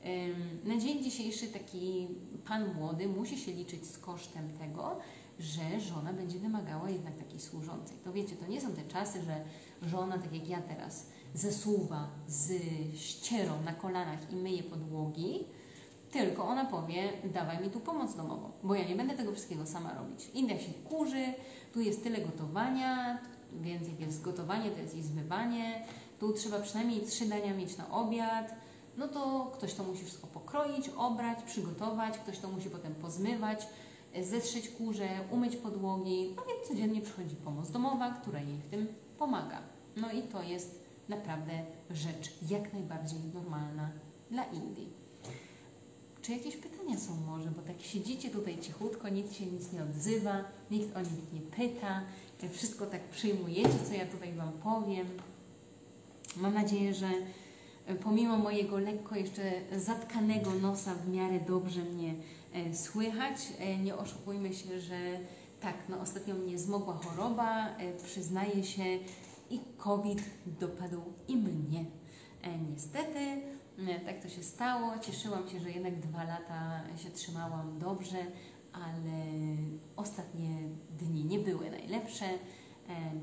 ym, 0.05 0.59
na 0.63 0.77
dzień 0.77 1.03
dzisiejszy 1.03 1.47
taki 1.47 2.07
pan 2.47 2.73
młody 2.73 3.07
musi 3.07 3.37
się 3.37 3.51
liczyć 3.51 3.85
z 3.85 3.97
kosztem 3.97 4.57
tego, 4.57 4.97
że 5.39 5.79
żona 5.79 6.13
będzie 6.13 6.39
wymagała 6.39 6.89
jednak 6.89 7.17
takiej 7.17 7.39
służącej. 7.39 7.97
To 8.03 8.13
wiecie, 8.13 8.35
to 8.35 8.47
nie 8.47 8.61
są 8.61 8.73
te 8.73 8.83
czasy, 8.83 9.21
że 9.21 9.43
żona, 9.81 10.17
tak 10.17 10.33
jak 10.33 10.47
ja 10.47 10.61
teraz, 10.61 11.09
zasuwa 11.33 12.07
z 12.27 12.51
ścierą 12.95 13.61
na 13.61 13.73
kolanach 13.73 14.31
i 14.31 14.35
myje 14.35 14.63
podłogi, 14.63 15.45
tylko 16.11 16.43
ona 16.43 16.65
powie, 16.65 17.13
dawaj 17.33 17.63
mi 17.63 17.69
tu 17.69 17.79
pomoc 17.79 18.15
domową, 18.15 18.51
bo 18.63 18.75
ja 18.75 18.87
nie 18.87 18.95
będę 18.95 19.13
tego 19.13 19.31
wszystkiego 19.31 19.65
sama 19.65 19.93
robić. 19.93 20.29
India 20.33 20.59
się 20.59 20.73
kurzy, 20.73 21.33
tu 21.73 21.81
jest 21.81 22.03
tyle 22.03 22.21
gotowania, 22.21 23.19
więc 23.53 23.87
jak 23.87 23.99
jest 23.99 24.21
gotowanie, 24.21 24.71
to 24.71 24.79
jest 24.79 24.95
i 24.95 25.03
zmywanie. 25.03 25.85
Tu 26.19 26.33
trzeba 26.33 26.59
przynajmniej 26.59 27.01
trzy 27.01 27.25
dania 27.25 27.53
mieć 27.53 27.77
na 27.77 27.91
obiad. 27.91 28.55
No 28.97 29.07
to 29.07 29.51
ktoś 29.53 29.73
to 29.73 29.83
musi 29.83 30.05
wszystko 30.05 30.27
pokroić, 30.27 30.89
obrać, 30.97 31.43
przygotować, 31.43 32.17
ktoś 32.17 32.39
to 32.39 32.47
musi 32.47 32.69
potem 32.69 32.95
pozmywać, 32.95 33.67
zetrzeć 34.21 34.69
kurze, 34.69 35.07
umyć 35.31 35.55
podłogi. 35.55 36.33
No 36.35 36.43
więc 36.47 36.67
codziennie 36.67 37.01
przychodzi 37.01 37.35
pomoc 37.35 37.71
domowa, 37.71 38.11
która 38.11 38.39
jej 38.39 38.57
w 38.57 38.69
tym 38.69 38.87
pomaga. 39.17 39.61
No 39.97 40.11
i 40.11 40.21
to 40.21 40.43
jest 40.43 40.78
naprawdę 41.09 41.51
rzecz 41.89 42.31
jak 42.49 42.73
najbardziej 42.73 43.19
normalna 43.33 43.89
dla 44.31 44.43
Indii. 44.43 44.89
Czy 46.21 46.31
jakieś 46.31 46.55
pytania 46.57 46.97
są 46.99 47.15
może? 47.15 47.51
Bo 47.51 47.61
tak 47.61 47.81
siedzicie 47.81 48.29
tutaj 48.29 48.57
cichutko, 48.57 49.09
nikt 49.09 49.33
się 49.33 49.45
nic 49.45 49.73
nie 49.73 49.83
odzywa, 49.83 50.43
nikt 50.71 50.95
o 50.97 50.99
nic 50.99 51.33
nie 51.33 51.41
pyta, 51.41 52.01
wszystko 52.51 52.85
tak 52.85 53.09
przyjmujecie, 53.09 53.79
co 53.87 53.93
ja 53.93 54.05
tutaj 54.05 54.33
Wam 54.33 54.51
powiem. 54.51 55.07
Mam 56.37 56.53
nadzieję, 56.53 56.93
że 56.93 57.07
pomimo 58.03 58.37
mojego 58.37 58.77
lekko 58.77 59.15
jeszcze 59.15 59.51
zatkanego 59.77 60.51
nosa 60.51 60.95
w 60.95 61.09
miarę 61.09 61.39
dobrze 61.47 61.81
mnie 61.81 62.15
e, 62.53 62.75
słychać. 62.75 63.35
E, 63.59 63.77
nie 63.77 63.95
oszukujmy 63.95 64.53
się, 64.53 64.79
że 64.79 65.19
tak, 65.61 65.75
no 65.89 66.01
ostatnio 66.01 66.35
mnie 66.35 66.59
zmogła 66.59 66.93
choroba, 66.93 67.67
e, 67.67 67.93
przyznaję 67.93 68.63
się 68.63 68.83
i 69.49 69.59
COVID 69.77 70.23
dopadł 70.45 71.01
i 71.27 71.35
mnie. 71.37 71.85
Niestety, 72.71 73.41
tak 74.05 74.21
to 74.21 74.29
się 74.29 74.43
stało. 74.43 74.99
Cieszyłam 74.99 75.49
się, 75.49 75.59
że 75.59 75.71
jednak 75.71 75.99
dwa 75.99 76.23
lata 76.23 76.81
się 76.97 77.09
trzymałam 77.09 77.79
dobrze, 77.79 78.17
ale 78.73 79.25
ostatnie 79.95 80.49
dni 80.99 81.25
nie 81.25 81.39
były 81.39 81.69
najlepsze. 81.69 82.25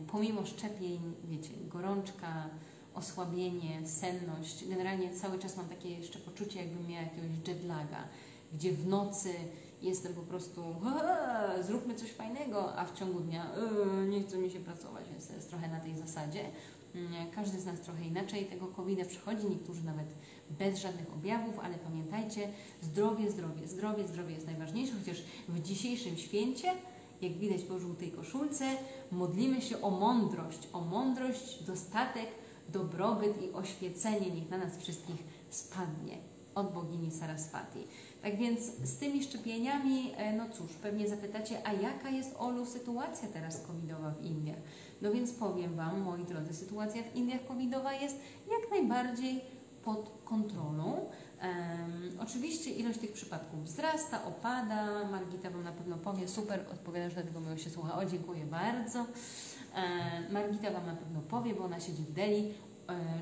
Pomimo 0.07 0.47
szczepień, 0.47 1.14
wiecie, 1.24 1.51
gorączka, 1.68 2.51
osłabienie, 2.95 3.89
senność. 3.89 4.68
Generalnie 4.68 5.11
cały 5.11 5.39
czas 5.39 5.57
mam 5.57 5.68
takie 5.68 5.91
jeszcze 5.91 6.18
poczucie, 6.18 6.62
jakbym 6.62 6.87
miała 6.87 7.03
jakiegoś 7.03 7.49
jetlaga, 7.49 8.09
gdzie 8.53 8.72
w 8.72 8.87
nocy 8.87 9.35
jestem 9.83 10.14
po 10.14 10.22
prostu 10.22 10.62
zróbmy 11.61 11.95
coś 11.95 12.12
fajnego, 12.12 12.77
a 12.77 12.85
w 12.85 12.99
ciągu 12.99 13.20
dnia 13.20 13.53
nie 14.09 14.22
chce 14.22 14.39
mi 14.39 14.51
się 14.51 14.61
pracować, 14.61 15.09
więc 15.11 15.31
jest 15.31 15.51
trochę 15.51 15.68
na 15.68 15.81
tej 15.81 15.97
zasadzie. 15.97 16.41
Każdy 17.35 17.61
z 17.61 17.66
nas 17.66 17.81
trochę 17.81 18.05
inaczej 18.05 18.47
tego 18.47 18.66
covid 18.66 19.07
przechodzi, 19.07 19.47
niektórzy 19.47 19.85
nawet 19.85 20.07
bez 20.51 20.79
żadnych 20.79 21.12
objawów, 21.12 21.59
ale 21.59 21.74
pamiętajcie, 21.74 22.49
zdrowie, 22.83 23.31
zdrowie, 23.31 23.68
zdrowie, 23.68 24.09
zdrowie 24.09 24.35
jest 24.35 24.47
najważniejsze, 24.47 24.93
chociaż 24.99 25.22
w 25.49 25.62
dzisiejszym 25.62 26.16
święcie, 26.16 26.72
jak 27.20 27.33
widać 27.33 27.62
po 27.62 27.79
żółtej 27.79 28.12
koszulce, 28.12 28.64
modlimy 29.12 29.62
się 29.62 29.83
o 29.83 29.91
mądrość, 29.91 30.68
o 30.72 30.81
mądrość, 30.81 31.62
dostatek, 31.62 32.29
dobrobyt 32.68 33.43
i 33.43 33.53
oświecenie 33.53 34.31
niech 34.31 34.51
na 34.51 34.59
nas 34.59 34.79
wszystkich 34.79 35.24
spadnie 35.51 36.18
od 36.55 36.72
bogini 36.72 37.11
Saraswati. 37.11 37.87
Tak 38.27 38.37
więc 38.37 38.61
z 38.61 38.99
tymi 38.99 39.24
szczepieniami, 39.24 40.12
no 40.37 40.45
cóż, 40.53 40.72
pewnie 40.72 41.09
zapytacie, 41.09 41.66
a 41.66 41.72
jaka 41.72 42.11
jest 42.11 42.37
Olu 42.39 42.66
sytuacja 42.66 43.29
teraz 43.29 43.66
covidowa 43.66 44.11
w 44.11 44.24
Indiach? 44.24 44.59
No 45.03 45.12
więc 45.12 45.33
powiem 45.33 45.77
Wam, 45.77 46.01
moi 46.01 46.24
drodzy, 46.24 46.55
sytuacja 46.55 47.03
w 47.03 47.16
Indiach 47.16 47.47
covidowa 47.47 47.93
jest 47.93 48.20
jak 48.51 48.70
najbardziej 48.70 49.41
pod 49.85 50.11
kontrolą. 50.24 51.11
Um, 51.43 52.20
oczywiście 52.20 52.70
ilość 52.70 52.99
tych 52.99 53.12
przypadków 53.12 53.64
wzrasta, 53.64 54.24
opada. 54.24 55.05
Margita 55.05 55.51
Wam 55.51 55.64
na 55.64 55.72
pewno 55.72 55.97
powie, 55.97 56.29
super, 56.29 56.64
odpowiadasz, 56.72 57.14
dlatego 57.14 57.41
miło 57.41 57.57
się 57.57 57.70
słucha. 57.70 57.99
O, 57.99 58.05
dziękuję 58.05 58.47
bardzo. 58.47 59.07
E, 59.77 60.33
Margita 60.33 60.70
Wam 60.70 60.87
na 60.87 60.97
pewno 60.97 61.20
powie, 61.20 61.55
bo 61.55 61.64
ona 61.64 61.81
siedzi 61.81 62.03
w 62.03 62.12
Delhi, 62.12 62.49
e, 62.49 62.53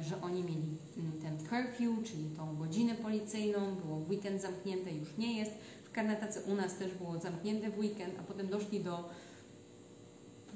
że 0.03 0.21
oni 0.23 0.43
mieli 0.43 0.79
mm, 0.97 1.13
ten 1.23 1.39
curfew, 1.39 2.05
czyli 2.05 2.25
tą 2.37 2.57
godzinę 2.57 2.95
policyjną, 2.95 3.75
było 3.75 3.97
w 3.97 4.11
weekend 4.11 4.43
zamknięte, 4.43 4.91
już 4.91 5.17
nie 5.19 5.39
jest. 5.39 5.53
W 5.85 5.91
Karnatace 5.91 6.41
u 6.41 6.55
nas 6.55 6.77
też 6.77 6.95
było 6.95 7.19
zamknięte 7.19 7.71
w 7.71 7.79
weekend, 7.79 8.15
a 8.21 8.23
potem 8.23 8.49
doszli 8.49 8.81
do 8.81 9.09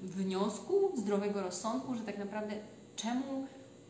wniosku 0.02 0.92
zdrowego 0.96 1.42
rozsądku, 1.42 1.94
że 1.94 2.00
tak 2.00 2.18
naprawdę 2.18 2.54
czemu 2.96 3.46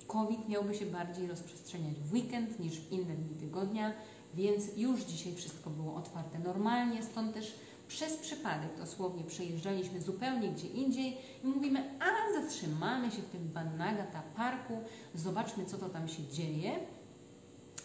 COVID 0.06 0.48
miałby 0.48 0.74
się 0.74 0.86
bardziej 0.86 1.26
rozprzestrzeniać 1.26 1.94
w 1.94 2.12
weekend 2.12 2.60
niż 2.60 2.80
w 2.80 2.92
inne 2.92 3.14
dni 3.14 3.36
tygodnia, 3.36 3.92
więc 4.34 4.76
już 4.76 5.00
dzisiaj 5.00 5.34
wszystko 5.34 5.70
było 5.70 5.94
otwarte 5.94 6.38
normalnie, 6.38 7.02
stąd 7.02 7.34
też 7.34 7.54
przez 7.89 8.16
przypadek 8.16 8.76
dosłownie 8.76 9.24
przejeżdżaliśmy 9.24 10.01
zupełnie 10.01 10.49
gdzie 10.49 10.66
indziej 10.66 11.16
i 11.45 11.47
mówimy, 11.47 11.99
a 12.01 12.41
zatrzymamy 12.43 13.11
się 13.11 13.22
w 13.22 13.30
tym 13.30 13.49
Banagata 13.49 14.22
Parku, 14.36 14.78
zobaczmy 15.14 15.66
co 15.66 15.78
to 15.78 15.89
tam 15.89 16.09
się 16.09 16.26
dzieje. 16.26 16.80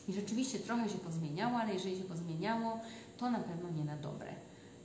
I 0.07 0.13
rzeczywiście 0.13 0.59
trochę 0.59 0.89
się 0.89 0.97
pozmieniało, 0.97 1.57
ale 1.57 1.73
jeżeli 1.73 1.97
się 1.97 2.03
pozmieniało, 2.03 2.79
to 3.17 3.31
na 3.31 3.39
pewno 3.39 3.69
nie 3.69 3.85
na 3.85 3.97
dobre. 3.97 4.31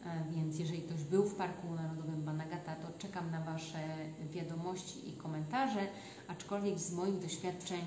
E, 0.05 0.25
więc 0.31 0.59
jeżeli 0.59 0.83
ktoś 0.83 1.03
był 1.03 1.25
w 1.25 1.35
Parku 1.35 1.75
Narodowym 1.75 2.23
Banagata, 2.23 2.77
to 2.77 2.99
czekam 2.99 3.31
na 3.31 3.41
Wasze 3.41 3.89
wiadomości 4.31 5.09
i 5.09 5.13
komentarze, 5.13 5.87
aczkolwiek 6.29 6.79
z 6.79 6.93
moich 6.93 7.19
doświadczeń 7.19 7.81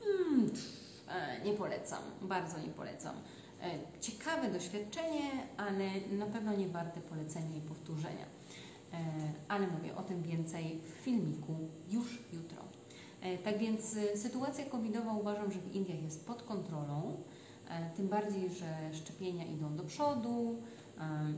hmm, 0.00 0.50
nie 1.44 1.52
polecam, 1.52 2.02
bardzo 2.22 2.58
nie 2.58 2.68
polecam. 2.68 3.14
E, 3.64 4.00
ciekawe 4.00 4.50
doświadczenie, 4.50 5.30
ale 5.56 6.16
na 6.18 6.26
pewno 6.26 6.56
nie 6.56 6.68
warte 6.68 7.00
polecenia 7.00 7.56
i 7.56 7.60
powtórzenia. 7.60 8.26
E, 8.92 8.96
ale 9.48 9.66
mówię 9.66 9.96
o 9.96 10.02
tym 10.02 10.22
więcej 10.22 10.80
w 10.82 10.88
filmiku 10.88 11.56
już 11.88 12.18
jutro. 12.32 12.62
E, 13.20 13.38
tak 13.38 13.58
więc 13.58 13.96
sytuacja 14.14 14.64
covidowa 14.64 15.12
uważam, 15.12 15.52
że 15.52 15.58
w 15.58 15.74
Indiach 15.74 16.02
jest 16.02 16.26
pod 16.26 16.42
kontrolą, 16.42 17.16
tym 17.96 18.08
bardziej, 18.08 18.50
że 18.50 18.94
szczepienia 18.94 19.44
idą 19.44 19.76
do 19.76 19.84
przodu, 19.84 20.56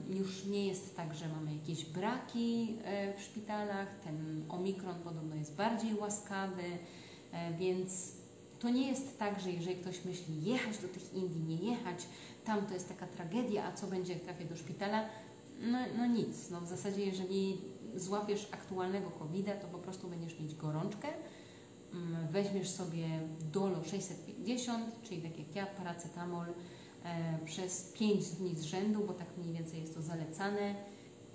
już 0.08 0.44
nie 0.44 0.66
jest 0.66 0.96
tak, 0.96 1.14
że 1.14 1.28
mamy 1.28 1.54
jakieś 1.54 1.84
braki 1.84 2.78
w 3.16 3.22
szpitalach, 3.22 3.88
ten 4.04 4.44
omikron 4.48 4.94
podobno 4.94 5.36
jest 5.36 5.56
bardziej 5.56 5.94
łaskawy, 5.94 6.62
więc 7.58 8.15
to 8.58 8.70
nie 8.70 8.88
jest 8.88 9.18
tak, 9.18 9.40
że 9.40 9.50
jeżeli 9.50 9.76
ktoś 9.76 10.04
myśli 10.04 10.44
jechać 10.44 10.78
do 10.78 10.88
tych 10.88 11.14
Indii, 11.14 11.44
nie 11.44 11.70
jechać, 11.70 12.06
tam 12.44 12.66
to 12.66 12.74
jest 12.74 12.88
taka 12.88 13.06
tragedia, 13.06 13.64
a 13.64 13.72
co 13.72 13.86
będzie 13.86 14.12
jak 14.12 14.22
trafię 14.22 14.44
do 14.44 14.56
szpitala? 14.56 15.04
No, 15.60 15.78
no 15.98 16.06
nic. 16.06 16.50
No 16.50 16.60
w 16.60 16.66
zasadzie 16.66 17.06
jeżeli 17.06 17.58
złapiesz 17.94 18.48
aktualnego 18.52 19.10
covid 19.10 19.46
to 19.60 19.66
po 19.68 19.78
prostu 19.78 20.08
będziesz 20.08 20.40
mieć 20.40 20.54
gorączkę, 20.54 21.08
mm, 21.92 22.28
weźmiesz 22.28 22.68
sobie 22.68 23.06
Dolo 23.52 23.84
650, 23.84 25.02
czyli 25.02 25.22
tak 25.22 25.38
jak 25.38 25.56
ja, 25.56 25.66
paracetamol 25.66 26.46
e, 27.04 27.38
przez 27.44 27.92
5 27.92 28.30
dni 28.30 28.56
z 28.56 28.62
rzędu, 28.62 29.04
bo 29.06 29.12
tak 29.12 29.26
mniej 29.38 29.52
więcej 29.52 29.80
jest 29.80 29.94
to 29.94 30.02
zalecane 30.02 30.74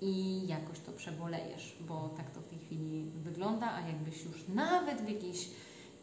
i 0.00 0.46
jakoś 0.46 0.80
to 0.80 0.92
przebolejesz, 0.92 1.76
bo 1.80 2.08
tak 2.08 2.30
to 2.30 2.40
w 2.40 2.46
tej 2.46 2.58
chwili 2.58 3.10
wygląda, 3.14 3.72
a 3.72 3.88
jakbyś 3.88 4.24
już 4.24 4.48
nawet 4.48 5.00
w 5.00 5.08
jakiejś 5.08 5.48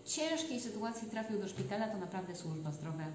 ciężkiej 0.10 0.60
sytuacji 0.60 1.10
trafił 1.10 1.40
do 1.40 1.48
szpitala, 1.48 1.88
to 1.88 1.98
naprawdę 1.98 2.36
służba 2.36 2.72
zdrowia 2.72 3.06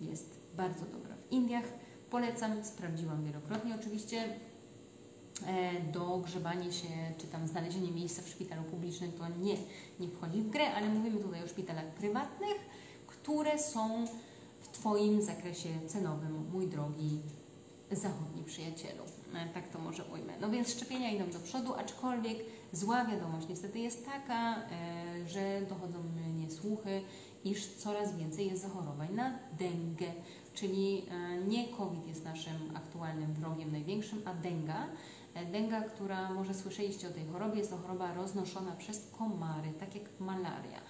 jest 0.00 0.40
bardzo 0.56 0.86
dobra. 0.86 1.14
W 1.16 1.32
Indiach 1.32 1.64
polecam, 2.10 2.64
sprawdziłam 2.64 3.24
wielokrotnie 3.24 3.74
oczywiście. 3.80 4.22
E, 5.46 5.80
do 5.92 6.18
grzebanie 6.18 6.72
się, 6.72 6.88
czy 7.18 7.26
tam 7.26 7.48
znalezienie 7.48 7.90
miejsca 7.90 8.22
w 8.22 8.28
szpitalu 8.28 8.62
publicznym 8.62 9.12
to 9.12 9.28
nie, 9.28 9.56
nie 10.00 10.08
wchodzi 10.08 10.42
w 10.42 10.50
grę, 10.50 10.74
ale 10.74 10.88
mówimy 10.88 11.20
tutaj 11.20 11.44
o 11.44 11.48
szpitalach 11.48 11.86
prywatnych, 11.86 12.56
które 13.06 13.58
są 13.58 14.04
w 14.60 14.68
Twoim 14.68 15.22
zakresie 15.22 15.68
cenowym, 15.86 16.50
mój 16.52 16.66
drogi 16.66 17.20
zachodni 17.90 18.44
przyjacielu. 18.44 19.02
E, 19.34 19.48
tak 19.54 19.68
to 19.68 19.78
może 19.78 20.04
ujmę. 20.04 20.32
No 20.40 20.50
więc 20.50 20.70
szczepienia 20.70 21.10
idą 21.10 21.30
do 21.30 21.38
przodu, 21.38 21.74
aczkolwiek 21.74 22.38
zła 22.72 23.04
wiadomość 23.04 23.48
niestety 23.48 23.78
jest 23.78 24.06
taka, 24.06 24.56
e, 24.56 25.28
że 25.28 25.60
dochodzą 25.68 25.98
słuchy, 26.50 27.00
iż 27.44 27.66
coraz 27.66 28.16
więcej 28.16 28.46
jest 28.46 28.62
zachorowań 28.62 29.14
na 29.14 29.38
dengę, 29.58 30.12
czyli 30.54 31.02
e, 31.10 31.36
nie 31.36 31.68
COVID 31.68 32.06
jest 32.06 32.24
naszym 32.24 32.76
aktualnym 32.76 33.34
wrogiem 33.34 33.72
największym, 33.72 34.22
a 34.24 34.34
denga. 34.34 34.86
Denga, 35.52 35.80
która 35.80 36.30
może 36.30 36.54
słyszeliście 36.54 37.08
o 37.08 37.10
tej 37.10 37.26
chorobie, 37.26 37.58
jest 37.58 37.70
to 37.70 37.76
choroba 37.76 38.14
roznoszona 38.14 38.76
przez 38.76 39.10
komary, 39.18 39.72
tak 39.80 39.94
jak 39.94 40.04
malaria. 40.20 40.80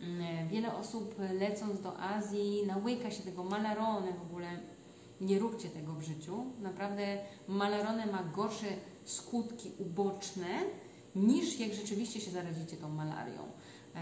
Mm, 0.00 0.48
wiele 0.48 0.76
osób 0.76 1.14
lecąc 1.32 1.80
do 1.80 2.00
Azji 2.00 2.66
nałyka 2.66 3.10
się 3.10 3.22
tego 3.22 3.44
malarony 3.44 4.12
w 4.12 4.22
ogóle 4.22 4.48
nie 5.20 5.38
róbcie 5.38 5.68
tego 5.68 5.92
w 5.92 6.02
życiu. 6.02 6.44
Naprawdę 6.60 7.18
malarone 7.48 8.06
ma 8.06 8.24
gorsze 8.24 8.66
skutki 9.04 9.70
uboczne 9.78 10.46
niż 11.16 11.60
jak 11.60 11.74
rzeczywiście 11.74 12.20
się 12.20 12.30
zarazicie 12.30 12.76
tą 12.76 12.88
malarią. 12.88 13.42
E, 13.96 14.00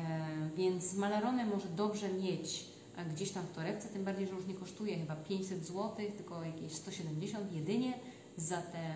więc 0.56 0.94
malarone 0.94 1.46
może 1.46 1.68
dobrze 1.68 2.08
mieć 2.08 2.72
gdzieś 3.14 3.30
tam 3.30 3.42
w 3.46 3.52
torebce, 3.52 3.88
tym 3.88 4.04
bardziej, 4.04 4.26
że 4.26 4.34
już 4.34 4.46
nie 4.46 4.54
kosztuje 4.54 4.98
chyba 4.98 5.16
500 5.16 5.66
zł, 5.66 5.90
tylko 6.16 6.42
jakieś 6.44 6.72
170 6.72 7.52
jedynie 7.52 7.98
za 8.36 8.56
te 8.56 8.94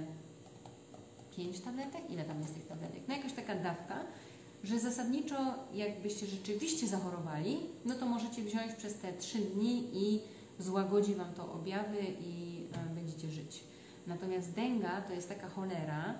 5 1.36 1.60
tabletek. 1.60 2.10
Ile 2.10 2.24
tam 2.24 2.40
jest 2.40 2.54
tych 2.54 2.66
tabletek? 2.66 3.02
No 3.08 3.16
jakaś 3.16 3.32
taka 3.32 3.54
dawka, 3.54 4.04
że 4.64 4.80
zasadniczo 4.80 5.36
jakbyście 5.74 6.26
rzeczywiście 6.26 6.86
zachorowali, 6.86 7.58
no 7.84 7.94
to 7.94 8.06
możecie 8.06 8.42
wziąć 8.42 8.72
przez 8.72 8.94
te 8.94 9.12
3 9.12 9.38
dni 9.38 9.88
i 9.92 10.20
złagodzi 10.58 11.14
Wam 11.14 11.34
to 11.34 11.52
objawy 11.52 11.98
i 12.20 12.64
e, 12.72 12.94
będziecie 12.94 13.28
żyć. 13.28 13.64
Natomiast 14.06 14.52
denga 14.52 15.00
to 15.00 15.12
jest 15.12 15.28
taka 15.28 15.48
cholera, 15.48 16.14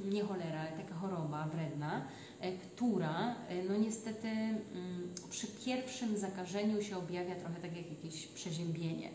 nie 0.00 0.22
cholera, 0.22 0.60
ale 0.60 0.72
taka 0.72 0.94
choroba 0.94 1.48
wredna, 1.52 1.96
e, 1.96 2.04
która 2.50 3.34
e, 3.48 3.62
no 3.62 3.76
niestety 3.76 4.28
mm, 4.28 5.14
przy 5.30 5.46
pierwszym 5.46 6.16
zakażeniu 6.16 6.82
się 6.82 6.96
objawia 6.96 7.34
trochę 7.34 7.60
tak 7.60 7.76
jak 7.76 7.90
jakieś 7.90 8.26
przeziębienie. 8.26 9.10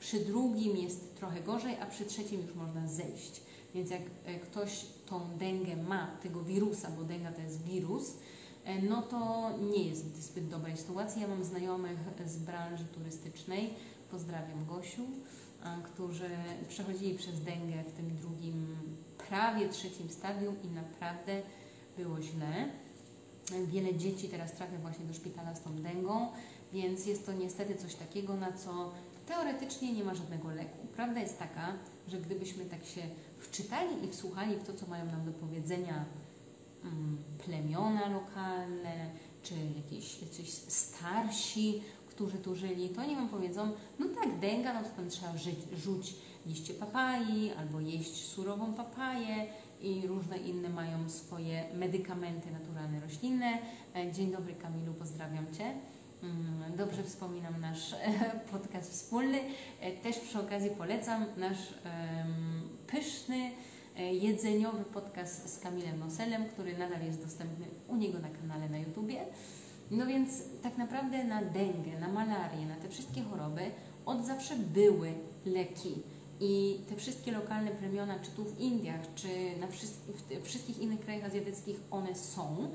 Przy 0.00 0.24
drugim 0.24 0.76
jest 0.76 1.16
trochę 1.16 1.40
gorzej, 1.40 1.76
a 1.80 1.86
przy 1.86 2.04
trzecim 2.04 2.40
już 2.40 2.54
można 2.54 2.88
zejść. 2.88 3.40
Więc 3.74 3.90
jak 3.90 4.02
ktoś 4.42 4.86
tą 5.06 5.38
dengę 5.38 5.76
ma, 5.76 6.06
tego 6.22 6.42
wirusa, 6.42 6.90
bo 6.90 7.04
denga 7.04 7.32
to 7.32 7.40
jest 7.40 7.64
wirus, 7.64 8.14
E, 8.64 8.82
no 8.82 9.02
to 9.02 9.50
nie 9.58 9.84
jest 9.84 10.22
zbyt 10.22 10.48
dobrej 10.48 10.76
sytuacji. 10.76 11.22
Ja 11.22 11.28
mam 11.28 11.44
znajomych 11.44 11.98
z 12.26 12.38
branży 12.38 12.84
turystycznej, 12.84 13.74
pozdrawiam 14.10 14.66
Gosiu, 14.66 15.02
którzy 15.84 16.30
przechodzili 16.68 17.14
przez 17.14 17.40
dengę 17.40 17.84
w 17.88 17.92
tym 17.92 18.16
drugim, 18.16 18.76
prawie 19.28 19.68
trzecim 19.68 20.10
stadium 20.10 20.56
i 20.62 20.68
naprawdę 20.68 21.42
było 21.96 22.22
źle. 22.22 22.68
Wiele 23.66 23.94
dzieci 23.94 24.28
teraz 24.28 24.52
trafia 24.52 24.78
właśnie 24.78 25.04
do 25.04 25.14
szpitala 25.14 25.54
z 25.54 25.62
tą 25.62 25.74
dęgą, 25.74 26.28
więc 26.72 27.06
jest 27.06 27.26
to 27.26 27.32
niestety 27.32 27.74
coś 27.74 27.94
takiego, 27.94 28.36
na 28.36 28.52
co 28.52 28.92
teoretycznie 29.26 29.92
nie 29.92 30.04
ma 30.04 30.14
żadnego 30.14 30.50
leku. 30.50 30.86
Prawda 30.96 31.20
jest 31.20 31.38
taka, 31.38 31.72
że 32.08 32.20
gdybyśmy 32.20 32.64
tak 32.64 32.84
się 32.84 33.02
wczytali 33.38 34.04
i 34.04 34.08
wsłuchali 34.08 34.56
w 34.56 34.64
to, 34.64 34.74
co 34.74 34.86
mają 34.86 35.06
nam 35.06 35.24
do 35.24 35.32
powiedzenia 35.32 36.04
Mm, 36.84 37.18
plemiona 37.44 38.08
lokalne, 38.08 39.10
czy 39.42 39.54
jakieś 39.76 40.22
jacyś 40.22 40.50
starsi, 40.52 41.82
którzy 42.06 42.38
tu 42.38 42.54
żyli, 42.56 42.88
to 42.88 43.02
oni 43.02 43.16
Wam 43.16 43.28
powiedzą, 43.28 43.72
no 43.98 44.06
tak, 44.14 44.40
denga, 44.40 44.74
no 44.74 44.82
to 44.82 44.96
tam 44.96 45.08
trzeba 45.08 45.36
żyć, 45.36 45.58
rzuć 45.76 46.14
liście 46.46 46.74
papai, 46.74 47.52
albo 47.58 47.80
jeść 47.80 48.24
surową 48.24 48.74
papaję 48.74 49.46
i 49.82 50.06
różne 50.06 50.36
inne 50.38 50.68
mają 50.68 51.08
swoje 51.08 51.64
medykamenty 51.74 52.50
naturalne, 52.50 53.00
roślinne. 53.00 53.58
E, 53.96 54.12
dzień 54.12 54.32
dobry 54.32 54.54
Kamilu, 54.54 54.94
pozdrawiam 54.94 55.54
Cię. 55.54 55.74
Mm, 56.22 56.76
dobrze 56.76 57.02
wspominam 57.02 57.60
nasz 57.60 57.96
podcast 58.52 58.92
wspólny. 58.92 59.38
E, 59.80 59.92
też 59.92 60.18
przy 60.18 60.40
okazji 60.40 60.70
polecam 60.70 61.26
nasz 61.36 61.74
pyszny, 62.86 63.50
E, 63.96 64.14
jedzeniowy 64.14 64.84
podcast 64.84 65.54
z 65.54 65.58
Kamilem 65.58 65.98
Noselem, 65.98 66.44
który 66.46 66.78
nadal 66.78 67.04
jest 67.04 67.24
dostępny 67.24 67.66
u 67.88 67.96
niego 67.96 68.18
na 68.18 68.28
kanale 68.28 68.68
na 68.68 68.78
YouTubie. 68.78 69.24
No 69.90 70.06
więc 70.06 70.42
tak 70.62 70.78
naprawdę 70.78 71.24
na 71.24 71.42
dengę, 71.42 72.00
na 72.00 72.08
malarię, 72.08 72.66
na 72.66 72.76
te 72.76 72.88
wszystkie 72.88 73.22
choroby 73.22 73.60
od 74.06 74.24
zawsze 74.24 74.56
były 74.56 75.14
leki. 75.46 76.02
I 76.44 76.80
te 76.88 76.96
wszystkie 76.96 77.32
lokalne 77.32 77.70
plemiona, 77.70 78.18
czy 78.18 78.30
tu 78.30 78.44
w 78.44 78.60
Indiach, 78.60 79.00
czy 79.14 79.28
na 79.60 79.66
w 80.40 80.44
wszystkich 80.44 80.78
innych 80.78 81.00
krajach 81.00 81.24
azjatyckich, 81.24 81.80
one 81.90 82.14
są. 82.14 82.70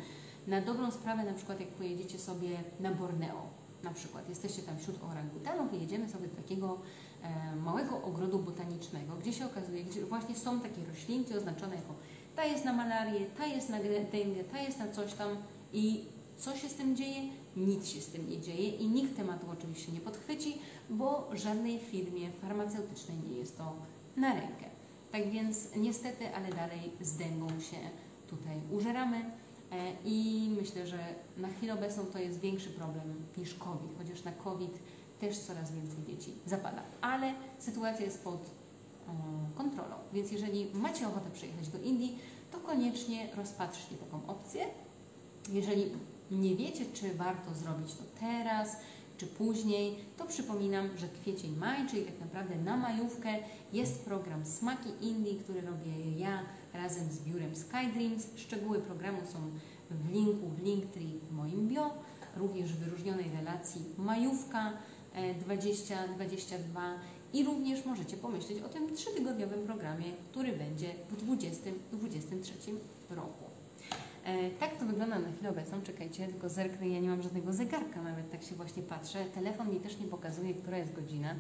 Na 0.48 0.62
dobrą 0.62 0.92
sprawę, 0.92 1.24
na 1.24 1.34
przykład 1.34 1.60
jak 1.60 1.70
pojedziecie 1.70 2.20
sobie 2.20 2.50
na 2.80 2.92
Borneo, 2.92 3.50
na 3.84 3.94
przykład 3.94 4.30
jesteście 4.30 4.62
tam 4.62 4.78
wśród 4.78 5.04
orangutanów 5.04 5.74
i 5.74 5.82
jedziemy 5.82 6.10
sobie 6.10 6.28
do 6.28 6.36
takiego 6.36 6.80
E, 7.24 7.56
małego 7.56 8.02
ogrodu 8.04 8.40
botanicznego, 8.40 9.16
gdzie 9.22 9.34
się 9.34 9.46
okazuje, 9.46 9.84
gdzie 9.84 10.06
właśnie 10.06 10.36
są 10.36 10.60
takie 10.60 10.86
roślinki 10.86 11.38
oznaczone 11.38 11.76
jako 11.76 11.94
ta 12.36 12.46
jest 12.46 12.66
na 12.66 12.74
malarię, 12.74 13.26
ta 13.38 13.46
jest 13.46 13.70
na 13.70 13.78
dengę, 14.12 14.44
ta 14.52 14.62
jest 14.62 14.80
na 14.80 14.92
coś 14.92 15.14
tam 15.14 15.30
i 15.74 16.06
co 16.38 16.56
się 16.56 16.70
z 16.70 16.74
tym 16.74 16.96
dzieje? 16.96 17.22
Nic 17.58 17.88
się 17.88 18.02
z 18.02 18.08
tym 18.08 18.30
nie 18.30 18.42
dzieje 18.42 18.70
i 18.70 18.88
nikt 18.88 19.16
tematu 19.16 19.48
oczywiście 19.52 19.92
nie 19.92 20.00
podchwyci, 20.00 20.58
bo 20.90 21.30
żadnej 21.34 21.80
firmie 21.80 22.32
farmaceutycznej 22.32 23.18
nie 23.30 23.38
jest 23.38 23.58
to 23.58 23.76
na 24.16 24.34
rękę. 24.34 24.66
Tak 25.12 25.30
więc 25.30 25.76
niestety, 25.76 26.36
ale 26.36 26.50
dalej 26.50 26.92
z 27.02 27.18
dęgą 27.18 27.48
się 27.48 27.78
tutaj 28.28 28.62
użeramy 28.72 29.18
e, 29.18 29.94
i 30.06 30.50
myślę, 30.62 30.88
że 30.88 31.00
na 31.38 31.48
chwilę 31.48 31.74
obecną 31.74 32.06
to 32.06 32.20
jest 32.20 32.40
większy 32.40 32.70
problem 32.70 33.26
niż 33.38 33.54
COVID, 33.54 33.98
chociaż 33.98 34.24
na 34.24 34.32
COVID 34.32 34.80
też 35.20 35.40
coraz 35.40 35.72
więcej 35.72 36.04
dzieci 36.08 36.34
zapada. 36.46 36.84
Ale 37.02 37.34
sytuacja 37.60 38.06
jest 38.06 38.24
pod 38.24 38.42
um, 39.08 39.18
kontrolą, 39.56 39.96
więc 40.14 40.32
jeżeli 40.32 40.72
macie 40.74 41.08
ochotę 41.08 41.32
przyjechać 41.32 41.68
do 41.68 41.80
Indii, 41.80 42.20
to 42.52 42.58
koniecznie 42.58 43.30
rozpatrzcie 43.36 43.96
taką 43.96 44.28
opcję. 44.28 44.66
Jeżeli 45.50 45.92
nie 46.32 46.56
wiecie, 46.56 46.86
czy 46.94 47.14
warto 47.14 47.54
zrobić 47.54 47.94
to 47.94 48.04
teraz, 48.20 48.78
czy 49.18 49.28
później, 49.28 49.96
to 50.18 50.26
przypominam, 50.26 50.90
że 50.98 51.08
kwiecień, 51.08 51.56
maj, 51.56 51.88
czyli 51.88 52.06
tak 52.06 52.20
naprawdę 52.20 52.56
na 52.56 52.78
majówkę 52.78 53.30
jest 53.74 54.06
program 54.06 54.46
Smaki 54.46 54.90
Indii, 55.02 55.40
który 55.44 55.62
robię 55.62 56.12
ja 56.18 56.40
razem 56.74 57.12
z 57.12 57.20
biurem 57.20 57.56
Skydreams. 57.56 58.28
Szczegóły 58.36 58.80
programu 58.80 59.22
są 59.34 59.40
w 59.92 60.14
linku 60.14 60.48
w 60.48 60.64
Linktree 60.64 61.20
w 61.30 61.32
moim 61.32 61.68
bio, 61.68 61.92
również 62.36 62.74
w 62.74 62.80
wyróżnionej 62.80 63.32
relacji 63.40 63.82
majówka 63.98 64.74
2022 65.40 66.94
e, 66.94 67.00
i 67.34 67.44
również 67.44 67.86
możecie 67.86 68.18
pomyśleć 68.18 68.62
o 68.62 68.70
tym 68.70 68.96
trzytygodniowym 68.96 69.66
programie, 69.66 70.06
który 70.32 70.58
będzie 70.58 70.94
w 71.10 71.16
2023 71.16 72.54
roku. 73.10 73.57
E, 74.28 74.50
tak 74.50 74.78
to 74.78 74.86
wygląda 74.86 75.20
na 75.20 75.32
chwilę 75.32 75.50
obecną. 75.50 75.82
Czekajcie, 75.82 76.28
tylko 76.28 76.50
zerknę, 76.50 76.88
ja 76.88 77.00
nie 77.00 77.10
mam 77.10 77.22
żadnego 77.22 77.54
zegarka, 77.54 78.02
nawet 78.02 78.32
tak 78.32 78.44
się 78.44 78.56
właśnie 78.56 78.84
patrzę. 78.84 79.26
Telefon 79.26 79.74
mi 79.74 79.80
też 79.80 80.00
nie 80.00 80.08
pokazuje, 80.08 80.54
która 80.54 80.78
jest 80.78 80.94
godzina. 80.94 81.36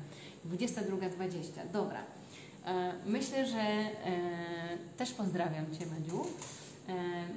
22.20. 0.49 1.71
Dobra. 1.73 1.99
E, 2.65 2.93
myślę, 3.05 3.47
że 3.47 3.59
e, 3.59 3.89
też 4.97 5.13
pozdrawiam 5.13 5.65
Cię, 5.65 5.85
Madziu. 5.85 6.25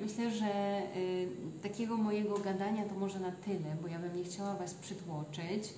Myślę, 0.01 0.30
że 0.30 0.82
takiego 1.62 1.96
mojego 1.96 2.38
gadania 2.38 2.84
to 2.84 2.94
może 2.94 3.20
na 3.20 3.32
tyle, 3.32 3.76
bo 3.82 3.88
ja 3.88 3.98
bym 3.98 4.16
nie 4.16 4.24
chciała 4.24 4.55
Was 4.55 4.74
przytłoczyć 4.74 5.74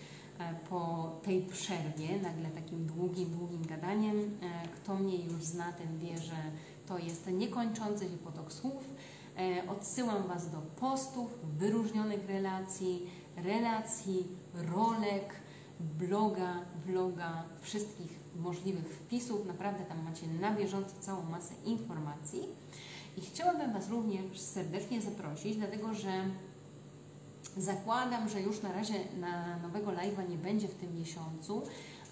po 0.71 1.11
tej 1.23 1.43
przerwie, 1.43 2.09
nagle 2.23 2.51
takim 2.51 2.87
długim, 2.87 3.31
długim 3.31 3.67
gadaniem. 3.67 4.39
Kto 4.77 4.95
mnie 4.95 5.17
już 5.17 5.45
zna, 5.45 5.73
ten 5.73 5.99
wie, 5.99 6.19
że 6.19 6.37
to 6.87 6.99
jest 6.99 7.27
niekończący 7.27 8.05
się 8.05 8.17
potok 8.17 8.53
słów 8.53 8.85
odsyłam 9.69 10.27
Was 10.27 10.51
do 10.51 10.59
postów, 10.59 11.39
wyróżnionych 11.59 12.29
relacji, 12.29 13.11
relacji, 13.37 14.29
rolek, 14.55 15.35
bloga, 15.81 16.65
vloga, 16.87 17.45
wszystkich 17.61 18.21
możliwych 18.37 18.87
wpisów. 18.87 19.47
Naprawdę 19.47 19.85
tam 19.85 20.05
macie 20.05 20.27
na 20.27 20.55
bieżąco 20.55 20.97
całą 21.01 21.23
masę 21.23 21.55
informacji. 21.65 22.49
I 23.17 23.21
chciałabym 23.21 23.73
Was 23.73 23.91
również 23.91 24.41
serdecznie 24.41 25.01
zaprosić, 25.01 25.57
dlatego 25.57 25.95
że 25.95 26.11
zakładam, 27.57 28.29
że 28.29 28.41
już 28.41 28.63
na 28.63 28.73
razie 28.73 28.95
na 29.21 29.59
nowego 29.59 29.91
live'a 29.91 30.29
nie 30.31 30.37
będzie 30.37 30.69
w 30.69 30.75
tym 30.75 30.99
miesiącu, 30.99 31.63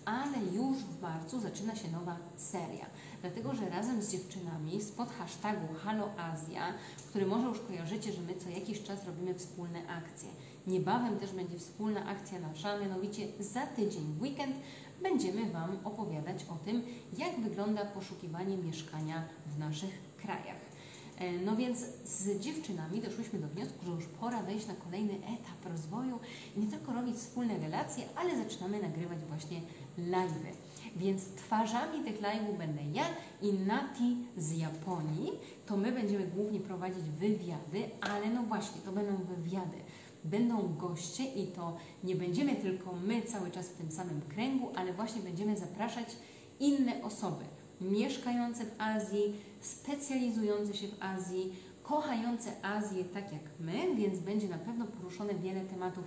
ale 0.05 0.39
już 0.53 0.79
w 0.79 1.03
marcu 1.03 1.41
zaczyna 1.41 1.77
się 1.77 1.91
nowa 1.91 2.17
seria. 2.37 2.87
Dlatego, 3.21 3.55
że 3.55 3.71
razem 3.71 4.03
z 4.03 4.13
dziewczynami 4.13 4.83
spod 4.83 5.11
hashtagu 5.11 5.75
Halo 5.75 6.11
Azja, 6.19 6.75
który 7.09 7.27
może 7.27 7.49
już 7.49 7.61
kojarzycie, 7.61 8.13
że 8.13 8.21
my 8.21 8.35
co 8.35 8.49
jakiś 8.49 8.83
czas 8.83 9.07
robimy 9.07 9.35
wspólne 9.35 9.89
akcje. 9.89 10.29
Niebawem 10.67 11.19
też 11.19 11.33
będzie 11.33 11.59
wspólna 11.59 12.07
akcja 12.07 12.41
nasza, 12.41 12.79
mianowicie 12.79 13.27
za 13.41 13.67
tydzień 13.67 14.15
w 14.19 14.23
weekend 14.23 14.57
będziemy 15.03 15.51
Wam 15.53 15.79
opowiadać 15.85 16.45
o 16.49 16.65
tym, 16.65 16.83
jak 17.19 17.41
wygląda 17.41 17.85
poszukiwanie 17.85 18.57
mieszkania 18.57 19.25
w 19.47 19.59
naszych 19.59 19.91
krajach. 20.17 20.71
E, 21.19 21.33
no 21.33 21.57
więc 21.57 21.79
z 22.05 22.41
dziewczynami 22.41 23.01
doszłyśmy 23.01 23.39
do 23.39 23.49
wniosku, 23.49 23.87
że 23.87 23.93
już 23.93 24.05
pora 24.07 24.43
wejść 24.43 24.67
na 24.67 24.75
kolejny 24.75 25.15
etap 25.15 25.73
rozwoju 25.73 26.21
nie 26.57 26.67
tylko 26.67 26.93
robić 26.93 27.17
wspólne 27.17 27.59
relacje, 27.59 28.05
ale 28.17 28.37
zaczynamy 28.45 28.83
nagrywać 28.83 29.19
właśnie 29.29 29.61
live'y. 29.99 30.53
Więc 30.97 31.25
twarzami 31.25 32.05
tych 32.05 32.21
live'ów 32.21 32.59
będę 32.59 32.83
ja 32.93 33.05
i 33.43 33.53
Nati 33.53 34.17
z 34.37 34.59
Japonii. 34.59 35.33
To 35.67 35.77
my 35.77 35.93
będziemy 35.93 36.27
głównie 36.27 36.61
prowadzić 36.61 37.05
wywiady, 37.05 37.91
ale 38.01 38.31
no 38.31 38.43
właśnie, 38.43 38.81
to 38.85 38.93
będą 38.93 39.17
wywiady. 39.17 39.77
Będą 40.25 40.77
goście 40.77 41.25
i 41.25 41.47
to 41.47 41.77
nie 42.05 42.17
będziemy 42.17 42.57
tylko 42.57 42.93
my 43.07 43.23
cały 43.23 43.51
czas 43.51 43.69
w 43.69 43.77
tym 43.77 43.91
samym 43.91 44.21
kręgu, 44.21 44.69
ale 44.77 44.93
właśnie 44.93 45.23
będziemy 45.23 45.57
zapraszać 45.57 46.17
inne 46.61 47.03
osoby 47.03 47.45
mieszkające 47.81 48.65
w 48.65 48.75
Azji, 48.79 49.35
specjalizujące 49.61 50.75
się 50.75 50.89
w 50.89 51.03
Azji, 51.03 51.53
kochające 51.83 52.65
Azję 52.65 53.05
tak 53.05 53.33
jak 53.33 53.43
my, 53.61 53.97
więc 53.97 54.19
będzie 54.19 54.49
na 54.49 54.59
pewno 54.59 54.87
poruszone 54.87 55.35
wiele 55.35 55.61
tematów 55.61 56.05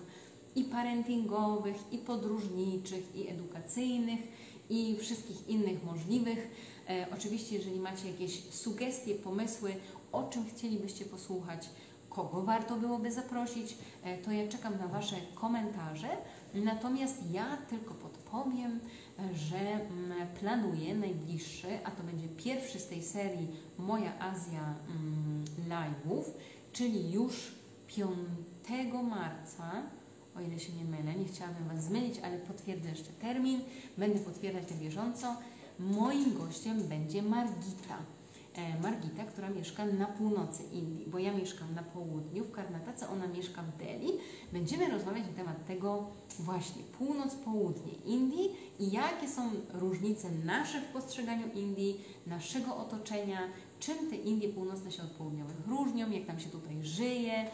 i 0.55 0.63
parentingowych, 0.63 1.75
i 1.91 1.97
podróżniczych, 1.97 3.15
i 3.15 3.29
edukacyjnych, 3.29 4.19
i 4.73 4.97
wszystkich 4.97 5.47
innych 5.47 5.83
możliwych. 5.83 6.47
E, 6.89 7.07
oczywiście, 7.13 7.55
jeżeli 7.55 7.79
macie 7.79 8.11
jakieś 8.11 8.53
sugestie, 8.53 9.15
pomysły, 9.15 9.75
o 10.11 10.23
czym 10.23 10.45
chcielibyście 10.45 11.05
posłuchać, 11.05 11.69
kogo 12.09 12.41
warto 12.41 12.75
byłoby 12.75 13.11
zaprosić, 13.11 13.77
e, 14.03 14.17
to 14.17 14.31
ja 14.31 14.47
czekam 14.47 14.77
na 14.79 14.87
Wasze 14.87 15.15
komentarze. 15.35 16.07
Natomiast 16.53 17.31
ja 17.31 17.57
tylko 17.69 17.93
podpowiem, 17.93 18.79
e, 19.19 19.35
że 19.35 19.57
mm, 19.57 20.27
planuję 20.39 20.95
najbliższy, 20.95 21.67
a 21.83 21.91
to 21.91 22.03
będzie 22.03 22.27
pierwszy 22.27 22.79
z 22.79 22.87
tej 22.87 23.03
serii 23.03 23.47
Moja 23.77 24.19
Azja 24.19 24.75
mm, 24.89 25.45
Live'ów, 25.69 26.23
czyli 26.71 27.11
już 27.11 27.51
5 27.87 28.93
marca 29.09 29.83
o 30.37 30.41
ile 30.41 30.59
się 30.59 30.73
nie 30.73 30.85
mylę, 30.85 31.15
nie 31.15 31.25
chciałabym 31.25 31.67
Was 31.67 31.83
zmylić, 31.83 32.19
ale 32.19 32.37
potwierdzę 32.37 32.89
jeszcze 32.89 33.11
termin, 33.21 33.61
będę 33.97 34.19
potwierdzać 34.19 34.71
na 34.71 34.77
bieżąco. 34.77 35.35
Moim 35.79 36.37
gościem 36.37 36.83
będzie 36.87 37.21
Margita. 37.21 37.97
E, 38.55 38.81
Margita, 38.81 39.23
która 39.23 39.49
mieszka 39.49 39.85
na 39.85 40.05
północy 40.05 40.63
Indii, 40.63 41.05
bo 41.07 41.19
ja 41.19 41.33
mieszkam 41.33 41.75
na 41.75 41.83
południu, 41.83 42.43
w 42.43 42.51
Karnatace, 42.51 43.09
ona 43.09 43.27
mieszka 43.27 43.63
w 43.63 43.77
Delhi. 43.77 44.09
Będziemy 44.51 44.89
rozmawiać 44.89 45.23
na 45.27 45.33
temat 45.33 45.65
tego 45.67 46.07
właśnie 46.39 46.83
północ-południe 46.83 47.91
Indii 48.05 48.49
i 48.79 48.91
jakie 48.91 49.29
są 49.29 49.49
różnice 49.73 50.31
nasze 50.45 50.81
w 50.81 50.85
postrzeganiu 50.85 51.47
Indii, 51.55 52.01
naszego 52.27 52.77
otoczenia, 52.77 53.39
czym 53.79 54.09
te 54.09 54.15
Indie 54.15 54.49
północne 54.49 54.91
się 54.91 55.03
od 55.03 55.11
południowych 55.11 55.67
różnią, 55.67 56.11
jak 56.11 56.25
tam 56.25 56.39
się 56.39 56.49
tutaj 56.49 56.83
żyje, 56.83 57.45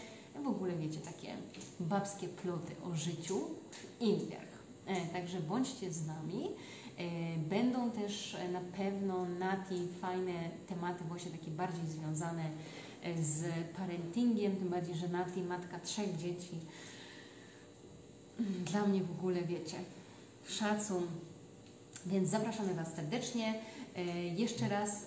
w 0.43 0.47
ogóle 0.47 0.75
wiecie, 0.75 0.99
takie 0.99 1.35
babskie 1.79 2.27
ploty 2.27 2.75
o 2.83 2.95
życiu 2.95 3.39
w 3.71 4.01
Indiach. 4.01 4.49
E, 4.89 5.05
także 5.05 5.39
bądźcie 5.39 5.93
z 5.93 6.07
nami. 6.07 6.49
E, 6.97 7.37
będą 7.37 7.91
też 7.91 8.37
na 8.51 8.61
pewno 8.61 9.25
Nati 9.25 9.87
fajne 10.01 10.33
tematy, 10.67 11.03
właśnie 11.03 11.31
takie 11.31 11.51
bardziej 11.51 11.87
związane 11.87 12.43
e, 13.03 13.23
z 13.23 13.43
parentingiem, 13.77 14.55
tym 14.55 14.69
bardziej, 14.69 14.95
że 14.95 15.07
Nati 15.07 15.41
matka 15.41 15.79
trzech 15.79 16.17
dzieci. 16.17 16.59
Dla 18.39 18.85
mnie 18.85 19.03
w 19.03 19.11
ogóle, 19.11 19.43
wiecie, 19.43 19.77
szacun. 20.47 21.07
Więc 22.05 22.29
zapraszamy 22.29 22.73
Was 22.73 22.95
serdecznie. 22.95 23.53
Jeszcze 24.37 24.69
raz 24.69 25.05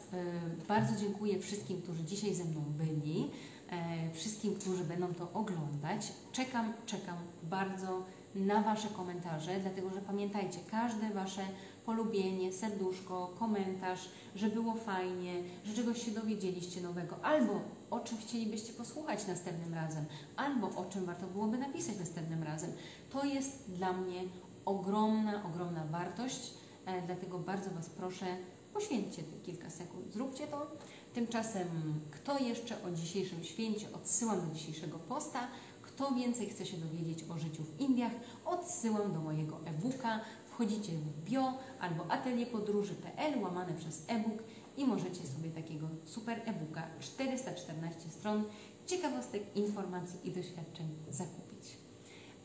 bardzo 0.68 1.00
dziękuję 1.00 1.40
wszystkim, 1.40 1.82
którzy 1.82 2.04
dzisiaj 2.04 2.34
ze 2.34 2.44
mną 2.44 2.60
byli. 2.60 3.30
E, 3.72 4.10
wszystkim, 4.12 4.54
którzy 4.54 4.84
będą 4.84 5.14
to 5.14 5.32
oglądać. 5.32 6.12
Czekam, 6.32 6.72
czekam 6.86 7.16
bardzo 7.42 8.04
na 8.34 8.62
Wasze 8.62 8.88
komentarze, 8.88 9.60
dlatego 9.60 9.90
że 9.90 10.00
pamiętajcie, 10.00 10.58
każde 10.70 11.10
Wasze 11.10 11.42
polubienie, 11.84 12.52
serduszko, 12.52 13.34
komentarz, 13.38 14.08
że 14.36 14.48
było 14.48 14.74
fajnie, 14.74 15.42
że 15.64 15.74
czegoś 15.74 16.04
się 16.04 16.10
dowiedzieliście 16.10 16.80
nowego, 16.80 17.24
albo 17.24 17.60
o 17.90 18.00
czym 18.00 18.18
chcielibyście 18.18 18.72
posłuchać 18.72 19.26
następnym 19.26 19.74
razem, 19.74 20.04
albo 20.36 20.68
o 20.68 20.84
czym 20.84 21.04
warto 21.04 21.26
byłoby 21.26 21.58
napisać 21.58 21.98
następnym 21.98 22.42
razem. 22.42 22.70
To 23.10 23.24
jest 23.24 23.70
dla 23.70 23.92
mnie 23.92 24.22
ogromna, 24.64 25.44
ogromna 25.44 25.84
wartość, 25.84 26.54
e, 26.86 27.02
dlatego 27.02 27.38
bardzo 27.38 27.70
Was 27.70 27.90
proszę, 27.90 28.26
poświęćcie 28.72 29.22
kilka 29.42 29.70
sekund, 29.70 30.12
zróbcie 30.12 30.46
to. 30.46 30.66
Tymczasem, 31.14 31.68
kto 32.10 32.38
jeszcze 32.38 32.82
o 32.82 32.90
dzisiejszym 32.90 33.44
święcie, 33.44 33.86
odsyłam 33.92 34.48
do 34.48 34.54
dzisiejszego 34.54 34.98
posta. 34.98 35.48
Kto 35.82 36.12
więcej 36.12 36.48
chce 36.48 36.66
się 36.66 36.76
dowiedzieć 36.76 37.24
o 37.30 37.38
życiu 37.38 37.62
w 37.62 37.80
Indiach, 37.80 38.12
odsyłam 38.44 39.12
do 39.12 39.20
mojego 39.20 39.60
e-booka. 39.64 40.20
Wchodzicie 40.50 40.92
w 40.92 41.24
bio 41.24 41.54
albo 41.80 42.10
atelierpodróży.pl 42.10 43.42
łamane 43.42 43.74
przez 43.74 44.04
e-book 44.08 44.42
i 44.76 44.84
możecie 44.84 45.26
sobie 45.26 45.50
takiego 45.50 45.88
super 46.04 46.42
e-booka 46.44 46.82
414 47.00 48.10
stron 48.10 48.44
ciekawostek, 48.86 49.56
informacji 49.56 50.18
i 50.24 50.32
doświadczeń 50.32 50.88
zakupić. 51.10 51.76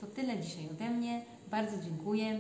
To 0.02 0.08
tyle 0.08 0.40
dzisiaj 0.40 0.70
ode 0.70 0.90
mnie. 0.90 1.26
Bardzo 1.52 1.84
dziękuję. 1.84 2.40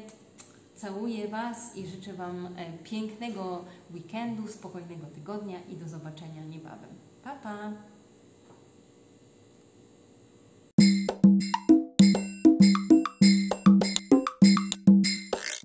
Całuję 0.78 1.28
Was 1.28 1.78
i 1.78 1.88
życzę 1.88 2.13
Wam 2.13 2.45
e, 2.45 2.78
pięknego 2.84 3.65
weekendu, 3.93 4.47
spokojnego 4.47 5.05
tygodnia 5.05 5.61
i 5.61 5.75
do 5.75 5.88
zobaczenia 5.88 6.45
niebawem. 6.45 6.89
Pa, 7.23 7.36
pa! 7.36 7.71